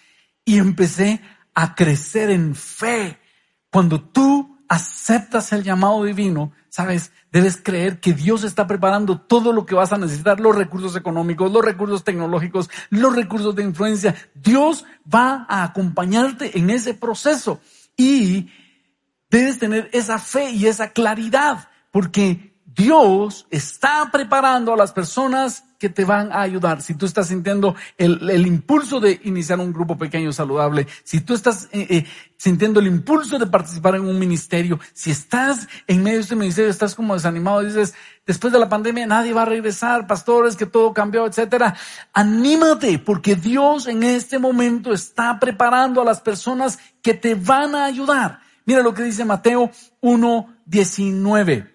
y 0.45 0.59
empecé 0.59 1.21
a 1.55 1.77
crecer 1.77 2.31
en 2.31 2.57
fe. 2.57 3.21
Cuando 3.71 4.03
tú 4.03 4.59
aceptas 4.69 5.53
el 5.53 5.63
llamado 5.63 6.03
divino, 6.03 6.51
sabes, 6.69 7.13
debes 7.31 7.57
creer 7.57 8.01
que 8.01 8.15
Dios 8.15 8.43
está 8.43 8.67
preparando 8.67 9.21
todo 9.21 9.53
lo 9.53 9.65
que 9.65 9.77
vas 9.77 9.93
a 9.93 9.99
necesitar, 9.99 10.41
los 10.41 10.57
recursos 10.57 10.97
económicos, 10.97 11.53
los 11.53 11.65
recursos 11.65 12.03
tecnológicos, 12.03 12.69
los 12.91 13.15
recursos 13.15 13.55
de 13.55 13.63
influencia. 13.63 14.17
Dios 14.35 14.85
va 15.07 15.47
a 15.49 15.63
acompañarte 15.63 16.59
en 16.59 16.71
ese 16.71 16.93
proceso. 16.95 17.61
Y 17.97 18.51
debes 19.31 19.59
tener 19.59 19.89
esa 19.93 20.19
fe 20.19 20.51
y 20.51 20.67
esa 20.67 20.93
claridad, 20.93 21.69
porque 21.91 22.61
Dios 22.65 23.47
está 23.51 24.11
preparando 24.13 24.73
a 24.73 24.77
las 24.77 24.93
personas 24.93 25.65
que 25.79 25.89
te 25.89 26.05
van 26.05 26.33
a 26.33 26.41
ayudar. 26.41 26.83
Si 26.83 26.95
tú 26.95 27.07
estás 27.07 27.29
sintiendo 27.29 27.75
el, 27.97 28.47
impulso 28.47 29.01
de 29.01 29.21
iniciar 29.25 29.61
un 29.61 29.73
grupo 29.73 29.99
pequeño 29.99 30.33
saludable, 30.33 30.87
si 31.05 31.21
tú 31.21 31.35
estás 31.35 31.69
eh, 31.73 31.87
eh, 31.91 32.07
sintiendo 32.37 32.81
el 32.81 32.87
impulso 32.87 33.39
de 33.39 33.47
participar 33.47 33.97
en 33.97 34.03
un 34.03 34.19
ministerio, 34.19 34.79
si 34.93 35.11
estás 35.11 35.69
en 35.87 36.03
medio 36.03 36.19
de 36.19 36.23
este 36.23 36.37
ministerio, 36.37 36.71
estás 36.71 36.95
como 36.95 37.15
desanimado, 37.15 37.63
dices, 37.63 37.95
después 38.27 38.53
de 38.53 38.59
la 38.59 38.69
pandemia 38.69 39.07
nadie 39.07 39.33
va 39.33 39.43
a 39.43 39.47
regresar, 39.47 40.07
pastores, 40.07 40.57
que 40.57 40.67
todo 40.67 40.93
cambió, 40.93 41.27
etcétera. 41.27 41.77
Anímate, 42.13 42.99
porque 42.99 43.37
Dios 43.37 43.87
en 43.87 44.03
este 44.03 44.39
momento 44.39 44.93
está 44.93 45.39
preparando 45.39 46.01
a 46.01 46.05
las 46.05 46.21
personas 46.21 46.79
que 47.03 47.15
te 47.15 47.35
van 47.35 47.75
a 47.75 47.85
ayudar. 47.85 48.41
Mira 48.65 48.83
lo 48.83 48.95
que 48.95 49.05
dice 49.05 49.25
Mateo 49.25 49.71
1.19. 50.03 51.71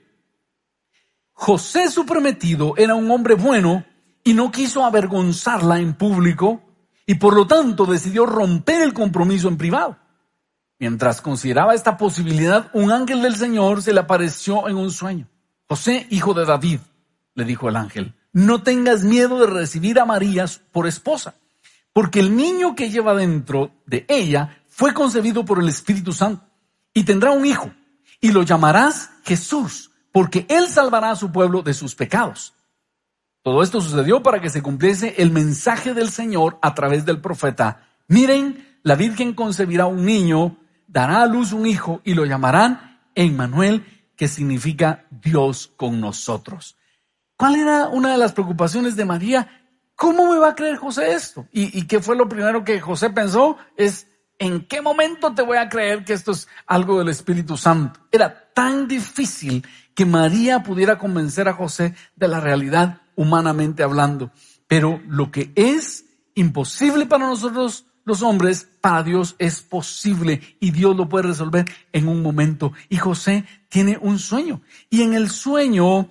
José 1.32 1.89
su 1.89 2.06
prometido 2.06 2.76
era 2.78 2.93
un 2.93 3.10
hombre 3.10 3.34
bueno 3.34 3.84
y 4.24 4.34
no 4.34 4.52
quiso 4.52 4.86
avergonzarla 4.86 5.80
en 5.80 5.94
público 5.94 6.62
y 7.06 7.16
por 7.16 7.36
lo 7.36 7.48
tanto 7.48 7.86
decidió 7.86 8.26
romper 8.26 8.82
el 8.82 8.94
compromiso 8.94 9.48
en 9.48 9.58
privado. 9.58 9.98
Mientras 10.80 11.22
consideraba 11.22 11.76
esta 11.76 11.98
posibilidad, 11.98 12.70
un 12.74 12.92
ángel 12.92 13.22
del 13.22 13.36
Señor 13.36 13.84
se 13.84 13.94
le 13.94 14.00
apareció 14.00 14.68
en 14.68 14.78
un 14.78 14.92
sueño. 14.92 15.28
José, 15.68 16.08
hijo 16.10 16.34
de 16.34 16.46
David, 16.46 16.80
le 17.36 17.46
dijo 17.46 17.70
el 17.70 17.76
ángel, 17.76 18.16
no 18.34 18.64
tengas 18.64 19.04
miedo 19.04 19.40
de 19.40 19.48
recibir 19.48 20.00
a 20.00 20.06
María 20.06 20.46
por 20.72 20.88
esposa, 20.88 21.36
porque 21.94 22.20
el 22.20 22.36
niño 22.36 22.76
que 22.76 22.90
lleva 22.90 23.14
dentro 23.14 23.72
de 23.86 24.06
ella 24.08 24.58
fue 24.70 24.94
concebido 24.94 25.46
por 25.46 25.60
el 25.60 25.70
Espíritu 25.70 26.14
Santo. 26.14 26.46
y 26.94 27.04
tendrá 27.04 27.32
un 27.32 27.46
hijo 27.46 27.72
y 28.20 28.32
lo 28.32 28.44
llamarás 28.44 29.12
Jesús, 29.24 29.92
porque 30.12 30.46
él 30.50 30.68
salvará 30.68 31.12
a 31.12 31.16
su 31.16 31.32
pueblo 31.32 31.62
de 31.62 31.74
sus 31.74 31.96
pecados. 31.96 32.54
Todo 33.44 33.64
esto 33.64 33.82
sucedió 33.82 34.22
para 34.22 34.39
que 34.39 34.50
se 34.50 34.62
cumpliese 34.62 35.16
el 35.18 35.32
mensaje 35.32 35.94
del 35.94 36.10
Señor 36.10 36.60
a 36.62 36.76
través 36.76 37.06
del 37.06 37.22
profeta. 37.22 37.88
Miren, 38.08 38.78
la 38.84 38.96
Virgen 38.96 39.34
concebirá 39.34 39.88
un 39.88 40.06
niño, 40.06 40.58
dará 40.88 41.24
a 41.24 41.26
luz 41.26 41.52
un 41.52 41.66
hijo 41.66 42.02
y 42.04 42.14
lo 42.14 42.26
llamarán 42.26 43.00
Emmanuel, 43.16 43.86
que 44.16 44.28
significa 44.28 45.06
Dios 45.10 45.72
con 45.76 46.00
nosotros. 46.00 46.78
¿Cuál 47.36 47.56
era 47.56 47.88
una 47.88 48.12
de 48.12 48.20
las 48.20 48.34
preocupaciones 48.34 48.96
de 48.96 49.06
María? 49.06 49.48
¿Cómo 49.96 50.32
me 50.32 50.38
va 50.38 50.50
a 50.50 50.56
creer 50.56 50.78
José 50.78 51.14
esto? 51.14 51.48
¿Y, 51.52 51.88
qué 51.88 52.00
fue 52.00 52.16
lo 52.16 52.30
primero 52.30 52.64
que 52.64 52.80
José 52.80 53.10
pensó? 53.10 53.58
Es, 53.76 54.08
¿en 54.38 54.68
qué 54.68 54.82
momento 54.82 55.34
te 55.34 55.42
voy 55.42 55.58
a 55.58 55.68
creer 55.68 56.06
que 56.06 56.14
esto 56.14 56.34
es 56.34 56.48
algo 56.68 57.00
del 57.00 57.10
Espíritu 57.10 57.58
Santo? 57.58 58.00
Era 58.12 58.52
tan 58.54 58.88
difícil 58.88 59.66
que 59.96 60.06
María 60.06 60.62
pudiera 60.62 61.00
convencer 61.00 61.48
a 61.48 61.54
José 61.54 61.96
de 62.16 62.28
la 62.28 62.39
realidad 62.39 63.02
humanamente 63.16 63.84
hablando. 63.84 64.32
Pero 64.68 65.01
lo 65.07 65.32
que 65.32 65.51
es 65.55 66.05
imposible 66.36 67.05
para 67.05 67.28
nosotros 67.28 67.86
los 68.03 68.24
hombres, 68.24 68.68
para 68.82 69.03
Dios 69.03 69.36
es 69.38 69.62
posible 69.62 70.41
y 70.59 70.72
Dios 70.72 70.95
lo 70.95 71.07
puede 71.07 71.28
resolver 71.28 71.66
en 71.91 72.07
un 72.07 72.22
momento. 72.22 72.74
Y 72.89 72.97
José 72.97 73.45
tiene 73.70 73.97
un 74.01 74.20
sueño 74.20 74.62
y 74.89 75.03
en 75.03 75.14
el 75.14 75.30
sueño 75.30 76.09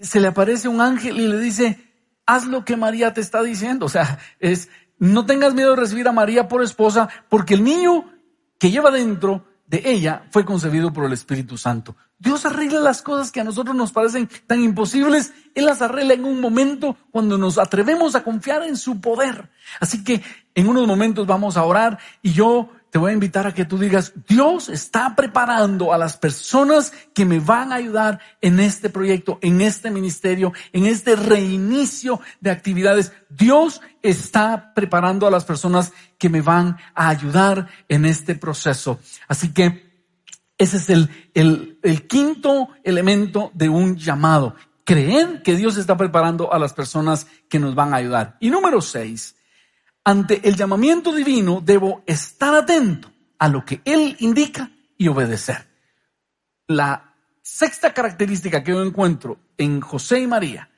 se 0.00 0.20
le 0.20 0.28
aparece 0.28 0.68
un 0.68 0.80
ángel 0.80 1.20
y 1.20 1.26
le 1.26 1.38
dice, 1.38 1.78
haz 2.26 2.46
lo 2.46 2.64
que 2.64 2.76
María 2.76 3.12
te 3.12 3.20
está 3.20 3.42
diciendo. 3.42 3.86
O 3.86 3.88
sea, 3.88 4.18
es, 4.38 4.68
no 4.98 5.26
tengas 5.26 5.54
miedo 5.54 5.70
de 5.70 5.76
recibir 5.76 6.06
a 6.08 6.12
María 6.12 6.48
por 6.48 6.62
esposa 6.62 7.08
porque 7.28 7.54
el 7.54 7.64
niño 7.64 8.12
que 8.58 8.70
lleva 8.70 8.90
dentro 8.90 9.44
de 9.72 9.82
ella 9.86 10.26
fue 10.30 10.44
concebido 10.44 10.92
por 10.92 11.06
el 11.06 11.14
Espíritu 11.14 11.56
Santo. 11.56 11.96
Dios 12.18 12.44
arregla 12.44 12.78
las 12.78 13.00
cosas 13.00 13.32
que 13.32 13.40
a 13.40 13.44
nosotros 13.44 13.74
nos 13.74 13.90
parecen 13.90 14.28
tan 14.46 14.62
imposibles. 14.62 15.32
Él 15.54 15.64
las 15.64 15.80
arregla 15.80 16.12
en 16.12 16.26
un 16.26 16.42
momento 16.42 16.94
cuando 17.10 17.38
nos 17.38 17.56
atrevemos 17.56 18.14
a 18.14 18.22
confiar 18.22 18.64
en 18.64 18.76
su 18.76 19.00
poder. 19.00 19.48
Así 19.80 20.04
que 20.04 20.22
en 20.54 20.68
unos 20.68 20.86
momentos 20.86 21.26
vamos 21.26 21.56
a 21.56 21.64
orar 21.64 21.98
y 22.20 22.34
yo 22.34 22.68
te 22.90 22.98
voy 22.98 23.12
a 23.12 23.14
invitar 23.14 23.46
a 23.46 23.54
que 23.54 23.64
tú 23.64 23.78
digas, 23.78 24.12
Dios 24.28 24.68
está 24.68 25.16
preparando 25.16 25.94
a 25.94 25.98
las 25.98 26.18
personas 26.18 26.92
que 27.14 27.24
me 27.24 27.40
van 27.40 27.72
a 27.72 27.76
ayudar 27.76 28.20
en 28.42 28.60
este 28.60 28.90
proyecto, 28.90 29.38
en 29.40 29.62
este 29.62 29.90
ministerio, 29.90 30.52
en 30.74 30.84
este 30.84 31.16
reinicio 31.16 32.20
de 32.42 32.50
actividades. 32.50 33.14
Dios 33.30 33.80
está 34.02 34.72
preparando 34.74 35.26
a 35.26 35.30
las 35.30 35.44
personas 35.44 35.92
que 36.18 36.28
me 36.28 36.42
van 36.42 36.76
a 36.94 37.08
ayudar 37.08 37.68
en 37.88 38.04
este 38.04 38.34
proceso. 38.34 38.98
Así 39.28 39.52
que 39.52 39.92
ese 40.58 40.76
es 40.76 40.90
el, 40.90 41.10
el, 41.82 42.06
quinto 42.06 42.68
elemento 42.84 43.50
de 43.54 43.68
un 43.68 43.96
llamado. 43.96 44.54
Creer 44.84 45.42
que 45.42 45.56
Dios 45.56 45.76
está 45.76 45.96
preparando 45.96 46.52
a 46.52 46.58
las 46.58 46.72
personas 46.72 47.26
que 47.48 47.58
nos 47.58 47.74
van 47.74 47.94
a 47.94 47.98
ayudar. 47.98 48.36
Y 48.40 48.50
número 48.50 48.80
seis, 48.80 49.36
ante 50.04 50.46
el 50.48 50.56
llamamiento 50.56 51.12
divino 51.12 51.60
debo 51.64 52.02
estar 52.06 52.54
atento 52.54 53.10
a 53.38 53.48
lo 53.48 53.64
que 53.64 53.80
Él 53.84 54.16
indica 54.20 54.70
y 54.98 55.08
obedecer. 55.08 55.68
La 56.66 57.14
sexta 57.42 57.92
característica 57.92 58.62
que 58.62 58.72
yo 58.72 58.82
encuentro 58.82 59.38
en 59.56 59.80
José 59.80 60.20
y 60.20 60.26
María 60.26 60.71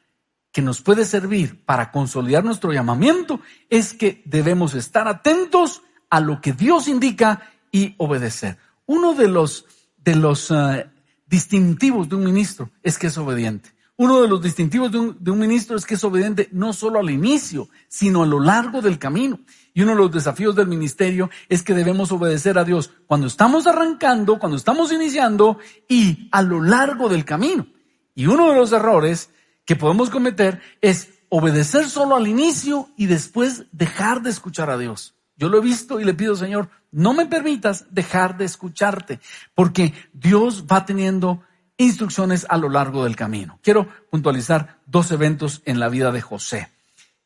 que 0.54 0.62
nos 0.62 0.80
puede 0.80 1.04
servir 1.04 1.64
para 1.64 1.90
consolidar 1.90 2.44
nuestro 2.44 2.72
llamamiento 2.72 3.40
es 3.68 3.92
que 3.92 4.22
debemos 4.24 4.74
estar 4.74 5.08
atentos 5.08 5.82
a 6.08 6.20
lo 6.20 6.40
que 6.40 6.52
Dios 6.52 6.86
indica 6.86 7.50
y 7.72 7.96
obedecer. 7.98 8.56
Uno 8.86 9.14
de 9.14 9.26
los, 9.26 9.66
de 9.96 10.12
eh, 10.12 10.86
distintivos 11.26 12.08
de 12.08 12.14
un 12.14 12.24
ministro 12.24 12.70
es 12.84 12.98
que 12.98 13.08
es 13.08 13.18
obediente. 13.18 13.70
Uno 13.96 14.22
de 14.22 14.28
los 14.28 14.40
distintivos 14.40 14.92
de 14.92 14.98
un, 14.98 15.38
ministro 15.40 15.76
es 15.76 15.84
que 15.84 15.94
es 15.94 16.04
obediente 16.04 16.48
no 16.52 16.72
solo 16.72 17.00
al 17.00 17.10
inicio, 17.10 17.68
sino 17.88 18.22
a 18.22 18.26
lo 18.26 18.38
largo 18.38 18.80
del 18.80 19.00
camino. 19.00 19.40
Y 19.72 19.82
uno 19.82 19.92
de 19.92 19.98
los 19.98 20.12
desafíos 20.12 20.54
del 20.54 20.68
ministerio 20.68 21.30
es 21.48 21.64
que 21.64 21.74
debemos 21.74 22.12
obedecer 22.12 22.58
a 22.58 22.64
Dios 22.64 22.92
cuando 23.08 23.26
estamos 23.26 23.66
arrancando, 23.66 24.38
cuando 24.38 24.56
estamos 24.56 24.92
iniciando 24.92 25.58
y 25.88 26.28
a 26.30 26.42
lo 26.42 26.62
largo 26.62 27.08
del 27.08 27.24
camino. 27.24 27.66
Y 28.14 28.26
uno 28.26 28.50
de 28.50 28.54
los 28.54 28.70
errores 28.70 29.30
que 29.64 29.76
podemos 29.76 30.10
cometer 30.10 30.60
es 30.80 31.10
obedecer 31.28 31.88
solo 31.88 32.16
al 32.16 32.28
inicio 32.28 32.88
y 32.96 33.06
después 33.06 33.64
dejar 33.72 34.22
de 34.22 34.30
escuchar 34.30 34.70
a 34.70 34.78
Dios. 34.78 35.14
Yo 35.36 35.48
lo 35.48 35.58
he 35.58 35.62
visto 35.62 35.98
y 35.98 36.04
le 36.04 36.14
pido, 36.14 36.36
Señor, 36.36 36.68
no 36.92 37.12
me 37.12 37.26
permitas 37.26 37.86
dejar 37.90 38.36
de 38.36 38.44
escucharte, 38.44 39.20
porque 39.54 39.92
Dios 40.12 40.66
va 40.70 40.84
teniendo 40.84 41.42
instrucciones 41.76 42.46
a 42.48 42.56
lo 42.56 42.68
largo 42.68 43.04
del 43.04 43.16
camino. 43.16 43.58
Quiero 43.62 43.88
puntualizar 44.10 44.78
dos 44.86 45.10
eventos 45.10 45.62
en 45.64 45.80
la 45.80 45.88
vida 45.88 46.12
de 46.12 46.20
José. 46.20 46.70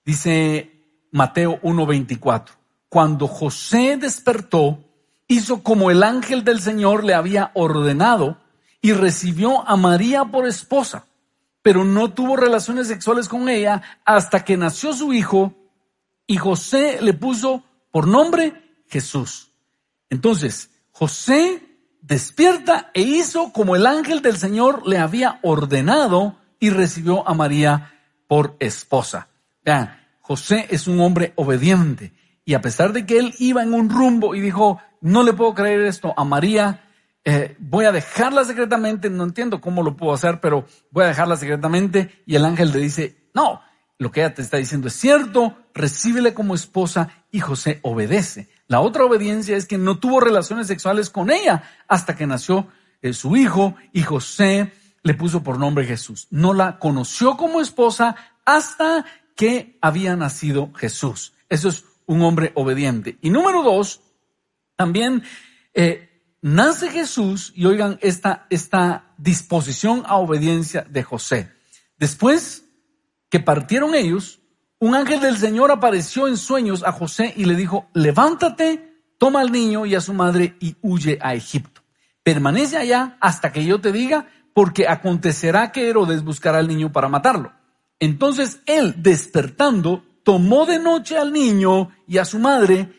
Dice 0.05 0.73
Mateo 1.11 1.61
1:24, 1.63 2.53
cuando 2.89 3.27
José 3.27 3.99
despertó, 3.99 4.83
hizo 5.27 5.63
como 5.63 5.91
el 5.91 6.03
ángel 6.03 6.45
del 6.45 6.61
Señor 6.61 7.05
le 7.05 7.13
había 7.13 7.51
ordenado 7.53 8.39
y 8.81 8.93
recibió 8.93 9.69
a 9.69 9.77
María 9.77 10.25
por 10.25 10.47
esposa, 10.47 11.05
pero 11.63 11.85
no 11.85 12.13
tuvo 12.13 12.37
relaciones 12.37 12.89
sexuales 12.89 13.29
con 13.29 13.49
ella 13.49 13.83
hasta 14.05 14.45
que 14.45 14.57
nació 14.57 14.93
su 14.93 15.13
hijo 15.13 15.55
y 16.27 16.37
José 16.37 16.99
le 17.01 17.15
puso 17.15 17.65
por 17.91 18.07
nombre 18.07 18.83
Jesús. 18.89 19.53
Entonces, 20.11 20.71
José 20.93 21.63
despierta 22.01 22.91
e 22.95 23.03
hizo 23.03 23.53
como 23.53 23.77
el 23.77 23.87
ángel 23.87 24.23
del 24.23 24.37
Señor 24.37 24.87
le 24.87 24.99
había 24.99 25.41
ordenado 25.43 26.37
y 26.61 26.71
recibió 26.71 27.29
a 27.29 27.35
María 27.35 27.93
por 28.27 28.57
esposa. 28.61 29.29
Vean, 29.65 29.99
José 30.21 30.67
es 30.71 30.87
un 30.87 31.01
hombre 31.01 31.33
obediente 31.37 32.13
y 32.45 32.55
a 32.55 32.61
pesar 32.61 32.93
de 32.93 33.07
que 33.07 33.19
él 33.19 33.35
iba 33.39 33.63
en 33.63 33.75
un 33.75 33.91
rumbo 33.91 34.35
y 34.35 34.41
dijo, 34.41 34.81
no 35.01 35.23
le 35.23 35.33
puedo 35.35 35.55
creer 35.55 35.83
esto 35.83 36.15
a 36.17 36.25
María, 36.25 36.88
eh, 37.25 37.57
voy 37.59 37.85
a 37.85 37.93
dejarla 37.93 38.45
secretamente, 38.45 39.11
no 39.11 39.25
entiendo 39.25 39.61
cómo 39.61 39.83
lo 39.83 39.97
puedo 39.97 40.13
hacer, 40.13 40.41
pero 40.41 40.67
voy 40.91 41.05
a 41.05 41.09
dejarla 41.09 41.37
secretamente 41.37 42.23
y 42.27 42.37
el 42.37 42.45
ángel 42.45 42.73
le 42.73 42.79
dice, 42.79 43.31
no, 43.35 43.61
lo 43.99 44.11
que 44.11 44.21
ella 44.21 44.35
te 44.35 44.43
está 44.43 44.57
diciendo 44.57 44.89
es 44.89 44.95
cierto, 44.95 45.57
recíbele 45.75 46.33
como 46.33 46.55
esposa 46.55 47.11
y 47.31 47.41
José 47.41 47.81
obedece. 47.83 48.49
La 48.69 48.81
otra 48.81 49.05
obediencia 49.05 49.57
es 49.57 49.67
que 49.67 49.79
no 49.79 49.99
tuvo 49.99 50.21
relaciones 50.21 50.67
sexuales 50.69 51.11
con 51.11 51.31
ella 51.31 51.65
hasta 51.89 52.15
que 52.15 52.27
nació 52.27 52.69
eh, 53.03 53.13
su 53.13 53.37
hijo 53.37 53.75
y 53.93 54.03
José 54.03 54.73
le 55.03 55.15
puso 55.15 55.43
por 55.43 55.59
nombre 55.59 55.87
Jesús. 55.87 56.29
No 56.31 56.55
la 56.55 56.79
conoció 56.79 57.37
como 57.37 57.61
esposa 57.61 58.15
hasta 58.45 59.05
que 59.35 59.79
había 59.81 60.17
nacido 60.17 60.73
Jesús. 60.75 61.33
Eso 61.49 61.69
es 61.69 61.85
un 62.07 62.23
hombre 62.23 62.53
obediente. 62.55 63.19
Y 63.21 63.31
número 63.31 63.63
dos, 63.63 64.01
también 64.77 65.23
eh, 65.75 66.08
nace 66.41 66.91
Jesús 66.91 67.53
y 67.55 67.67
oigan 67.67 67.99
esta, 68.03 68.47
esta 68.51 69.15
disposición 69.17 70.03
a 70.07 70.17
obediencia 70.17 70.87
de 70.89 71.03
José. 71.03 71.53
Después 71.99 72.65
que 73.29 73.41
partieron 73.41 73.95
ellos, 73.95 74.41
un 74.79 74.95
ángel 74.95 75.21
del 75.21 75.37
Señor 75.37 75.71
apareció 75.71 76.29
en 76.29 76.37
sueños 76.37 76.85
a 76.85 76.93
José 76.93 77.35
y 77.37 77.45
le 77.45 77.57
dijo, 77.57 77.89
levántate, 77.95 79.03
toma 79.19 79.41
al 79.41 79.51
niño 79.51 79.87
y 79.87 79.95
a 79.95 80.01
su 80.01 80.15
madre 80.15 80.57
y 80.61 80.77
huye 80.83 81.19
a 81.21 81.35
Egipto. 81.35 81.83
Permanece 82.23 82.77
allá 82.77 83.17
hasta 83.21 83.53
que 83.53 83.65
yo 83.65 83.81
te 83.81 83.91
diga, 83.91 84.29
porque 84.55 84.89
acontecerá 84.89 85.73
que 85.73 85.89
Herodes 85.89 86.23
buscará 86.23 86.59
al 86.59 86.69
niño 86.69 86.93
para 86.93 87.09
matarlo. 87.09 87.53
Entonces 88.01 88.61
él, 88.67 88.95
despertando, 88.99 90.05
tomó 90.23 90.67
de 90.67 90.79
noche 90.79 91.17
al 91.17 91.33
niño 91.33 91.91
y 92.07 92.19
a 92.19 92.25
su 92.25 92.39
madre 92.39 92.93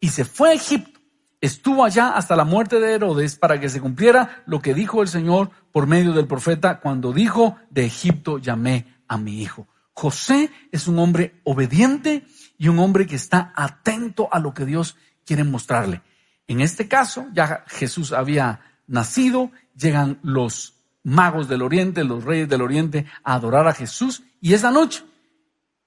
y 0.00 0.08
se 0.08 0.24
fue 0.24 0.50
a 0.50 0.54
Egipto. 0.54 0.95
Estuvo 1.40 1.84
allá 1.84 2.10
hasta 2.10 2.36
la 2.36 2.44
muerte 2.44 2.80
de 2.80 2.94
Herodes 2.94 3.36
para 3.36 3.60
que 3.60 3.68
se 3.68 3.80
cumpliera 3.80 4.42
lo 4.46 4.60
que 4.60 4.74
dijo 4.74 5.02
el 5.02 5.08
Señor 5.08 5.50
por 5.72 5.86
medio 5.86 6.12
del 6.12 6.26
profeta 6.26 6.80
cuando 6.80 7.12
dijo, 7.12 7.56
de 7.70 7.84
Egipto 7.84 8.38
llamé 8.38 8.86
a 9.06 9.18
mi 9.18 9.42
hijo. 9.42 9.66
José 9.92 10.50
es 10.72 10.88
un 10.88 10.98
hombre 10.98 11.40
obediente 11.44 12.26
y 12.58 12.68
un 12.68 12.78
hombre 12.78 13.06
que 13.06 13.16
está 13.16 13.52
atento 13.54 14.28
a 14.32 14.38
lo 14.38 14.54
que 14.54 14.64
Dios 14.64 14.96
quiere 15.24 15.44
mostrarle. 15.44 16.02
En 16.46 16.60
este 16.60 16.88
caso, 16.88 17.26
ya 17.32 17.64
Jesús 17.66 18.12
había 18.12 18.60
nacido, 18.86 19.50
llegan 19.76 20.18
los 20.22 20.74
magos 21.02 21.48
del 21.48 21.62
oriente, 21.62 22.04
los 22.04 22.24
reyes 22.24 22.48
del 22.48 22.62
oriente, 22.62 23.06
a 23.24 23.34
adorar 23.34 23.68
a 23.68 23.74
Jesús 23.74 24.22
y 24.40 24.54
esa 24.54 24.70
noche 24.70 25.04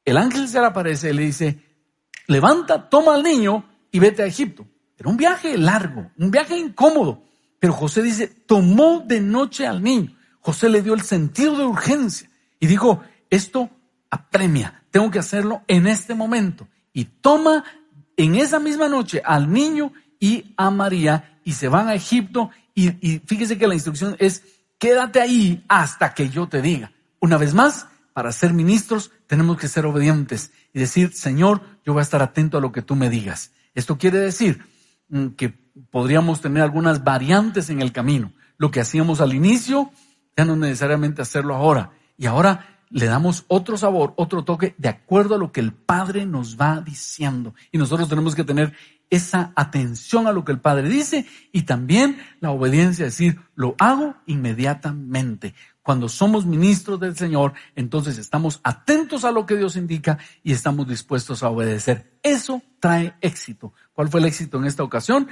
el 0.06 0.18
ángel 0.18 0.48
se 0.48 0.60
le 0.60 0.66
aparece 0.66 1.12
y 1.12 1.14
le 1.14 1.24
dice, 1.24 1.60
levanta, 2.28 2.90
toma 2.90 3.16
al 3.16 3.24
niño 3.24 3.64
y 3.92 4.00
vete 4.00 4.24
a 4.24 4.26
Egipto. 4.26 4.66
Era 5.00 5.10
un 5.10 5.18
viaje 5.18 5.58
largo, 5.58 6.12
un 6.18 6.30
viaje 6.30 6.58
incómodo, 6.58 7.24
pero 7.60 7.72
José 7.72 8.04
dice, 8.04 8.28
tomó 8.28 9.00
de 9.00 9.22
noche 9.22 9.66
al 9.66 9.82
niño. 9.82 10.14
José 10.42 10.68
le 10.68 10.82
dio 10.82 10.94
el 10.94 11.02
sentido 11.02 11.58
de 11.58 11.64
urgencia 11.64 12.30
y 12.60 12.68
dijo, 12.68 13.02
esto 13.30 13.70
apremia, 14.10 14.84
tengo 14.92 15.10
que 15.10 15.20
hacerlo 15.20 15.62
en 15.68 15.88
este 15.88 16.16
momento. 16.16 16.68
Y 16.92 17.06
toma 17.06 17.64
en 18.18 18.36
esa 18.36 18.60
misma 18.60 18.90
noche 18.90 19.22
al 19.24 19.52
niño 19.52 19.94
y 20.20 20.54
a 20.58 20.70
María 20.70 21.40
y 21.46 21.54
se 21.54 21.70
van 21.70 21.88
a 21.88 21.96
Egipto 21.96 22.50
Y, 22.76 22.90
y 23.00 23.20
fíjese 23.20 23.58
que 23.58 23.68
la 23.68 23.74
instrucción 23.76 24.18
es, 24.20 24.44
quédate 24.78 25.22
ahí 25.22 25.64
hasta 25.70 26.14
que 26.14 26.30
yo 26.30 26.48
te 26.48 26.62
diga. 26.62 26.92
Una 27.20 27.38
vez 27.38 27.54
más, 27.54 27.88
para 28.14 28.34
ser 28.34 28.54
ministros 28.54 29.12
tenemos 29.28 29.58
que 29.58 29.70
ser 29.70 29.86
obedientes 29.86 30.52
y 30.74 30.80
decir, 30.80 31.14
Señor, 31.14 31.62
yo 31.86 31.94
voy 31.94 32.02
a 32.02 32.04
estar 32.04 32.22
atento 32.22 32.58
a 32.58 32.62
lo 32.62 32.74
que 32.74 32.82
tú 32.82 32.96
me 32.96 33.10
digas. 33.10 33.52
Esto 33.76 33.98
quiere 33.98 34.18
decir 34.18 34.62
que 35.38 35.50
podríamos 35.92 36.42
tener 36.42 36.64
algunas 36.64 37.04
variantes 37.04 37.70
en 37.70 37.82
el 37.82 37.92
camino. 37.92 38.34
Lo 38.58 38.72
que 38.72 38.82
hacíamos 38.82 39.22
al 39.22 39.34
inicio, 39.34 39.92
ya 40.36 40.46
no 40.46 40.56
necesariamente 40.56 41.22
hacerlo 41.22 41.56
ahora. 41.56 41.92
Y 42.18 42.26
ahora 42.26 42.80
le 42.90 43.06
damos 43.06 43.46
otro 43.48 43.78
sabor, 43.78 44.14
otro 44.18 44.44
toque, 44.44 44.76
de 44.78 44.90
acuerdo 44.90 45.36
a 45.36 45.38
lo 45.38 45.52
que 45.52 45.60
el 45.60 45.74
Padre 45.74 46.26
nos 46.26 46.58
va 46.58 46.82
diciendo. 46.82 47.54
Y 47.72 47.78
nosotros 47.78 48.10
tenemos 48.10 48.36
que 48.36 48.44
tener 48.44 48.74
esa 49.10 49.52
atención 49.56 50.28
a 50.28 50.32
lo 50.32 50.44
que 50.46 50.52
el 50.52 50.60
Padre 50.60 50.90
dice 50.90 51.26
y 51.52 51.64
también 51.64 52.18
la 52.40 52.52
obediencia, 52.52 53.06
decir, 53.06 53.40
lo 53.56 53.76
hago 53.80 54.16
inmediatamente. 54.26 55.56
Cuando 55.90 56.08
somos 56.08 56.46
ministros 56.46 57.00
del 57.00 57.18
Señor, 57.18 57.54
entonces 57.76 58.20
estamos 58.20 58.60
atentos 58.64 59.26
a 59.26 59.32
lo 59.32 59.48
que 59.48 59.58
Dios 59.58 59.76
indica 59.76 60.20
y 60.44 60.52
estamos 60.52 60.88
dispuestos 60.88 61.42
a 61.42 61.50
obedecer. 61.50 62.20
Eso 62.22 62.62
trae 62.80 63.16
éxito. 63.22 63.74
¿Cuál 63.92 64.08
fue 64.08 64.20
el 64.20 64.28
éxito 64.28 64.60
en 64.60 64.66
esta 64.66 64.84
ocasión? 64.84 65.28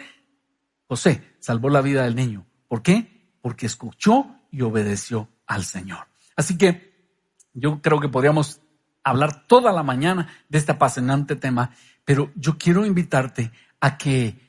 José 0.88 1.36
salvó 1.38 1.70
la 1.70 1.82
vida 1.82 2.06
del 2.06 2.16
niño. 2.16 2.48
¿Por 2.68 2.82
qué? 2.82 3.38
Porque 3.40 3.68
escuchó 3.68 4.36
y 4.50 4.64
obedeció 4.64 5.30
al 5.46 5.64
Señor. 5.64 6.08
Así 6.36 6.58
que 6.58 7.12
yo 7.54 7.80
creo 7.80 8.00
que 8.00 8.10
podríamos 8.10 8.60
hablar 9.04 9.46
toda 9.46 9.72
la 9.72 9.84
mañana 9.84 10.28
de 10.50 10.58
este 10.58 10.72
apasionante 10.72 11.36
tema, 11.36 11.70
pero 12.04 12.32
yo 12.34 12.58
quiero 12.58 12.84
invitarte 12.84 13.52
a 13.80 13.96
que 13.96 14.40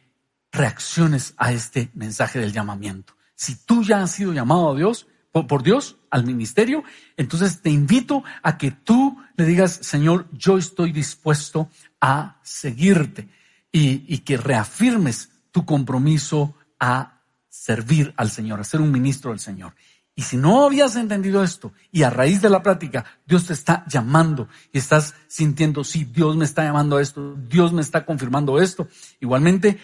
reacciones 0.53 1.35
a 1.37 1.53
este 1.53 1.91
mensaje 1.93 2.39
del 2.39 2.55
llamamiento. 2.55 3.13
Si 3.35 3.57
tú 3.57 3.83
ya 3.83 4.03
has 4.03 4.13
sido 4.13 4.33
llamado 4.33 4.73
a 4.73 4.75
Dios, 4.75 5.07
por, 5.33 5.63
Dios, 5.63 5.97
al 6.11 6.25
ministerio, 6.25 6.85
entonces 7.17 7.61
te 7.61 7.71
invito 7.71 8.25
a 8.43 8.59
que 8.59 8.71
tú 8.71 9.19
le 9.37 9.45
digas, 9.45 9.79
Señor, 9.83 10.27
yo 10.33 10.59
estoy 10.59 10.93
dispuesto 10.93 11.71
a 12.01 12.39
seguirte 12.43 13.29
y, 13.71 14.19
que 14.19 14.37
reafirmes 14.37 15.31
tu 15.51 15.65
compromiso 15.65 16.55
a 16.81 17.23
servir 17.49 18.15
al 18.17 18.31
Señor, 18.31 18.61
a 18.61 18.65
ser 18.65 18.81
un 18.81 18.91
ministro 18.91 19.31
del 19.31 19.41
Señor. 19.41 19.75
Y 20.15 20.23
si 20.23 20.37
no 20.37 20.65
habías 20.65 20.97
entendido 20.97 21.45
esto 21.45 21.73
y 21.93 22.03
a 22.03 22.11
raíz 22.11 22.43
de 22.43 22.51
la 22.51 22.61
práctica 22.61 23.05
Dios 23.25 23.47
te 23.47 23.53
está 23.53 23.85
llamando 23.87 24.49
y 24.73 24.79
estás 24.79 25.15
sintiendo, 25.29 25.85
sí, 25.85 26.05
Dios 26.05 26.37
me 26.37 26.45
está 26.45 26.65
llamando 26.65 26.97
a 26.97 27.03
esto, 27.03 27.37
Dios 27.37 27.73
me 27.73 27.83
está 27.83 28.05
confirmando 28.05 28.61
esto, 28.61 28.89
igualmente 29.21 29.79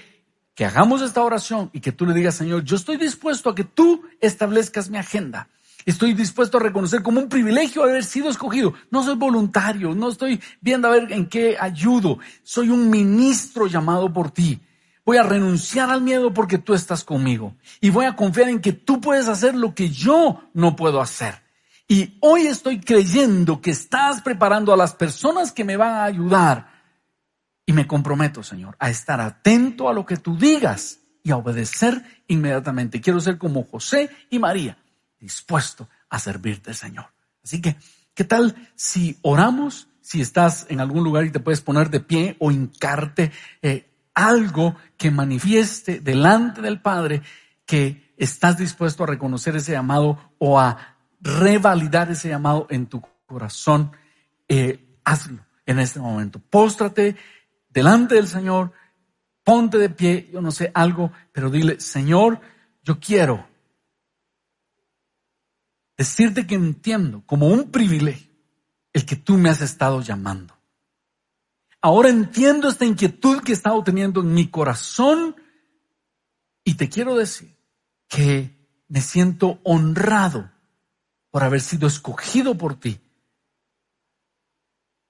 que 0.55 0.65
hagamos 0.65 1.03
esta 1.03 1.23
oración 1.23 1.71
y 1.73 1.81
que 1.81 1.93
tú 1.93 2.07
le 2.07 2.15
digas, 2.15 2.37
Señor, 2.37 2.65
yo 2.65 2.77
estoy 2.77 2.97
dispuesto 2.97 3.51
a 3.51 3.55
que 3.55 3.65
tú 3.65 4.03
establezcas 4.21 4.89
mi 4.89 4.99
agenda. 4.99 5.49
Estoy 5.87 6.15
dispuesto 6.15 6.57
a 6.57 6.61
reconocer 6.61 7.03
como 7.03 7.21
un 7.21 7.29
privilegio 7.29 7.83
haber 7.83 8.05
sido 8.05 8.31
escogido. 8.31 8.73
No 8.91 9.03
soy 9.03 9.17
voluntario, 9.17 9.95
no 9.95 10.09
estoy 10.09 10.41
viendo 10.61 10.89
a 10.89 10.93
ver 10.93 11.13
en 11.13 11.27
qué 11.27 11.57
ayudo. 11.61 12.19
Soy 12.43 12.71
un 12.71 12.89
ministro 12.89 13.67
llamado 13.67 14.11
por 14.13 14.31
ti. 14.31 14.61
Voy 15.05 15.19
a 15.19 15.23
renunciar 15.23 15.91
al 15.91 16.01
miedo 16.01 16.33
porque 16.33 16.57
tú 16.57 16.73
estás 16.73 17.05
conmigo. 17.05 17.55
Y 17.83 17.91
voy 17.91 18.07
a 18.07 18.17
confiar 18.17 18.49
en 18.49 18.61
que 18.61 18.73
tú 18.73 19.01
puedes 19.01 19.29
hacer 19.29 19.55
lo 19.55 19.75
que 19.75 19.91
yo 19.91 20.49
no 20.55 20.75
puedo 20.75 21.03
hacer. 21.03 21.43
Y 21.87 22.17
hoy 22.21 22.47
estoy 22.47 22.81
creyendo 22.81 23.61
que 23.61 23.73
estás 23.73 24.23
preparando 24.23 24.73
a 24.73 24.79
las 24.79 24.95
personas 24.95 25.53
que 25.53 25.65
me 25.65 25.77
van 25.77 25.93
a 25.93 26.05
ayudar. 26.05 26.74
Y 27.67 27.73
me 27.73 27.87
comprometo, 27.87 28.43
Señor, 28.43 28.77
a 28.79 28.91
estar 28.91 29.21
atento 29.21 29.89
a 29.89 29.95
lo 29.95 30.05
que 30.05 30.17
tú 30.17 30.37
digas 30.37 31.01
y 31.23 31.31
a 31.31 31.37
obedecer 31.37 32.05
inmediatamente. 32.29 33.01
Quiero 33.01 33.21
ser 33.21 33.39
como 33.39 33.65
José 33.65 34.11
y 34.31 34.39
María, 34.39 34.79
dispuesto 35.19 35.89
a 36.11 36.19
servirte, 36.19 36.75
Señor. 36.75 37.07
Así 37.43 37.61
que, 37.61 37.77
¿qué 38.15 38.25
tal 38.25 38.55
si 38.75 39.19
oramos? 39.23 39.89
Si 40.03 40.21
estás 40.21 40.67
en 40.69 40.81
algún 40.81 41.03
lugar 41.03 41.25
y 41.25 41.31
te 41.31 41.41
puedes 41.41 41.63
poner 41.63 41.89
de 41.89 42.01
pie 42.01 42.37
o 42.39 42.51
hincarte, 42.51 43.33
eh, 43.63 43.91
algo 44.15 44.77
que 44.97 45.11
manifieste 45.11 46.01
delante 46.01 46.61
del 46.61 46.81
Padre 46.81 47.23
que 47.67 48.15
estás 48.17 48.59
dispuesto 48.59 49.05
a 49.05 49.09
reconocer 49.09 49.57
ese 49.57 49.73
llamado 49.73 50.33
o 50.39 50.61
a 50.61 50.97
revalidar 51.21 52.11
ese 52.11 52.29
llamado 52.29 52.67
en 52.71 52.87
tu 52.87 53.03
corazón, 53.27 53.93
eh, 54.49 54.99
hazlo 55.05 55.45
en 55.67 55.79
este 55.79 55.99
momento. 56.01 56.39
Póstrate 56.39 57.17
delante 57.75 58.15
del 58.15 58.29
Señor, 58.29 58.73
ponte 59.43 59.77
de 59.77 59.91
pie, 59.91 60.31
yo 60.33 60.41
no 60.41 60.53
sé 60.53 60.71
algo, 60.73 61.13
pero 61.33 61.51
dile, 61.51 61.81
Señor, 61.81 62.41
yo 62.83 62.99
quiero 63.01 63.47
decirte 65.97 66.47
que 66.47 66.55
entiendo 66.55 67.23
como 67.27 67.49
un 67.49 67.71
privilegio 67.71 68.33
el 68.93 69.05
que 69.05 69.17
tú 69.17 69.37
me 69.37 69.51
has 69.51 69.61
estado 69.61 70.01
llamando. 70.01 70.57
Ahora 71.81 72.09
entiendo 72.09 72.69
esta 72.69 72.87
inquietud 72.87 73.43
que 73.43 73.53
he 73.53 73.55
estado 73.55 73.83
teniendo 73.83 74.21
en 74.21 74.33
mi 74.33 74.49
corazón 74.49 75.37
y 76.63 76.75
te 76.75 76.89
quiero 76.89 77.17
decir 77.17 77.55
que 78.09 78.57
me 78.89 79.01
siento 79.01 79.61
honrado 79.65 80.51
por 81.31 81.43
haber 81.43 81.61
sido 81.61 81.89
escogido 81.89 82.57
por 82.57 82.79
ti 82.79 83.01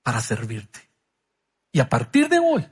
para 0.02 0.20
servirte. 0.20 0.93
Y 1.74 1.80
a 1.80 1.90
partir 1.90 2.30
de 2.30 2.38
hoy, 2.38 2.66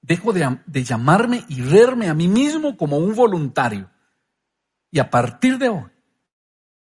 dejo 0.00 0.32
de, 0.32 0.84
llamarme 0.84 1.44
y 1.48 1.60
verme 1.60 2.08
a 2.08 2.14
mí 2.14 2.28
mismo 2.28 2.78
como 2.78 2.96
un 2.96 3.14
voluntario. 3.14 3.90
Y 4.90 4.98
a 4.98 5.10
partir 5.10 5.58
de 5.58 5.68
hoy, 5.68 5.90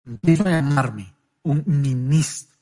empiezo 0.05 0.47
a 0.47 0.51
llamarme 0.51 1.13
un 1.41 1.63
ministro, 1.65 2.57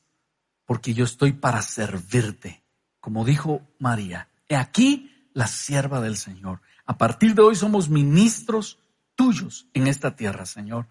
porque 0.66 0.96
yo 0.96 1.06
estoy 1.06 1.34
para 1.34 1.62
servirte 1.62 2.62
como 3.02 3.26
dijo 3.26 3.68
María, 3.80 4.30
he 4.48 4.56
aquí 4.56 5.12
la 5.34 5.48
sierva 5.48 6.00
del 6.00 6.16
Señor. 6.16 6.62
A 6.86 6.98
partir 6.98 7.34
de 7.34 7.42
hoy 7.42 7.56
somos 7.56 7.90
ministros 7.90 8.80
tuyos 9.16 9.68
en 9.74 9.88
esta 9.88 10.16
tierra, 10.16 10.46
Señor. 10.46 10.88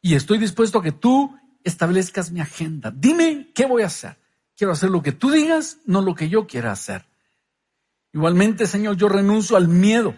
Y 0.00 0.14
estoy 0.14 0.38
dispuesto 0.38 0.78
a 0.78 0.82
que 0.82 0.92
tú 0.92 1.36
establezcas 1.64 2.30
mi 2.30 2.40
agenda. 2.40 2.92
Dime 2.94 3.50
qué 3.54 3.66
voy 3.66 3.82
a 3.82 3.86
hacer. 3.86 4.21
Quiero 4.56 4.72
hacer 4.72 4.90
lo 4.90 5.02
que 5.02 5.12
tú 5.12 5.30
digas, 5.30 5.78
no 5.86 6.02
lo 6.02 6.14
que 6.14 6.28
yo 6.28 6.46
quiera 6.46 6.72
hacer. 6.72 7.06
Igualmente, 8.12 8.66
Señor, 8.66 8.96
yo 8.96 9.08
renuncio 9.08 9.56
al 9.56 9.68
miedo. 9.68 10.14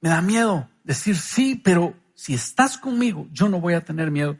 Me 0.00 0.10
da 0.10 0.20
miedo 0.20 0.68
decir 0.84 1.16
sí, 1.16 1.60
pero 1.62 1.94
si 2.14 2.34
estás 2.34 2.78
conmigo, 2.78 3.26
yo 3.32 3.48
no 3.48 3.60
voy 3.60 3.74
a 3.74 3.84
tener 3.84 4.10
miedo. 4.10 4.38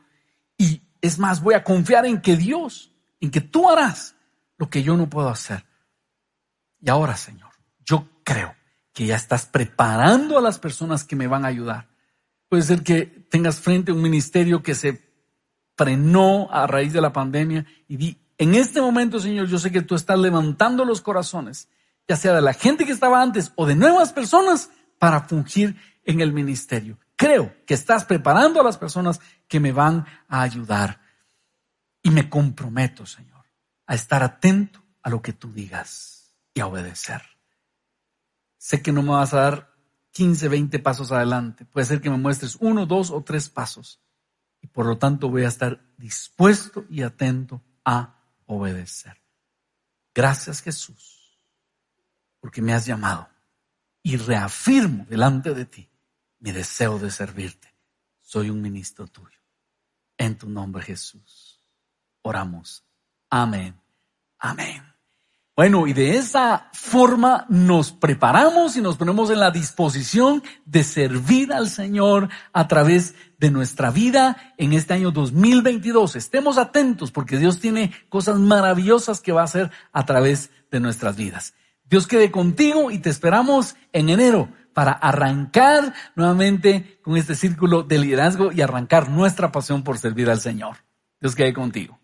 Y 0.56 0.82
es 1.00 1.18
más, 1.18 1.42
voy 1.42 1.54
a 1.54 1.64
confiar 1.64 2.06
en 2.06 2.20
que 2.20 2.36
Dios, 2.36 2.92
en 3.20 3.30
que 3.30 3.40
tú 3.40 3.70
harás 3.70 4.14
lo 4.58 4.68
que 4.68 4.82
yo 4.82 4.96
no 4.96 5.08
puedo 5.08 5.28
hacer. 5.28 5.64
Y 6.80 6.90
ahora, 6.90 7.16
Señor, 7.16 7.50
yo 7.84 8.08
creo 8.24 8.54
que 8.92 9.06
ya 9.06 9.16
estás 9.16 9.46
preparando 9.46 10.38
a 10.38 10.42
las 10.42 10.58
personas 10.58 11.04
que 11.04 11.16
me 11.16 11.26
van 11.26 11.44
a 11.44 11.48
ayudar. 11.48 11.88
Puede 12.48 12.62
ser 12.62 12.82
que 12.82 13.06
tengas 13.06 13.60
frente 13.60 13.90
a 13.90 13.94
un 13.94 14.02
ministerio 14.02 14.62
que 14.62 14.74
se 14.74 15.08
frenó 15.76 16.48
a 16.50 16.66
raíz 16.66 16.92
de 16.92 17.00
la 17.00 17.12
pandemia 17.12 17.64
y 17.86 17.96
di, 17.96 18.18
en 18.38 18.54
este 18.54 18.80
momento, 18.80 19.20
Señor, 19.20 19.48
yo 19.48 19.58
sé 19.58 19.70
que 19.70 19.82
tú 19.82 19.94
estás 19.94 20.18
levantando 20.18 20.84
los 20.84 21.00
corazones, 21.00 21.68
ya 22.06 22.16
sea 22.16 22.34
de 22.34 22.42
la 22.42 22.54
gente 22.54 22.86
que 22.86 22.92
estaba 22.92 23.20
antes 23.20 23.52
o 23.56 23.66
de 23.66 23.74
nuevas 23.74 24.12
personas, 24.12 24.70
para 24.98 25.22
fungir 25.22 25.76
en 26.04 26.20
el 26.20 26.32
ministerio. 26.32 26.98
Creo 27.14 27.54
que 27.66 27.74
estás 27.74 28.04
preparando 28.04 28.60
a 28.60 28.64
las 28.64 28.78
personas 28.78 29.20
que 29.46 29.60
me 29.60 29.72
van 29.72 30.06
a 30.28 30.42
ayudar. 30.42 31.00
Y 32.02 32.10
me 32.10 32.28
comprometo, 32.28 33.06
Señor, 33.06 33.44
a 33.86 33.94
estar 33.94 34.22
atento 34.22 34.82
a 35.02 35.10
lo 35.10 35.20
que 35.20 35.32
tú 35.32 35.52
digas 35.52 36.18
a 36.60 36.66
obedecer. 36.66 37.22
Sé 38.56 38.82
que 38.82 38.92
no 38.92 39.02
me 39.02 39.10
vas 39.10 39.34
a 39.34 39.40
dar 39.40 39.74
15, 40.12 40.48
20 40.48 40.78
pasos 40.80 41.12
adelante. 41.12 41.64
Puede 41.64 41.86
ser 41.86 42.00
que 42.00 42.10
me 42.10 42.16
muestres 42.16 42.56
uno, 42.60 42.86
dos 42.86 43.10
o 43.10 43.22
tres 43.22 43.48
pasos. 43.48 44.00
Y 44.60 44.66
por 44.66 44.86
lo 44.86 44.98
tanto 44.98 45.28
voy 45.28 45.44
a 45.44 45.48
estar 45.48 45.80
dispuesto 45.96 46.84
y 46.90 47.02
atento 47.02 47.62
a 47.84 48.17
obedecer. 48.48 49.22
Gracias 50.14 50.60
Jesús, 50.60 51.38
porque 52.40 52.60
me 52.60 52.74
has 52.74 52.84
llamado 52.84 53.28
y 54.02 54.16
reafirmo 54.16 55.06
delante 55.08 55.54
de 55.54 55.64
ti 55.64 55.88
mi 56.40 56.50
deseo 56.50 56.98
de 56.98 57.10
servirte. 57.10 57.72
Soy 58.20 58.50
un 58.50 58.60
ministro 58.60 59.06
tuyo. 59.06 59.38
En 60.16 60.36
tu 60.36 60.48
nombre 60.48 60.82
Jesús. 60.82 61.64
Oramos. 62.22 62.84
Amén. 63.30 63.80
Amén. 64.38 64.97
Bueno, 65.58 65.88
y 65.88 65.92
de 65.92 66.18
esa 66.18 66.68
forma 66.72 67.44
nos 67.48 67.90
preparamos 67.90 68.76
y 68.76 68.80
nos 68.80 68.96
ponemos 68.96 69.28
en 69.28 69.40
la 69.40 69.50
disposición 69.50 70.40
de 70.64 70.84
servir 70.84 71.52
al 71.52 71.68
Señor 71.68 72.28
a 72.52 72.68
través 72.68 73.16
de 73.38 73.50
nuestra 73.50 73.90
vida 73.90 74.54
en 74.56 74.72
este 74.72 74.94
año 74.94 75.10
2022. 75.10 76.14
Estemos 76.14 76.58
atentos 76.58 77.10
porque 77.10 77.38
Dios 77.38 77.58
tiene 77.58 77.92
cosas 78.08 78.38
maravillosas 78.38 79.20
que 79.20 79.32
va 79.32 79.40
a 79.40 79.46
hacer 79.46 79.72
a 79.92 80.06
través 80.06 80.52
de 80.70 80.78
nuestras 80.78 81.16
vidas. 81.16 81.54
Dios 81.90 82.06
quede 82.06 82.30
contigo 82.30 82.92
y 82.92 83.00
te 83.00 83.10
esperamos 83.10 83.74
en 83.92 84.10
enero 84.10 84.50
para 84.74 84.92
arrancar 84.92 85.92
nuevamente 86.14 87.00
con 87.02 87.16
este 87.16 87.34
círculo 87.34 87.82
de 87.82 87.98
liderazgo 87.98 88.52
y 88.52 88.60
arrancar 88.60 89.10
nuestra 89.10 89.50
pasión 89.50 89.82
por 89.82 89.98
servir 89.98 90.30
al 90.30 90.38
Señor. 90.40 90.76
Dios 91.20 91.34
quede 91.34 91.52
contigo. 91.52 91.97